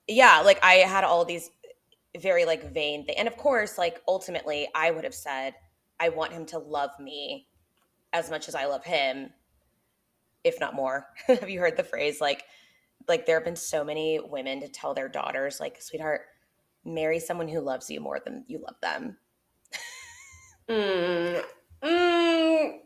yeah 0.08 0.42
like 0.42 0.60
i 0.64 0.76
had 0.76 1.04
all 1.04 1.26
these 1.26 1.50
very 2.20 2.46
like 2.46 2.74
vain 2.74 3.06
thing 3.06 3.16
and 3.18 3.28
of 3.28 3.36
course 3.38 3.78
like 3.78 4.02
ultimately 4.08 4.68
i 4.76 4.92
would 4.92 5.04
have 5.04 5.16
said 5.16 5.54
i 6.00 6.10
want 6.10 6.32
him 6.32 6.46
to 6.46 6.58
love 6.58 6.92
me 7.00 7.48
as 8.14 8.30
much 8.30 8.48
as 8.48 8.56
i 8.56 8.66
love 8.66 8.84
him 8.84 9.30
if 10.46 10.60
not 10.60 10.76
more. 10.76 11.08
Have 11.28 11.50
you 11.50 11.60
heard 11.60 11.76
the 11.76 11.84
phrase 11.84 12.22
like 12.22 12.46
like 13.08 13.26
there 13.26 13.36
have 13.36 13.44
been 13.44 13.56
so 13.58 13.84
many 13.84 14.20
women 14.20 14.62
to 14.62 14.70
tell 14.70 14.94
their 14.94 15.10
daughters 15.10 15.60
like 15.60 15.82
sweetheart 15.82 16.22
marry 16.86 17.20
someone 17.20 17.48
who 17.48 17.60
loves 17.60 17.90
you 17.90 18.00
more 18.00 18.22
than 18.24 18.46
you 18.48 18.60
love 18.60 18.80
them. 18.82 19.18
Mm, 20.68 21.44
mm, 21.84 22.80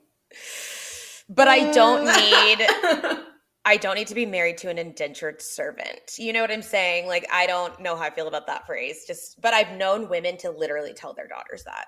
but 1.29 1.47
i 1.47 1.71
don't 1.71 2.05
mm. 2.05 2.57
need 2.59 3.19
I 3.69 3.77
don't 3.77 3.93
need 3.93 4.07
to 4.07 4.15
be 4.15 4.25
married 4.25 4.57
to 4.59 4.69
an 4.69 4.79
indentured 4.79 5.43
servant. 5.43 6.17
You 6.17 6.33
know 6.33 6.41
what 6.41 6.49
I'm 6.49 6.63
saying? 6.63 7.05
Like, 7.05 7.27
I 7.31 7.45
don't 7.45 7.79
know 7.79 7.95
how 7.95 8.01
I 8.01 8.09
feel 8.09 8.27
about 8.27 8.47
that 8.47 8.65
phrase. 8.65 9.05
Just, 9.05 9.39
but 9.41 9.53
I've 9.53 9.77
known 9.77 10.09
women 10.09 10.37
to 10.37 10.49
literally 10.49 10.91
tell 10.91 11.13
their 11.13 11.27
daughters 11.27 11.65
that, 11.65 11.85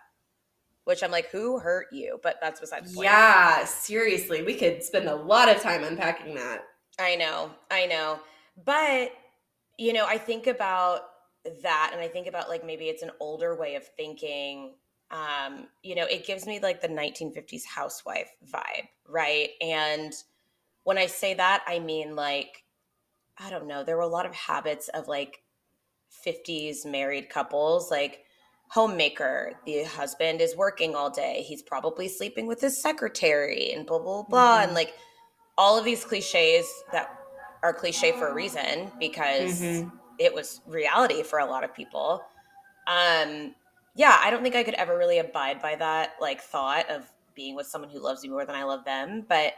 which 0.83 1.01
I'm 1.01 1.09
like, 1.09 1.31
who 1.31 1.57
hurt 1.57 1.87
you? 1.91 2.19
But 2.21 2.37
that's 2.39 2.59
besides 2.59 2.91
the 2.91 2.97
point. 2.97 3.05
Yeah, 3.05 3.65
seriously. 3.65 4.43
We 4.43 4.53
could 4.53 4.83
spend 4.83 5.07
a 5.07 5.15
lot 5.15 5.49
of 5.49 5.59
time 5.59 5.83
unpacking 5.83 6.35
that. 6.35 6.65
I 6.99 7.15
know. 7.15 7.49
I 7.71 7.87
know. 7.87 8.19
But, 8.63 9.13
you 9.79 9.91
know, 9.91 10.05
I 10.05 10.19
think 10.19 10.45
about 10.45 11.01
that 11.63 11.89
and 11.93 11.99
I 11.99 12.09
think 12.09 12.27
about 12.27 12.47
like 12.47 12.63
maybe 12.63 12.89
it's 12.89 13.01
an 13.01 13.09
older 13.19 13.55
way 13.55 13.73
of 13.73 13.87
thinking. 13.97 14.75
Um, 15.09 15.65
you 15.81 15.95
know, 15.95 16.05
it 16.05 16.27
gives 16.27 16.45
me 16.45 16.59
like 16.59 16.79
the 16.79 16.89
1950s 16.89 17.65
housewife 17.65 18.29
vibe, 18.53 18.87
right? 19.07 19.49
And, 19.61 20.13
when 20.91 20.97
I 20.97 21.05
say 21.05 21.35
that, 21.35 21.63
I 21.67 21.79
mean 21.79 22.17
like, 22.17 22.65
I 23.37 23.49
don't 23.49 23.65
know, 23.65 23.81
there 23.81 23.95
were 23.95 24.01
a 24.01 24.07
lot 24.07 24.25
of 24.25 24.35
habits 24.35 24.89
of 24.89 25.07
like 25.07 25.41
50s 26.27 26.85
married 26.85 27.29
couples, 27.29 27.89
like 27.89 28.25
homemaker, 28.67 29.53
the 29.65 29.83
husband 29.83 30.41
is 30.41 30.53
working 30.57 30.93
all 30.93 31.09
day, 31.09 31.45
he's 31.47 31.61
probably 31.61 32.09
sleeping 32.09 32.45
with 32.45 32.59
his 32.59 32.81
secretary, 32.81 33.71
and 33.71 33.85
blah, 33.85 33.99
blah, 33.99 34.23
blah. 34.23 34.55
Mm-hmm. 34.55 34.63
And 34.65 34.73
like 34.73 34.93
all 35.57 35.79
of 35.79 35.85
these 35.85 36.03
cliches 36.03 36.69
that 36.91 37.17
are 37.63 37.71
cliche 37.71 38.11
for 38.11 38.27
a 38.27 38.33
reason 38.33 38.91
because 38.99 39.61
mm-hmm. 39.61 39.87
it 40.19 40.33
was 40.33 40.59
reality 40.67 41.23
for 41.23 41.39
a 41.39 41.45
lot 41.45 41.63
of 41.63 41.73
people. 41.73 42.21
Um, 42.85 43.55
yeah, 43.95 44.19
I 44.21 44.29
don't 44.29 44.43
think 44.43 44.55
I 44.55 44.63
could 44.63 44.73
ever 44.73 44.97
really 44.97 45.19
abide 45.19 45.61
by 45.61 45.75
that 45.77 46.15
like 46.19 46.41
thought 46.41 46.89
of 46.89 47.09
being 47.33 47.55
with 47.55 47.67
someone 47.67 47.89
who 47.89 48.03
loves 48.03 48.25
you 48.25 48.31
more 48.31 48.45
than 48.45 48.57
I 48.57 48.63
love 48.63 48.83
them. 48.83 49.23
But 49.29 49.53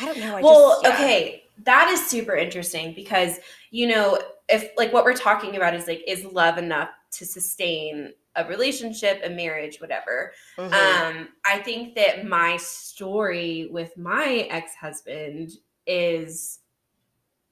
I 0.00 0.04
don't 0.04 0.18
know. 0.18 0.36
I 0.36 0.42
well, 0.42 0.80
just, 0.82 0.84
yeah. 0.84 0.94
okay, 0.94 1.44
that 1.64 1.88
is 1.88 2.06
super 2.06 2.34
interesting 2.34 2.94
because 2.94 3.38
you 3.70 3.86
know 3.86 4.18
if 4.48 4.70
like 4.76 4.92
what 4.92 5.04
we're 5.04 5.16
talking 5.16 5.56
about 5.56 5.74
is 5.74 5.86
like 5.86 6.02
is 6.06 6.24
love 6.24 6.58
enough 6.58 6.90
to 7.12 7.24
sustain 7.24 8.12
a 8.36 8.46
relationship, 8.46 9.20
a 9.24 9.30
marriage, 9.30 9.80
whatever. 9.80 10.32
Mm-hmm. 10.58 10.72
Um, 10.72 11.28
I 11.44 11.58
think 11.58 11.94
that 11.94 12.26
my 12.26 12.58
story 12.58 13.68
with 13.70 13.96
my 13.96 14.46
ex 14.50 14.74
husband 14.74 15.52
is 15.86 16.60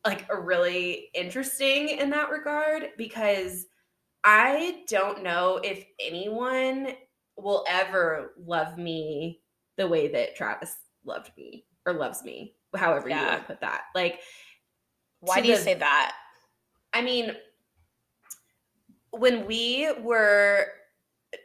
like 0.06 0.26
a 0.28 0.38
really 0.38 1.08
interesting 1.14 1.88
in 1.88 2.10
that 2.10 2.30
regard 2.30 2.90
because 2.98 3.66
I 4.22 4.82
don't 4.88 5.22
know 5.22 5.60
if 5.62 5.84
anyone 5.98 6.88
will 7.36 7.64
ever 7.68 8.34
love 8.38 8.76
me 8.76 9.40
the 9.76 9.88
way 9.88 10.08
that 10.08 10.36
Travis 10.36 10.76
loved 11.04 11.30
me 11.36 11.64
or 11.86 11.94
loves 11.94 12.24
me, 12.24 12.54
however 12.74 13.08
yeah. 13.08 13.20
you 13.20 13.26
want 13.26 13.40
to 13.40 13.46
put 13.46 13.60
that. 13.60 13.82
Like, 13.94 14.20
why 15.20 15.40
do 15.40 15.48
you 15.48 15.56
say 15.56 15.74
that? 15.74 16.12
I 16.92 17.02
mean, 17.02 17.32
when 19.10 19.46
we 19.46 19.92
were 20.00 20.66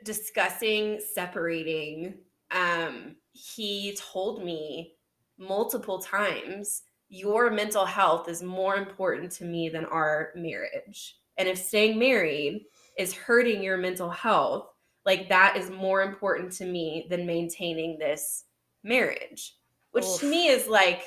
discussing 0.04 1.00
separating 1.14 2.16
um, 2.52 3.16
he 3.34 3.96
told 3.96 4.44
me 4.44 4.94
multiple 5.38 6.00
times, 6.00 6.84
Your 7.10 7.50
mental 7.50 7.86
health 7.86 8.30
is 8.30 8.44
more 8.44 8.76
important 8.76 9.32
to 9.34 9.46
me 9.46 9.70
than 9.70 9.86
our 9.86 10.32
marriage. 10.36 11.18
And 11.38 11.48
if 11.48 11.58
staying 11.58 11.98
married 11.98 12.66
is 12.98 13.14
hurting 13.14 13.64
your 13.64 13.78
mental 13.78 14.10
health, 14.10 14.68
like 15.06 15.30
that 15.30 15.56
is 15.58 15.72
more 15.72 16.04
important 16.04 16.52
to 16.54 16.66
me 16.66 17.08
than 17.10 17.26
maintaining 17.26 17.98
this 17.98 18.46
marriage. 18.84 19.56
Which 19.92 20.06
Oof. 20.06 20.20
to 20.22 20.30
me 20.30 20.48
is 20.48 20.68
like, 20.68 21.04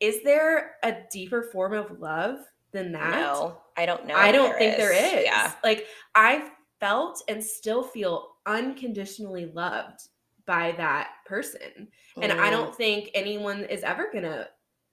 is 0.00 0.22
there 0.22 0.72
a 0.82 0.96
deeper 1.10 1.42
form 1.52 1.72
of 1.72 1.98
love 2.00 2.38
than 2.72 2.92
that? 2.92 3.10
No, 3.10 3.58
I 3.76 3.86
don't 3.86 4.06
know. 4.06 4.14
I 4.14 4.32
don't 4.32 4.56
think 4.56 4.76
there 4.76 4.92
is. 4.92 5.24
Yeah. 5.24 5.52
Like 5.62 5.86
I 6.14 6.50
felt 6.80 7.22
and 7.28 7.42
still 7.42 7.82
feel 7.82 8.36
unconditionally 8.46 9.46
loved 9.46 10.08
by 10.46 10.72
that 10.72 11.10
person. 11.26 11.88
And 12.20 12.32
I 12.32 12.48
Mm, 12.48 12.50
don't 12.50 12.76
think 12.76 13.10
anyone 13.14 13.64
is 13.64 13.82
ever 13.82 14.10
going 14.12 14.24
to 14.24 14.48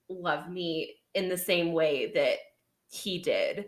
love 0.08 0.50
me 0.50 0.94
in 1.14 1.28
the 1.28 1.36
same 1.36 1.72
way 1.72 2.10
that 2.12 2.38
he 2.90 3.18
did. 3.18 3.66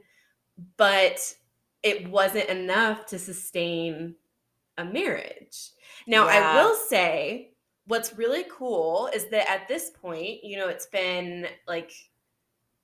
But 0.76 1.34
it 1.82 2.08
wasn't 2.08 2.48
enough 2.48 3.06
to 3.06 3.18
sustain 3.18 4.14
a 4.78 4.84
marriage. 4.84 5.70
Now, 6.06 6.26
I 6.26 6.54
will 6.54 6.74
say 6.74 7.53
what's 7.86 8.14
really 8.14 8.44
cool 8.50 9.08
is 9.14 9.28
that 9.30 9.48
at 9.50 9.68
this 9.68 9.90
point, 9.90 10.42
you 10.44 10.56
know, 10.56 10.68
it's 10.68 10.86
been 10.86 11.48
like 11.66 11.92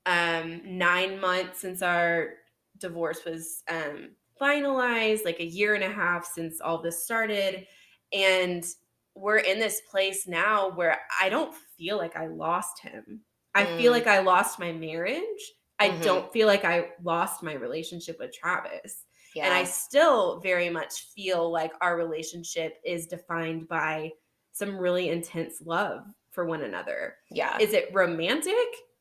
um 0.05 0.61
9 0.77 1.19
months 1.19 1.59
since 1.61 1.81
our 1.81 2.35
divorce 2.77 3.25
was 3.25 3.63
um 3.69 4.15
finalized, 4.39 5.25
like 5.25 5.39
a 5.39 5.45
year 5.45 5.75
and 5.75 5.83
a 5.83 5.91
half 5.91 6.25
since 6.25 6.61
all 6.61 6.81
this 6.81 7.03
started, 7.03 7.67
and 8.13 8.65
we're 9.15 9.37
in 9.39 9.59
this 9.59 9.81
place 9.89 10.27
now 10.27 10.69
where 10.69 11.01
I 11.21 11.29
don't 11.29 11.53
feel 11.53 11.97
like 11.97 12.15
I 12.15 12.27
lost 12.27 12.79
him. 12.81 13.23
I 13.53 13.65
feel 13.65 13.91
Mm. 13.91 13.93
like 13.93 14.07
I 14.07 14.19
lost 14.19 14.57
my 14.59 14.71
marriage. 14.71 15.53
I 15.79 15.89
Mhm. 15.89 16.01
don't 16.01 16.31
feel 16.31 16.47
like 16.47 16.63
I 16.63 16.91
lost 17.03 17.43
my 17.43 17.53
relationship 17.53 18.17
with 18.19 18.33
Travis. 18.33 19.05
yeah. 19.33 19.43
And 19.43 19.53
I 19.53 19.63
still 19.65 20.39
very 20.39 20.69
much 20.69 21.11
feel 21.13 21.51
like 21.51 21.73
our 21.81 21.97
relationship 21.97 22.79
is 22.85 23.07
defined 23.07 23.67
by 23.67 24.11
some 24.61 24.77
really 24.77 25.09
intense 25.09 25.55
love 25.65 26.03
for 26.29 26.45
one 26.45 26.61
another. 26.61 27.15
yeah. 27.31 27.57
Is 27.59 27.73
it 27.73 27.89
romantic? 27.93 28.55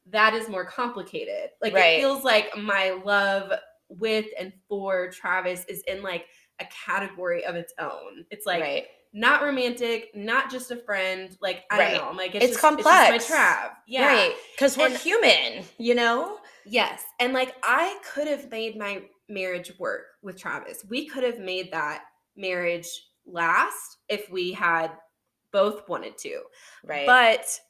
That 0.06 0.32
is 0.34 0.48
more 0.48 0.64
complicated. 0.64 1.50
Like 1.60 1.74
Right. 1.74 1.98
it 1.98 2.00
feels 2.00 2.24
like 2.24 2.56
my 2.56 2.98
love 3.04 3.52
with 3.90 4.24
and 4.38 4.52
for 4.68 5.10
Travis 5.10 5.64
is 5.66 5.82
in 5.86 6.02
like 6.02 6.24
a 6.60 6.66
category 6.86 7.44
of 7.44 7.54
its 7.56 7.74
own. 7.78 8.24
It's 8.30 8.46
like 8.46 8.62
right. 8.62 8.86
not 9.12 9.42
romantic, 9.42 10.10
not 10.14 10.50
just 10.50 10.70
a 10.70 10.76
friend. 10.76 11.36
Like 11.42 11.64
I 11.70 11.78
Right. 11.78 11.90
don't 11.94 12.02
know. 12.04 12.08
I'm 12.10 12.16
like 12.16 12.34
it's, 12.34 12.44
It's 12.46 12.52
just, 12.54 12.60
complex. 12.62 13.14
It's 13.16 13.30
my 13.30 13.36
Trav. 13.36 13.70
Yeah. 13.86 14.06
Right. 14.06 14.34
Because 14.56 14.76
we're 14.78 14.86
And- 14.86 14.96
human, 14.96 15.64
you 15.78 15.94
know? 15.94 16.38
Yes. 16.64 17.04
And 17.20 17.32
like 17.34 17.54
I 17.62 17.98
could 18.12 18.26
have 18.28 18.50
made 18.50 18.76
my 18.76 19.02
marriage 19.28 19.70
work 19.78 20.06
with 20.22 20.36
Travis. 20.38 20.84
We 20.88 21.06
could 21.06 21.22
have 21.22 21.38
made 21.38 21.70
that 21.72 22.04
marriage 22.36 22.88
last 23.26 23.98
if 24.08 24.28
we 24.30 24.50
had 24.52 24.90
both 25.52 25.88
wanted 25.88 26.18
to. 26.18 26.44
Right. 26.82 27.06
But 27.06 27.60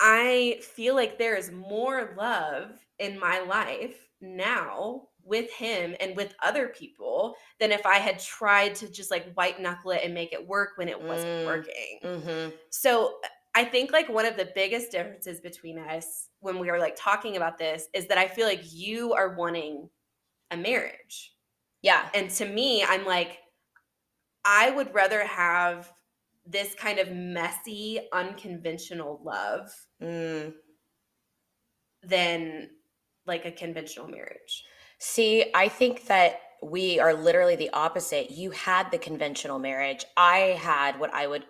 I 0.00 0.60
feel 0.62 0.94
like 0.94 1.18
there 1.18 1.36
is 1.36 1.50
more 1.52 2.14
love 2.16 2.84
in 2.98 3.18
my 3.18 3.40
life 3.40 4.08
now 4.20 5.08
with 5.22 5.50
him 5.52 5.96
and 6.00 6.16
with 6.16 6.34
other 6.42 6.68
people 6.68 7.36
than 7.60 7.72
if 7.72 7.86
I 7.86 7.98
had 7.98 8.18
tried 8.20 8.74
to 8.76 8.90
just 8.90 9.10
like 9.10 9.32
white 9.34 9.60
knuckle 9.60 9.92
it 9.92 10.02
and 10.04 10.14
make 10.14 10.32
it 10.32 10.46
work 10.46 10.72
when 10.76 10.88
it 10.88 11.00
wasn't 11.00 11.34
Mm. 11.34 11.46
working. 11.46 12.00
hmm 12.02 12.50
So 12.70 13.20
I 13.54 13.64
think 13.64 13.92
like 13.92 14.08
one 14.08 14.26
of 14.26 14.36
the 14.36 14.52
biggest 14.54 14.90
differences 14.90 15.40
between 15.40 15.78
us 15.78 16.30
when 16.40 16.58
we 16.58 16.70
were 16.70 16.78
like 16.78 16.96
talking 16.96 17.36
about 17.36 17.58
this 17.58 17.88
is 17.94 18.08
that 18.08 18.18
I 18.18 18.28
feel 18.28 18.46
like 18.46 18.62
you 18.64 19.12
are 19.14 19.34
wanting 19.36 19.90
a 20.50 20.56
marriage. 20.56 21.36
Yeah. 21.82 22.10
And 22.14 22.30
to 22.32 22.46
me, 22.46 22.84
I'm 22.84 23.04
like, 23.06 23.40
I 24.44 24.70
would 24.70 24.92
rather 24.94 25.24
have 25.26 25.92
this 26.46 26.74
kind 26.74 26.98
of 26.98 27.10
messy, 27.10 28.08
unconventional 28.12 29.20
love 29.24 29.70
Mm. 30.02 30.54
than 32.02 32.70
like 33.26 33.44
a 33.46 33.52
conventional 33.52 34.08
marriage. 34.08 34.64
See, 34.98 35.50
I 35.54 35.68
think 35.68 36.06
that 36.06 36.40
we 36.62 36.98
are 37.00 37.14
literally 37.14 37.56
the 37.56 37.70
opposite. 37.70 38.30
You 38.30 38.50
had 38.50 38.90
the 38.90 38.98
conventional 38.98 39.58
marriage. 39.58 40.04
I 40.16 40.58
had 40.60 40.98
what 40.98 41.12
I 41.12 41.26
would 41.26 41.44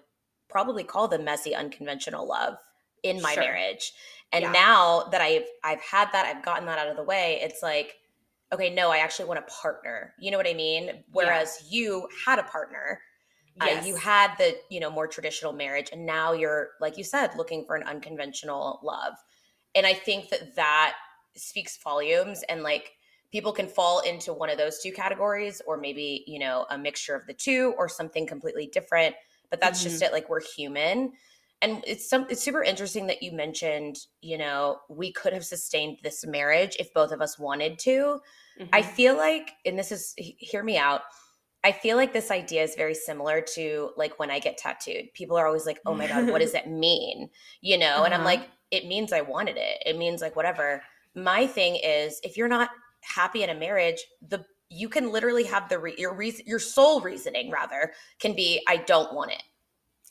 probably 0.49 0.84
call 0.84 1.09
the 1.09 1.18
messy, 1.18 1.55
unconventional 1.55 2.26
love 2.26 2.59
in 3.03 3.20
my 3.20 3.34
Sure. 3.34 3.42
marriage. 3.45 3.92
And 4.32 4.45
Yeah. 4.45 4.53
now 4.53 5.05
that 5.05 5.20
I've 5.20 5.49
I've 5.62 5.80
had 5.80 6.11
that, 6.12 6.26
I've 6.26 6.42
gotten 6.45 6.66
that 6.66 6.78
out 6.78 6.88
of 6.88 6.97
the 6.97 7.03
way. 7.05 7.40
It's 7.42 7.62
like, 7.62 7.97
okay, 8.53 8.70
no, 8.70 8.90
I 8.90 8.99
actually 8.99 9.26
want 9.26 9.40
a 9.40 9.42
partner. 9.42 10.14
You 10.18 10.30
know 10.30 10.36
what 10.36 10.47
I 10.47 10.55
mean? 10.55 11.05
Whereas 11.12 11.66
you 11.70 12.09
had 12.24 12.38
a 12.38 12.45
partner. 12.45 13.01
Uh, 13.61 13.66
you 13.82 13.94
had 13.94 14.34
the 14.36 14.57
you 14.68 14.80
know 14.80 14.90
more 14.90 15.07
traditional 15.07 15.52
marriage 15.52 15.88
and 15.92 16.05
now 16.05 16.32
you're 16.32 16.70
like 16.80 16.98
you 16.98 17.05
said 17.05 17.30
looking 17.36 17.64
for 17.64 17.76
an 17.76 17.84
unconventional 17.84 18.80
love 18.82 19.14
and 19.74 19.86
i 19.86 19.94
think 19.94 20.28
that 20.28 20.55
that 20.57 20.96
speaks 21.36 21.78
volumes 21.78 22.42
and 22.48 22.62
like 22.62 22.92
people 23.30 23.52
can 23.52 23.68
fall 23.68 24.00
into 24.00 24.32
one 24.32 24.50
of 24.50 24.59
those 24.59 24.80
two 24.80 24.92
categories 24.92 25.62
or 25.66 25.76
maybe 25.76 26.24
you 26.26 26.38
know 26.38 26.66
a 26.70 26.76
mixture 26.76 27.14
of 27.14 27.26
the 27.26 27.34
two 27.34 27.74
or 27.78 27.88
something 27.88 28.26
completely 28.26 28.66
different 28.66 29.14
but 29.50 29.61
that's 29.61 29.82
just 29.84 30.02
it 30.02 30.12
like 30.12 30.28
we're 30.28 30.40
human 30.57 31.12
and 31.62 31.82
it's 31.86 32.09
some 32.09 32.26
it's 32.28 32.42
super 32.42 32.62
interesting 32.62 33.07
that 33.07 33.22
you 33.22 33.30
mentioned 33.30 33.96
you 34.20 34.36
know 34.36 34.80
we 34.88 35.12
could 35.12 35.32
have 35.32 35.44
sustained 35.44 35.98
this 36.02 36.26
marriage 36.26 36.76
if 36.80 36.92
both 36.92 37.12
of 37.12 37.20
us 37.22 37.38
wanted 37.38 37.78
to 37.78 38.20
I 38.72 38.82
Mhm. 38.82 38.82
feel 38.82 39.16
like, 39.16 39.52
and 39.64 39.78
this 39.78 39.92
is, 39.92 40.14
hear 40.16 40.62
me 40.64 40.76
out. 40.76 41.02
I 41.64 41.72
feel 41.72 41.96
like 41.96 42.12
this 42.12 42.30
idea 42.30 42.62
is 42.62 42.74
very 42.76 42.94
similar 42.94 43.40
to 43.54 43.90
like 43.96 44.18
when 44.18 44.30
I 44.30 44.38
get 44.38 44.58
tattooed. 44.58 45.12
People 45.14 45.36
are 45.38 45.46
always 45.46 45.66
like, 45.66 45.80
oh 45.86 45.94
my 45.94 46.06
God, 46.06 46.28
what 46.30 46.40
does 46.42 46.52
that 46.52 46.68
mean? 46.70 47.30
You 47.62 47.78
know? 47.78 48.04
And 48.04 48.14
I'm 48.14 48.20
Uh-huh. 48.20 48.24
like, 48.24 48.50
it 48.70 48.86
means 48.86 49.12
I 49.12 49.22
wanted 49.22 49.56
it. 49.56 49.82
It 49.86 49.96
means 49.98 50.20
like 50.20 50.36
whatever. 50.36 50.82
My 51.14 51.46
thing 51.46 51.76
is, 51.76 52.20
if 52.22 52.36
you're 52.36 52.48
not 52.48 52.70
happy 53.02 53.42
in 53.42 53.50
a 53.50 53.54
marriage, 53.54 54.04
the 54.28 54.44
you 54.70 54.88
can 54.88 55.12
literally 55.12 55.44
have 55.44 55.68
the 55.68 55.78
re- 55.78 55.94
your 55.98 56.14
reason, 56.14 56.44
your 56.46 56.58
sole 56.58 57.00
reasoning 57.00 57.50
rather 57.50 57.92
can 58.18 58.34
be, 58.34 58.62
I 58.68 58.78
don't 58.78 59.14
want 59.14 59.30
it. 59.32 59.42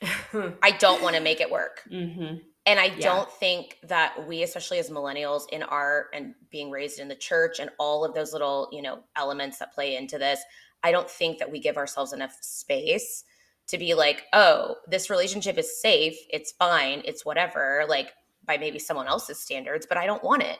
I 0.63 0.71
don't 0.71 1.01
want 1.01 1.15
to 1.15 1.21
make 1.21 1.41
it 1.41 1.51
work. 1.51 1.81
Mhm. 1.91 2.41
And 2.65 2.79
I 2.79 2.85
Yeah. 2.85 2.99
don't 3.01 3.31
think 3.31 3.77
that 3.83 4.25
we, 4.27 4.43
especially 4.43 4.79
as 4.79 4.89
millennials 4.89 5.49
in 5.49 5.63
our 5.63 6.09
and 6.13 6.33
being 6.49 6.71
raised 6.71 6.99
in 6.99 7.09
the 7.09 7.15
church 7.15 7.59
and 7.59 7.69
all 7.77 8.05
of 8.05 8.13
those 8.13 8.31
little, 8.31 8.69
you 8.71 8.81
know, 8.81 9.03
elements 9.17 9.57
that 9.59 9.73
play 9.73 9.95
into 9.97 10.17
this, 10.17 10.41
I 10.83 10.91
don't 10.91 11.09
think 11.09 11.39
that 11.39 11.51
we 11.51 11.59
give 11.59 11.77
ourselves 11.77 12.13
enough 12.13 12.37
space 12.41 13.23
to 13.67 13.77
be 13.77 13.93
like, 13.93 14.23
oh, 14.33 14.75
this 14.87 15.09
relationship 15.09 15.57
is 15.57 15.81
safe, 15.81 16.17
it's 16.29 16.51
fine, 16.51 17.01
it's 17.05 17.25
whatever, 17.25 17.85
like 17.87 18.11
by 18.45 18.57
maybe 18.57 18.77
someone 18.79 19.07
else's 19.07 19.39
standards, 19.39 19.85
but 19.87 19.97
I 19.97 20.05
don't 20.05 20.23
want 20.23 20.43
it. 20.43 20.59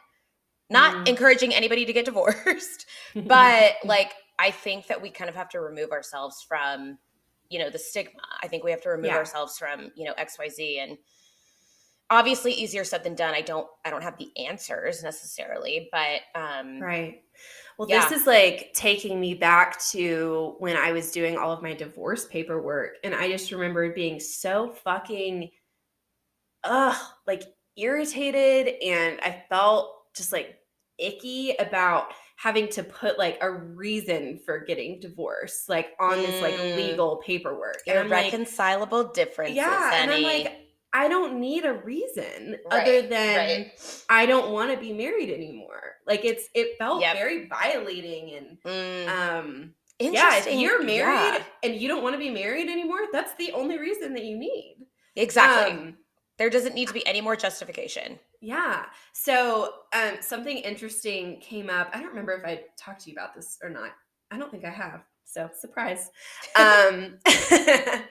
Not 0.69 0.93
Mm. 0.95 1.07
encouraging 1.09 1.53
anybody 1.53 1.85
to 1.85 1.93
get 1.93 2.05
divorced, 2.05 2.85
but 3.15 3.73
like 3.83 4.13
I 4.39 4.51
think 4.51 4.87
that 4.87 5.01
we 5.01 5.09
kind 5.09 5.29
of 5.29 5.35
have 5.35 5.49
to 5.49 5.59
remove 5.59 5.91
ourselves 5.91 6.41
from, 6.47 6.97
you 7.49 7.59
know, 7.59 7.69
the 7.69 7.77
stigma. 7.77 8.21
I 8.41 8.47
think 8.47 8.63
we 8.63 8.71
have 8.71 8.81
to 8.83 8.89
remove 8.89 9.07
Yeah. 9.09 9.17
ourselves 9.17 9.57
from, 9.57 9.91
you 9.95 10.05
know, 10.05 10.13
XYZ 10.17 10.79
and 10.79 10.97
obviously 12.09 12.53
easier 12.53 12.83
said 12.83 13.03
than 13.03 13.15
done. 13.15 13.33
I 13.33 13.41
don't 13.41 13.67
I 13.85 13.89
don't 13.89 14.03
have 14.03 14.17
the 14.17 14.31
answers 14.37 15.03
necessarily, 15.03 15.89
but 15.91 16.21
um 16.35 16.79
Right. 16.79 17.23
Well, 17.77 17.87
Yeah. 17.87 18.09
this 18.09 18.11
is 18.11 18.27
like 18.27 18.71
taking 18.73 19.19
me 19.19 19.33
back 19.33 19.79
to 19.91 20.55
when 20.59 20.77
I 20.77 20.91
was 20.91 21.11
doing 21.11 21.37
all 21.37 21.51
of 21.51 21.61
my 21.61 21.73
divorce 21.73 22.25
paperwork. 22.25 22.97
And 23.03 23.13
I 23.15 23.27
just 23.29 23.51
remember 23.51 23.93
being 23.93 24.19
so 24.19 24.71
fucking, 24.71 25.49
ugh, 26.63 26.95
like 27.27 27.43
irritated. 27.75 28.75
And 28.83 29.19
I 29.21 29.43
felt 29.49 30.13
just 30.15 30.31
like 30.31 30.59
icky 30.97 31.55
about 31.57 32.13
having 32.37 32.67
to 32.69 32.83
put 32.83 33.17
like 33.17 33.37
a 33.41 33.51
reason 33.51 34.39
for 34.45 34.59
getting 34.59 34.99
divorced, 34.99 35.69
like 35.69 35.91
on 35.99 36.21
this 36.23 36.41
like 36.41 36.57
Mm. 36.57 36.75
legal 36.75 37.17
paperwork. 37.17 37.83
And 37.87 37.97
I'm 37.99 38.09
like, 38.09 38.25
irreconcilable 38.31 39.11
differences, 39.13 39.55
yeah. 39.57 39.91
And 39.95 40.11
I'm 40.11 40.21
like, 40.21 40.62
I 40.93 41.07
don't 41.07 41.39
need 41.39 41.65
a 41.65 41.73
reason 41.73 42.57
Right, 42.71 42.87
other 42.87 43.07
than 43.07 43.35
right. 43.35 44.03
I 44.09 44.25
don't 44.25 44.51
want 44.51 44.71
to 44.71 44.77
be 44.77 44.93
married 44.93 45.29
anymore. 45.31 45.95
Like 46.05 46.23
it's 46.25 46.49
it 46.53 46.77
felt 46.77 47.01
Yep. 47.01 47.15
very 47.15 47.47
violating 47.47 48.35
and 48.35 48.57
Mm, 48.65 49.07
um 49.07 49.73
yeah, 49.99 50.37
if 50.37 50.59
you're 50.59 50.83
married 50.83 51.19
Yeah, 51.39 51.43
and 51.63 51.75
you 51.75 51.87
don't 51.87 52.03
want 52.03 52.13
to 52.13 52.19
be 52.19 52.29
married 52.29 52.69
anymore, 52.69 52.99
that's 53.11 53.33
the 53.35 53.51
only 53.53 53.77
reason 53.79 54.13
that 54.13 54.23
you 54.23 54.37
need. 54.37 54.77
exactly. 55.15 55.71
Um 55.71 55.97
there 56.37 56.49
doesn't 56.49 56.73
need 56.75 56.87
to 56.87 56.93
be 56.93 57.05
any 57.05 57.21
more 57.21 57.35
justification. 57.35 58.19
yeah. 58.41 58.85
So 59.13 59.73
um 59.93 60.17
something 60.21 60.57
interesting 60.57 61.39
came 61.39 61.69
up. 61.69 61.89
I 61.93 61.99
don't 61.99 62.09
remember 62.09 62.33
if 62.33 62.45
I 62.45 62.63
talked 62.77 63.01
to 63.01 63.09
you 63.11 63.15
about 63.15 63.33
this 63.35 63.57
or 63.63 63.69
not. 63.69 63.91
I 64.31 64.37
don't 64.37 64.51
think 64.51 64.65
I 64.65 64.69
have. 64.71 65.01
So 65.25 65.49
surprise. 65.59 66.09
Um, 66.55 67.17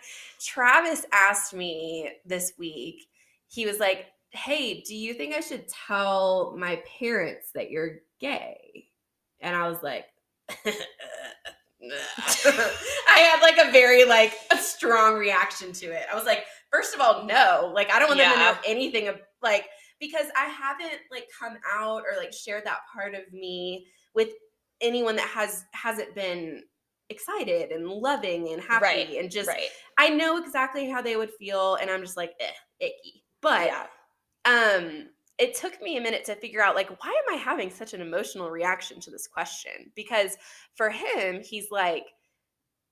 Travis 0.44 1.04
asked 1.12 1.54
me 1.54 2.10
this 2.26 2.54
week. 2.58 3.06
He 3.46 3.66
was 3.66 3.78
like, 3.78 4.06
"Hey, 4.30 4.80
do 4.80 4.96
you 4.96 5.14
think 5.14 5.34
I 5.34 5.40
should 5.40 5.68
tell 5.68 6.56
my 6.56 6.82
parents 6.98 7.50
that 7.54 7.70
you're 7.70 8.00
gay?" 8.20 8.86
And 9.40 9.54
I 9.54 9.68
was 9.68 9.82
like. 9.82 10.06
I 13.08 13.18
had 13.18 13.40
like 13.42 13.58
a 13.58 13.72
very 13.72 14.04
like 14.04 14.34
a 14.52 14.56
strong 14.56 15.16
reaction 15.16 15.72
to 15.72 15.86
it. 15.86 16.06
I 16.10 16.14
was 16.14 16.24
like, 16.24 16.44
first 16.70 16.94
of 16.94 17.00
all, 17.00 17.24
no. 17.24 17.70
Like 17.74 17.90
I 17.90 17.98
don't 17.98 18.08
want 18.08 18.20
them 18.20 18.32
to 18.32 18.38
know 18.38 18.54
anything 18.66 19.08
of 19.08 19.16
like 19.42 19.66
because 20.00 20.26
I 20.36 20.46
haven't 20.46 21.00
like 21.10 21.28
come 21.38 21.56
out 21.72 22.02
or 22.02 22.16
like 22.18 22.32
shared 22.32 22.64
that 22.66 22.80
part 22.92 23.14
of 23.14 23.32
me 23.32 23.86
with 24.14 24.30
anyone 24.80 25.16
that 25.16 25.28
has 25.28 25.64
hasn't 25.72 26.14
been 26.14 26.62
excited 27.12 27.70
and 27.72 27.86
loving 27.88 28.48
and 28.50 28.62
happy 28.62 28.84
Right, 28.84 29.18
and 29.18 29.30
just 29.30 29.48
right. 29.48 29.68
I 29.98 30.08
know 30.10 30.38
exactly 30.38 30.90
how 30.90 31.02
they 31.02 31.16
would 31.16 31.32
feel 31.38 31.76
and 31.76 31.90
I'm 31.90 32.02
just 32.02 32.16
like 32.16 32.34
eh, 32.40 32.52
icky. 32.80 33.24
But 33.40 33.66
yeah. 33.66 33.86
um 34.44 35.10
it 35.38 35.54
took 35.54 35.80
me 35.82 35.96
a 35.96 36.00
minute 36.00 36.24
to 36.24 36.34
figure 36.36 36.62
out 36.62 36.74
like 36.74 36.90
why 37.02 37.10
am 37.10 37.34
i 37.34 37.38
having 37.38 37.70
such 37.70 37.94
an 37.94 38.00
emotional 38.00 38.50
reaction 38.50 39.00
to 39.00 39.10
this 39.10 39.26
question 39.28 39.92
because 39.94 40.36
for 40.74 40.90
him 40.90 41.42
he's 41.42 41.70
like 41.70 42.06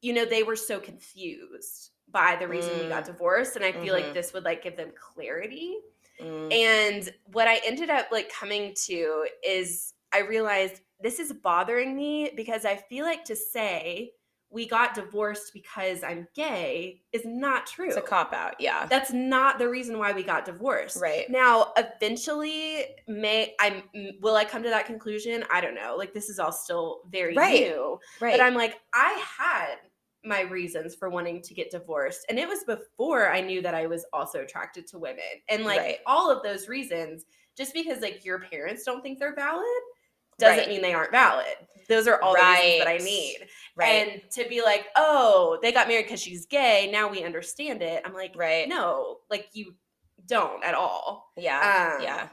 you 0.03 0.12
know 0.12 0.25
they 0.25 0.43
were 0.43 0.57
so 0.57 0.81
confused 0.81 1.91
by 2.11 2.37
the 2.37 2.49
reason 2.49 2.79
we 2.79 2.87
got 2.87 3.05
Mm. 3.05 3.07
divorced 3.07 3.57
and 3.57 3.64
i 3.64 3.73
feel 3.73 3.95
Mhm. 3.95 3.95
like 3.95 4.14
this 4.14 4.33
would 4.33 4.45
like 4.45 4.62
give 4.62 4.77
them 4.77 4.93
clarity 4.99 5.77
Mm, 6.21 6.51
and 6.53 7.14
what 7.33 7.49
I 7.49 7.61
ended 7.64 7.91
up 7.91 8.09
like 8.12 8.33
coming 8.33 8.75
to 8.87 9.27
is 9.47 9.95
I 10.12 10.21
realized 10.21 10.83
this 11.03 11.19
is 11.19 11.33
bothering 11.33 11.97
me 11.97 12.31
because 12.37 12.65
I 12.65 12.77
feel 12.77 13.05
like 13.05 13.25
to 13.25 13.37
say 13.37 14.13
we 14.53 14.67
got 14.67 14.95
divorced 14.95 15.53
because 15.55 16.03
I'm 16.03 16.27
gay 16.35 17.03
is 17.13 17.23
not 17.25 17.69
true. 17.69 17.87
it's 17.87 17.97
a 17.97 18.01
cop 18.01 18.33
out. 18.33 18.57
Yeah. 18.59 18.85
That's 18.87 19.13
not 19.13 19.59
the 19.61 19.69
reason 19.69 19.97
why 19.97 20.11
we 20.11 20.25
got 20.25 20.45
divorced. 20.45 21.01
Right. 21.01 21.31
Now, 21.31 21.73
eventually, 21.77 22.85
may 23.07 23.55
I 23.61 23.85
will 24.21 24.35
I 24.35 24.45
come 24.45 24.63
to 24.65 24.69
that 24.69 24.87
conclusion? 24.87 25.45
I 25.53 25.61
don't 25.61 25.77
know. 25.77 25.95
Like 25.97 26.13
this 26.13 26.29
is 26.29 26.39
all 26.41 26.51
still 26.53 27.03
very 27.11 27.35
Right. 27.37 27.61
new. 27.61 27.99
Right. 28.21 28.33
But 28.37 28.41
I'm 28.45 28.55
like, 28.55 28.75
I 28.93 29.23
had 29.39 29.77
my 30.25 30.41
reasons 30.43 30.97
for 30.97 31.09
wanting 31.09 31.41
to 31.43 31.55
get 31.55 31.71
divorced. 31.71 32.27
And 32.29 32.39
it 32.39 32.49
was 32.49 32.65
before 32.65 33.31
I 33.33 33.41
knew 33.41 33.63
that 33.63 33.75
I 33.75 33.87
was 33.87 34.05
also 34.13 34.41
attracted 34.41 34.87
to 34.89 34.99
women. 34.99 35.25
And 35.49 35.65
like 35.65 35.79
Right. 35.79 35.99
all 36.07 36.29
of 36.31 36.43
those 36.43 36.69
reasons, 36.69 37.25
just 37.57 37.73
because 37.73 38.01
like 38.03 38.25
your 38.25 38.41
parents 38.41 38.83
don't 38.85 39.01
think 39.01 39.19
they're 39.21 39.35
valid 39.35 39.65
doesn't 40.41 40.59
Right. 40.59 40.68
mean 40.68 40.82
they 40.82 40.95
aren't 40.95 41.12
valid. 41.12 41.47
Those 41.88 42.07
are 42.07 42.20
all 42.22 42.34
the 42.34 42.41
reasons 42.41 42.78
that 42.78 42.88
I 42.88 42.97
need. 42.99 43.38
right. 43.76 44.09
And 44.09 44.22
to 44.32 44.49
be 44.49 44.62
like, 44.62 44.86
oh, 44.97 45.59
they 45.62 45.72
got 45.72 45.88
married 45.88 46.05
because 46.05 46.20
she's 46.22 46.47
gay. 46.47 46.88
Now 46.93 47.09
we 47.09 47.24
understand 47.24 47.82
it. 47.82 48.03
I'm 48.05 48.14
like, 48.14 48.32
right. 48.36 48.68
no, 48.68 49.18
like 49.30 49.49
you 49.53 49.74
don't 50.26 50.62
at 50.64 50.74
all. 50.74 51.32
Yeah. 51.36 51.95
Um, 51.97 52.03
yeah. 52.05 52.28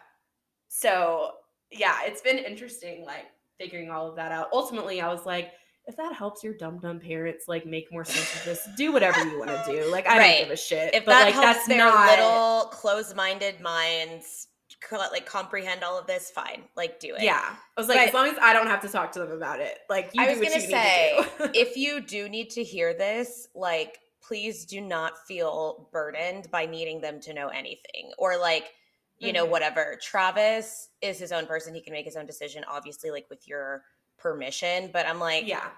So 0.68 1.32
yeah, 1.72 1.96
it's 2.04 2.22
been 2.22 2.38
interesting, 2.38 3.04
like 3.06 3.26
figuring 3.60 3.90
all 3.90 4.08
of 4.10 4.16
that 4.18 4.32
out. 4.32 4.50
Ultimately, 4.54 5.02
I 5.02 5.12
was 5.12 5.26
like, 5.26 5.52
if 5.86 5.96
that 5.98 6.14
helps 6.14 6.44
your 6.44 6.54
dumb 6.54 6.80
dumb 6.80 7.00
parents 7.00 7.46
like 7.48 7.66
make 7.66 7.92
more 7.92 8.06
sense 8.06 8.36
of 8.36 8.44
this, 8.46 8.68
do 8.78 8.92
whatever 8.92 9.24
you 9.24 9.40
want 9.40 9.50
to 9.50 9.64
do. 9.66 9.90
Like 9.92 10.06
I 10.08 10.18
Right. 10.18 10.32
don't 10.40 10.44
give 10.44 10.52
a 10.52 10.58
shit. 10.58 10.94
If 10.94 11.06
but 11.06 11.12
that 11.14 11.26
like 11.26 11.34
helps 11.34 11.48
that's 11.60 11.68
their 11.68 11.78
not 11.78 12.10
little 12.10 12.70
closed-minded 12.72 13.60
minds 13.62 14.48
co- 14.50 14.57
like 14.92 15.26
comprehend 15.26 15.84
all 15.84 15.98
of 15.98 16.08
this, 16.08 16.30
fine. 16.32 16.64
Like 16.76 17.00
do 17.00 17.16
it. 17.16 17.22
Yeah, 17.24 17.56
I 17.78 17.80
was 17.82 17.88
like, 17.88 17.98
But- 17.98 18.08
as 18.10 18.14
long 18.14 18.28
as 18.28 18.38
I 18.42 18.54
don't 18.54 18.68
have 18.68 18.82
to 18.82 18.90
talk 18.90 19.12
to 19.14 19.20
them 19.20 19.32
about 19.32 19.60
it, 19.60 19.80
like 19.90 20.12
you 20.14 20.22
I 20.22 20.26
do 20.26 20.32
was 20.32 20.40
what 20.40 20.50
gonna 20.50 20.62
you 20.64 20.70
say, 20.70 21.26
to 21.40 21.52
if 21.54 21.78
you 21.78 22.02
do 22.02 22.30
need 22.30 22.50
to 22.52 22.64
hear 22.64 22.94
this, 22.94 23.48
like 23.56 24.00
please 24.22 24.66
do 24.66 24.82
not 24.82 25.26
feel 25.26 25.88
burdened 25.94 26.52
by 26.52 26.66
needing 26.66 27.00
them 27.00 27.20
to 27.22 27.34
know 27.34 27.48
anything 27.48 28.12
or 28.18 28.38
like 28.38 28.74
you 29.20 29.32
know 29.34 29.46
Mhm. 29.48 29.50
whatever. 29.52 29.98
Travis 30.02 30.90
is 31.02 31.18
his 31.18 31.32
own 31.32 31.46
person; 31.48 31.74
he 31.74 31.82
can 31.82 31.94
make 31.94 32.06
his 32.06 32.16
own 32.16 32.26
decision, 32.26 32.64
obviously, 32.68 33.10
like 33.10 33.28
with 33.30 33.48
your 33.48 33.84
permission. 34.18 34.90
But 34.92 35.06
I'm 35.08 35.20
like, 35.20 35.48
yeah, 35.48 35.70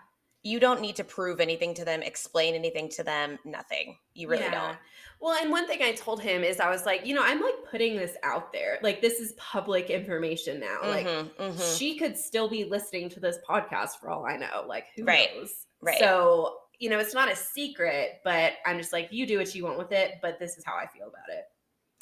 you 0.44 0.60
don't 0.60 0.80
need 0.82 0.96
to 0.96 1.04
prove 1.04 1.40
anything 1.40 1.74
to 1.76 1.84
them, 1.86 2.02
explain 2.02 2.56
anything 2.56 2.88
to 2.90 3.04
them, 3.04 3.38
nothing. 3.44 3.98
You 4.14 4.30
really 4.30 4.44
Yeah. 4.44 4.52
don't. 4.70 4.78
Well, 5.20 5.38
and 5.42 5.52
one 5.52 5.68
thing 5.68 5.82
I 5.84 5.92
told 5.92 6.22
him 6.22 6.46
is 6.46 6.62
I 6.62 6.70
was 6.70 6.86
like, 6.86 7.06
you 7.06 7.14
know, 7.14 7.24
I'm 7.24 7.42
like 7.42 7.56
putting 7.70 7.98
this 7.98 8.16
out 8.24 8.54
there. 8.54 8.80
Like 8.82 9.02
this 9.02 9.20
is 9.20 9.34
public 9.34 9.90
information 9.90 10.60
now. 10.62 10.80
Like 10.84 11.06
Mhm, 11.06 11.30
mhm. 11.36 11.78
she 11.78 11.98
could 11.98 12.18
still 12.18 12.48
be 12.48 12.64
listening 12.64 13.10
to 13.10 13.20
this 13.20 13.38
podcast 13.48 14.00
for 14.00 14.10
all 14.10 14.26
I 14.26 14.38
know. 14.38 14.64
Like 14.66 14.86
who 14.96 15.04
Right, 15.04 15.36
knows? 15.36 15.66
right. 15.82 16.00
So, 16.00 16.60
you 16.80 16.90
know, 16.90 17.00
it's 17.00 17.14
not 17.14 17.30
a 17.30 17.36
secret, 17.36 18.22
but 18.24 18.54
I'm 18.66 18.78
just 18.78 18.94
like, 18.94 19.10
you 19.12 19.28
do 19.28 19.38
what 19.40 19.54
you 19.54 19.66
want 19.66 19.78
with 19.78 19.92
it, 19.92 20.20
but 20.22 20.40
this 20.40 20.58
is 20.58 20.64
how 20.66 20.76
I 20.76 20.88
feel 20.88 21.08
about 21.10 21.28
it. 21.38 21.44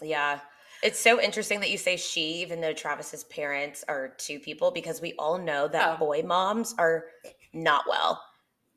Yeah. 0.03 0.39
It's 0.83 0.99
so 0.99 1.19
interesting 1.19 1.59
that 1.61 1.71
you 1.71 1.77
say 1.79 1.97
she, 1.97 2.21
even 2.43 2.61
though 2.61 2.71
Travis's 2.73 3.23
parents 3.23 3.83
are 3.87 4.09
two 4.19 4.39
people, 4.39 4.69
because 4.69 5.01
we 5.01 5.13
all 5.17 5.39
know 5.39 5.67
that 5.67 5.95
Oh. 5.95 5.97
boy 5.97 6.21
moms 6.21 6.75
are 6.77 7.05
not 7.57 7.85
well. 7.87 8.21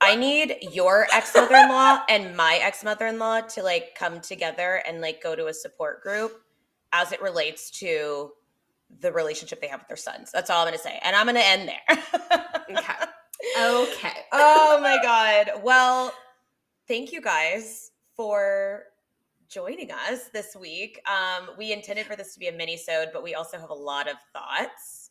I 0.03 0.16
need 0.16 0.57
your 0.72 1.07
ex 1.12 1.35
mother 1.35 1.55
in 1.57 1.68
law 1.68 2.01
and 2.09 2.35
my 2.35 2.59
ex 2.62 2.83
mother 2.83 3.07
in 3.07 3.18
law 3.18 3.41
to 3.43 3.62
like 3.62 3.95
come 3.95 4.20
together 4.20 4.83
and 4.89 5.01
like 5.03 5.22
go 5.22 5.37
to 5.37 5.47
a 5.49 5.55
support 5.55 6.03
group 6.03 6.33
as 6.93 7.12
it 7.12 7.20
relates 7.20 7.70
to 7.81 8.31
the 9.01 9.12
relationship 9.12 9.61
they 9.61 9.68
have 9.68 9.81
with 9.81 9.89
their 9.89 9.97
sons. 9.97 10.31
That's 10.33 10.49
all 10.51 10.62
I'm 10.62 10.66
going 10.68 10.76
to 10.76 10.83
say. 10.83 10.99
And 11.03 11.14
I'm 11.14 11.26
going 11.26 11.37
to 11.37 11.47
end 11.47 11.68
there. 11.68 12.05
Okay. 12.70 12.95
Okay. 13.59 14.12
oh 14.33 14.78
my 14.83 14.99
god. 15.03 15.62
Well, 15.62 16.12
thank 16.87 17.11
you 17.11 17.22
guys 17.22 17.91
for 18.14 18.83
joining 19.49 19.91
us 19.91 20.28
this 20.28 20.55
week. 20.55 21.01
Um, 21.09 21.49
we 21.57 21.72
intended 21.72 22.05
for 22.05 22.16
this 22.16 22.35
to 22.35 22.39
be 22.39 22.49
a 22.49 22.53
mini-sode, 22.53 23.09
but 23.14 23.22
we 23.22 23.35
also 23.35 23.59
have 23.59 23.70
a 23.70 23.74
lot 23.74 24.09
of 24.09 24.16
thoughts. 24.35 25.11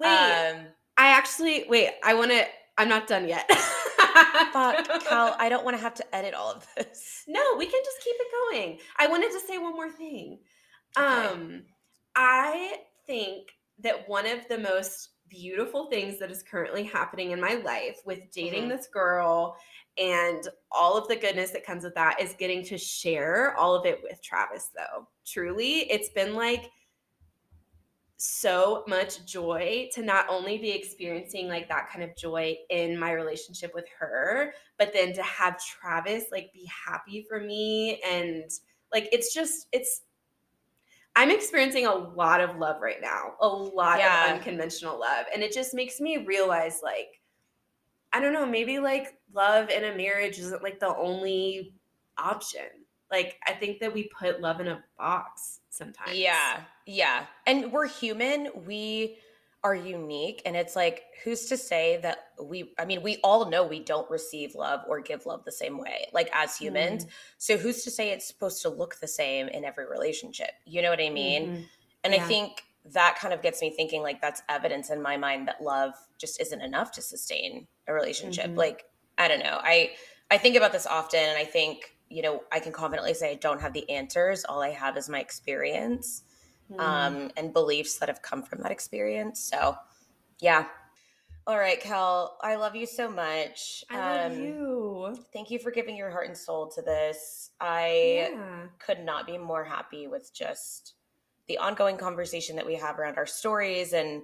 Wait, 0.00 0.08
Um, 0.08 0.66
I 0.96 1.08
actually 1.08 1.66
wait, 1.68 1.90
I 2.02 2.14
wanna 2.14 2.44
I'm 2.78 2.88
not 2.88 3.06
done 3.06 3.28
yet. 3.28 3.50
fuck, 4.52 5.04
Cal, 5.08 5.36
I 5.38 5.48
don't 5.48 5.64
want 5.64 5.76
to 5.76 5.82
have 5.82 5.94
to 5.94 6.14
edit 6.14 6.34
all 6.34 6.50
of 6.52 6.66
this. 6.76 7.24
No, 7.28 7.40
we 7.56 7.66
can 7.66 7.80
just 7.84 8.00
keep 8.02 8.16
it 8.18 8.26
going. 8.50 8.78
I 8.98 9.06
wanted 9.06 9.30
to 9.32 9.40
say 9.40 9.58
one 9.58 9.74
more 9.74 9.90
thing. 9.90 10.38
Okay. 10.98 11.06
Um, 11.06 11.62
I 12.14 12.76
think 13.06 13.48
that 13.80 14.08
one 14.08 14.26
of 14.26 14.40
the 14.48 14.58
most 14.58 15.10
beautiful 15.28 15.90
things 15.90 16.18
that 16.18 16.30
is 16.30 16.42
currently 16.42 16.84
happening 16.84 17.32
in 17.32 17.40
my 17.40 17.54
life 17.64 17.98
with 18.06 18.30
dating 18.32 18.64
Mhm. 18.64 18.68
this 18.76 18.86
girl 18.86 19.56
and 19.98 20.46
all 20.70 20.96
of 20.96 21.08
the 21.08 21.16
goodness 21.16 21.50
that 21.50 21.64
comes 21.66 21.82
with 21.84 21.94
that 21.94 22.20
is 22.20 22.34
getting 22.34 22.62
to 22.64 22.78
share 22.78 23.56
all 23.56 23.74
of 23.74 23.84
it 23.86 24.02
with 24.02 24.22
Travis 24.22 24.68
though. 24.76 25.08
Truly, 25.26 25.90
it's 25.90 26.10
been 26.10 26.34
like 26.34 26.70
so 28.18 28.82
much 28.88 29.24
joy 29.26 29.88
to 29.92 30.02
not 30.02 30.26
only 30.30 30.56
be 30.58 30.70
experiencing 30.70 31.48
like 31.48 31.68
that 31.68 31.90
kind 31.90 32.02
of 32.02 32.16
joy 32.16 32.56
in 32.70 32.98
my 32.98 33.12
relationship 33.12 33.72
with 33.74 33.86
her, 33.98 34.54
but 34.78 34.92
then 34.92 35.12
to 35.12 35.22
have 35.22 35.62
Travis 35.62 36.24
like 36.32 36.52
be 36.52 36.66
happy 36.86 37.26
for 37.28 37.40
me 37.40 38.00
and 38.06 38.50
like 38.92 39.08
it's 39.12 39.34
just 39.34 39.68
it's 39.72 40.02
I'm 41.14 41.30
experiencing 41.30 41.86
a 41.86 41.94
lot 41.94 42.40
of 42.40 42.56
love 42.58 42.80
right 42.82 43.00
now. 43.00 43.34
A 43.40 43.48
lot 43.48 43.98
Yeah. 43.98 44.26
of 44.30 44.36
unconventional 44.36 44.98
love 44.98 45.26
and 45.32 45.42
it 45.42 45.52
just 45.52 45.74
makes 45.74 46.00
me 46.00 46.18
realize 46.18 46.80
like 46.82 47.20
I 48.12 48.20
don't 48.20 48.32
know, 48.32 48.46
maybe 48.46 48.78
like 48.78 49.18
love 49.34 49.68
in 49.68 49.84
a 49.84 49.94
marriage 49.94 50.38
isn't 50.38 50.62
like 50.62 50.80
the 50.80 50.94
only 50.96 51.74
option. 52.16 52.62
Like 53.10 53.38
I 53.46 53.52
think 53.52 53.80
that 53.80 53.92
we 53.92 54.08
put 54.18 54.40
love 54.40 54.60
in 54.60 54.68
a 54.68 54.82
box 54.98 55.60
sometimes. 55.76 56.16
Yeah, 56.16 56.60
yeah. 56.86 57.26
And 57.46 57.72
we're 57.72 57.86
human. 57.86 58.48
We 58.66 59.18
are 59.64 59.74
unique. 59.74 60.42
And 60.46 60.54
it's 60.54 60.76
like, 60.76 61.04
who's 61.24 61.46
to 61.46 61.56
say 61.56 61.98
that 62.02 62.28
we, 62.40 62.72
I 62.78 62.84
mean, 62.84 63.02
we 63.02 63.18
all 63.24 63.50
know 63.50 63.64
we 63.64 63.80
don't 63.80 64.08
receive 64.10 64.54
love 64.54 64.80
or 64.86 65.00
give 65.00 65.26
love 65.26 65.44
the 65.44 65.50
same 65.50 65.78
way, 65.78 66.06
like 66.12 66.30
as 66.32 66.56
humans. 66.56 67.04
Mm. 67.04 67.08
So 67.38 67.56
who's 67.56 67.82
to 67.82 67.90
say 67.90 68.10
it's 68.10 68.28
supposed 68.28 68.62
to 68.62 68.68
look 68.68 69.00
the 69.00 69.08
same 69.08 69.48
in 69.48 69.64
every 69.64 69.86
relationship? 69.86 70.50
You 70.66 70.82
know 70.82 70.90
what 70.90 71.00
I 71.00 71.10
mean? 71.10 71.48
Mhm. 71.48 71.68
And 72.04 72.14
I 72.14 72.20
think 72.20 72.62
that 72.92 73.18
kind 73.18 73.34
of 73.34 73.42
gets 73.42 73.60
me 73.60 73.70
thinking 73.70 74.02
like 74.02 74.20
that's 74.20 74.42
evidence 74.48 74.90
in 74.90 75.02
my 75.02 75.16
mind 75.16 75.48
that 75.48 75.60
love 75.60 75.94
just 76.18 76.40
isn't 76.40 76.60
enough 76.60 76.92
to 76.92 77.02
sustain 77.02 77.66
a 77.88 77.92
relationship. 77.92 78.46
Mhm. 78.46 78.56
Like, 78.56 78.84
I 79.18 79.26
don't 79.26 79.40
know. 79.40 79.58
I 79.62 79.96
I 80.30 80.38
think 80.38 80.56
about 80.56 80.72
this 80.72 80.86
often 80.86 81.20
and 81.20 81.38
I 81.38 81.44
think, 81.44 81.95
you 82.08 82.22
know, 82.22 82.42
I 82.52 82.60
can 82.60 82.72
confidently 82.72 83.14
say 83.14 83.32
I 83.32 83.34
don't 83.34 83.60
have 83.60 83.72
the 83.72 83.88
answers. 83.90 84.44
All 84.44 84.62
I 84.62 84.70
have 84.70 84.96
is 84.96 85.08
my 85.08 85.20
experience 85.20 86.22
Mhm. 86.70 86.80
um, 86.80 87.30
and 87.36 87.52
beliefs 87.52 87.98
that 87.98 88.08
have 88.08 88.22
come 88.22 88.42
from 88.42 88.60
that 88.62 88.72
experience. 88.72 89.40
So, 89.40 89.76
yeah. 90.40 90.66
All 91.46 91.58
right, 91.58 91.80
Kel, 91.80 92.38
I 92.42 92.56
love 92.56 92.74
you 92.74 92.86
so 92.86 93.08
much. 93.08 93.84
I 93.88 93.98
love 93.98 94.32
Um, 94.32 94.38
you. 94.38 95.16
Thank 95.32 95.50
you 95.50 95.60
for 95.60 95.70
giving 95.70 95.96
your 95.96 96.10
heart 96.10 96.26
and 96.26 96.36
soul 96.36 96.66
to 96.68 96.82
this. 96.82 97.50
I 97.60 98.30
Yeah. 98.34 98.66
could 98.78 99.00
not 99.04 99.26
be 99.26 99.38
more 99.38 99.64
happy 99.64 100.08
with 100.08 100.34
just 100.34 100.94
the 101.46 101.58
ongoing 101.58 101.96
conversation 101.96 102.56
that 102.56 102.66
we 102.66 102.74
have 102.74 102.98
around 102.98 103.16
our 103.16 103.26
stories 103.26 103.92
and 103.92 104.22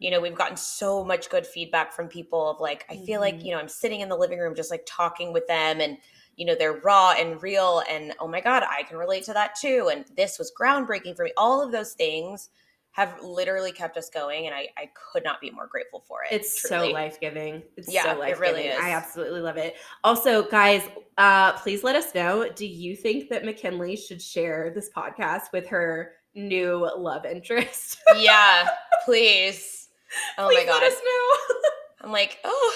you 0.00 0.10
know 0.10 0.20
we've 0.20 0.34
gotten 0.34 0.56
so 0.56 1.04
much 1.04 1.30
good 1.30 1.46
feedback 1.46 1.92
from 1.92 2.08
people 2.08 2.50
of 2.50 2.60
like 2.60 2.84
i 2.90 2.96
feel 2.96 3.20
like 3.20 3.36
Mhm. 3.36 3.44
you 3.44 3.52
know 3.52 3.58
i'm 3.58 3.68
sitting 3.68 4.00
in 4.00 4.08
the 4.08 4.16
living 4.16 4.40
room 4.40 4.54
just 4.54 4.70
like 4.72 4.84
talking 4.86 5.32
with 5.32 5.46
them 5.46 5.80
and 5.80 5.98
you 6.36 6.44
know 6.46 6.54
they're 6.58 6.80
raw 6.80 7.12
and 7.18 7.42
real 7.42 7.82
and 7.90 8.12
oh 8.20 8.28
my 8.28 8.40
god 8.40 8.62
i 8.70 8.82
can 8.82 8.96
relate 8.96 9.24
to 9.24 9.32
that 9.32 9.54
too 9.60 9.90
and 9.92 10.04
this 10.16 10.38
was 10.38 10.52
groundbreaking 10.60 11.14
for 11.16 11.24
me 11.24 11.32
all 11.36 11.62
of 11.62 11.70
those 11.72 11.92
things 11.92 12.50
have 12.92 13.16
literally 13.22 13.72
kept 13.72 13.96
us 13.96 14.08
going 14.10 14.46
and 14.46 14.54
i, 14.54 14.68
I 14.78 14.88
could 15.12 15.24
not 15.24 15.40
be 15.40 15.50
more 15.50 15.66
grateful 15.66 16.04
for 16.06 16.18
it 16.22 16.32
It's 16.34 16.60
truly. 16.60 16.88
so 16.88 16.92
life 16.92 17.18
giving. 17.20 17.62
It's 17.76 17.92
Yeah, 17.92 18.04
so 18.04 18.10
it 18.12 18.18
life 18.18 18.40
really 18.40 18.62
giving. 18.64 18.78
is. 18.78 18.84
I 18.84 18.90
absolutely 18.90 19.40
love 19.40 19.56
it. 19.56 19.74
Also, 20.04 20.42
guys, 20.48 20.82
uh, 21.18 21.52
please 21.54 21.82
let 21.82 21.96
us 21.96 22.14
know. 22.14 22.48
Do 22.54 22.64
you 22.66 22.94
think 22.94 23.28
that 23.30 23.44
McKinley 23.44 23.96
should 23.96 24.22
share 24.22 24.70
this 24.74 24.90
podcast 24.96 25.52
with 25.52 25.66
her 25.68 26.12
new 26.36 26.88
love 26.96 27.24
interest? 27.24 27.98
yeah 28.16 28.68
please 29.04 29.88
oh 30.38 30.46
please 30.48 30.58
my 30.58 30.64
god 30.72 30.82
let 30.82 30.92
us 30.92 30.98
know. 31.04 31.54
i'm 32.02 32.12
like 32.12 32.38
oh 32.44 32.74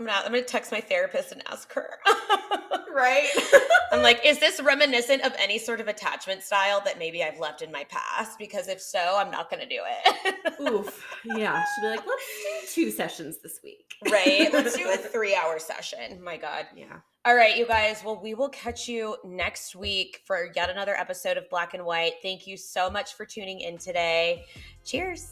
i'm 0.00 0.06
not 0.06 0.24
i'm 0.24 0.32
gonna 0.32 0.42
text 0.42 0.72
my 0.72 0.80
therapist 0.80 1.30
and 1.30 1.42
ask 1.48 1.72
her 1.72 1.90
right? 2.94 3.28
I'm 3.92 4.02
like, 4.02 4.20
is 4.24 4.38
this 4.38 4.60
reminiscent 4.60 5.22
of 5.22 5.34
any 5.38 5.58
sort 5.58 5.80
of 5.80 5.88
attachment 5.88 6.42
style 6.42 6.80
that 6.84 6.98
maybe 6.98 7.22
I've 7.22 7.40
left 7.40 7.62
in 7.62 7.72
my 7.72 7.84
past? 7.84 8.38
Because 8.38 8.68
if 8.68 8.80
so, 8.80 9.16
I'm 9.16 9.30
not 9.30 9.50
to 9.50 9.66
do 9.66 9.80
it. 9.84 10.34
Oof. 10.60 11.04
Yeah. 11.24 11.64
She'll 11.74 11.90
be 11.90 11.96
like, 11.96 12.06
let's 12.06 12.74
do 12.74 12.84
two 12.84 12.90
sessions 12.90 13.38
this 13.38 13.60
week. 13.62 13.94
right? 14.10 14.52
Let's 14.52 14.76
do 14.76 14.90
a 14.90 14.96
three 14.96 15.34
hour 15.34 15.58
session. 15.58 16.22
My 16.22 16.36
God. 16.36 16.66
Yeah. 16.76 16.98
All 17.24 17.34
right, 17.34 17.56
you 17.56 17.66
guys. 17.66 18.02
Well, 18.02 18.18
we 18.22 18.32
will 18.32 18.48
catch 18.48 18.88
you 18.88 19.16
next 19.24 19.76
week 19.76 20.22
for 20.24 20.48
yet 20.56 20.70
another 20.70 20.96
episode 20.96 21.36
of 21.36 21.50
Black 21.50 21.74
and 21.74 21.84
White. 21.84 22.14
Thank 22.22 22.46
you 22.46 22.56
so 22.56 22.88
much 22.88 23.14
for 23.14 23.26
tuning 23.26 23.60
in 23.60 23.76
today. 23.76 24.46
Cheers. 24.84 25.30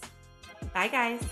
Bye, 0.75 0.89
guys. 0.89 1.23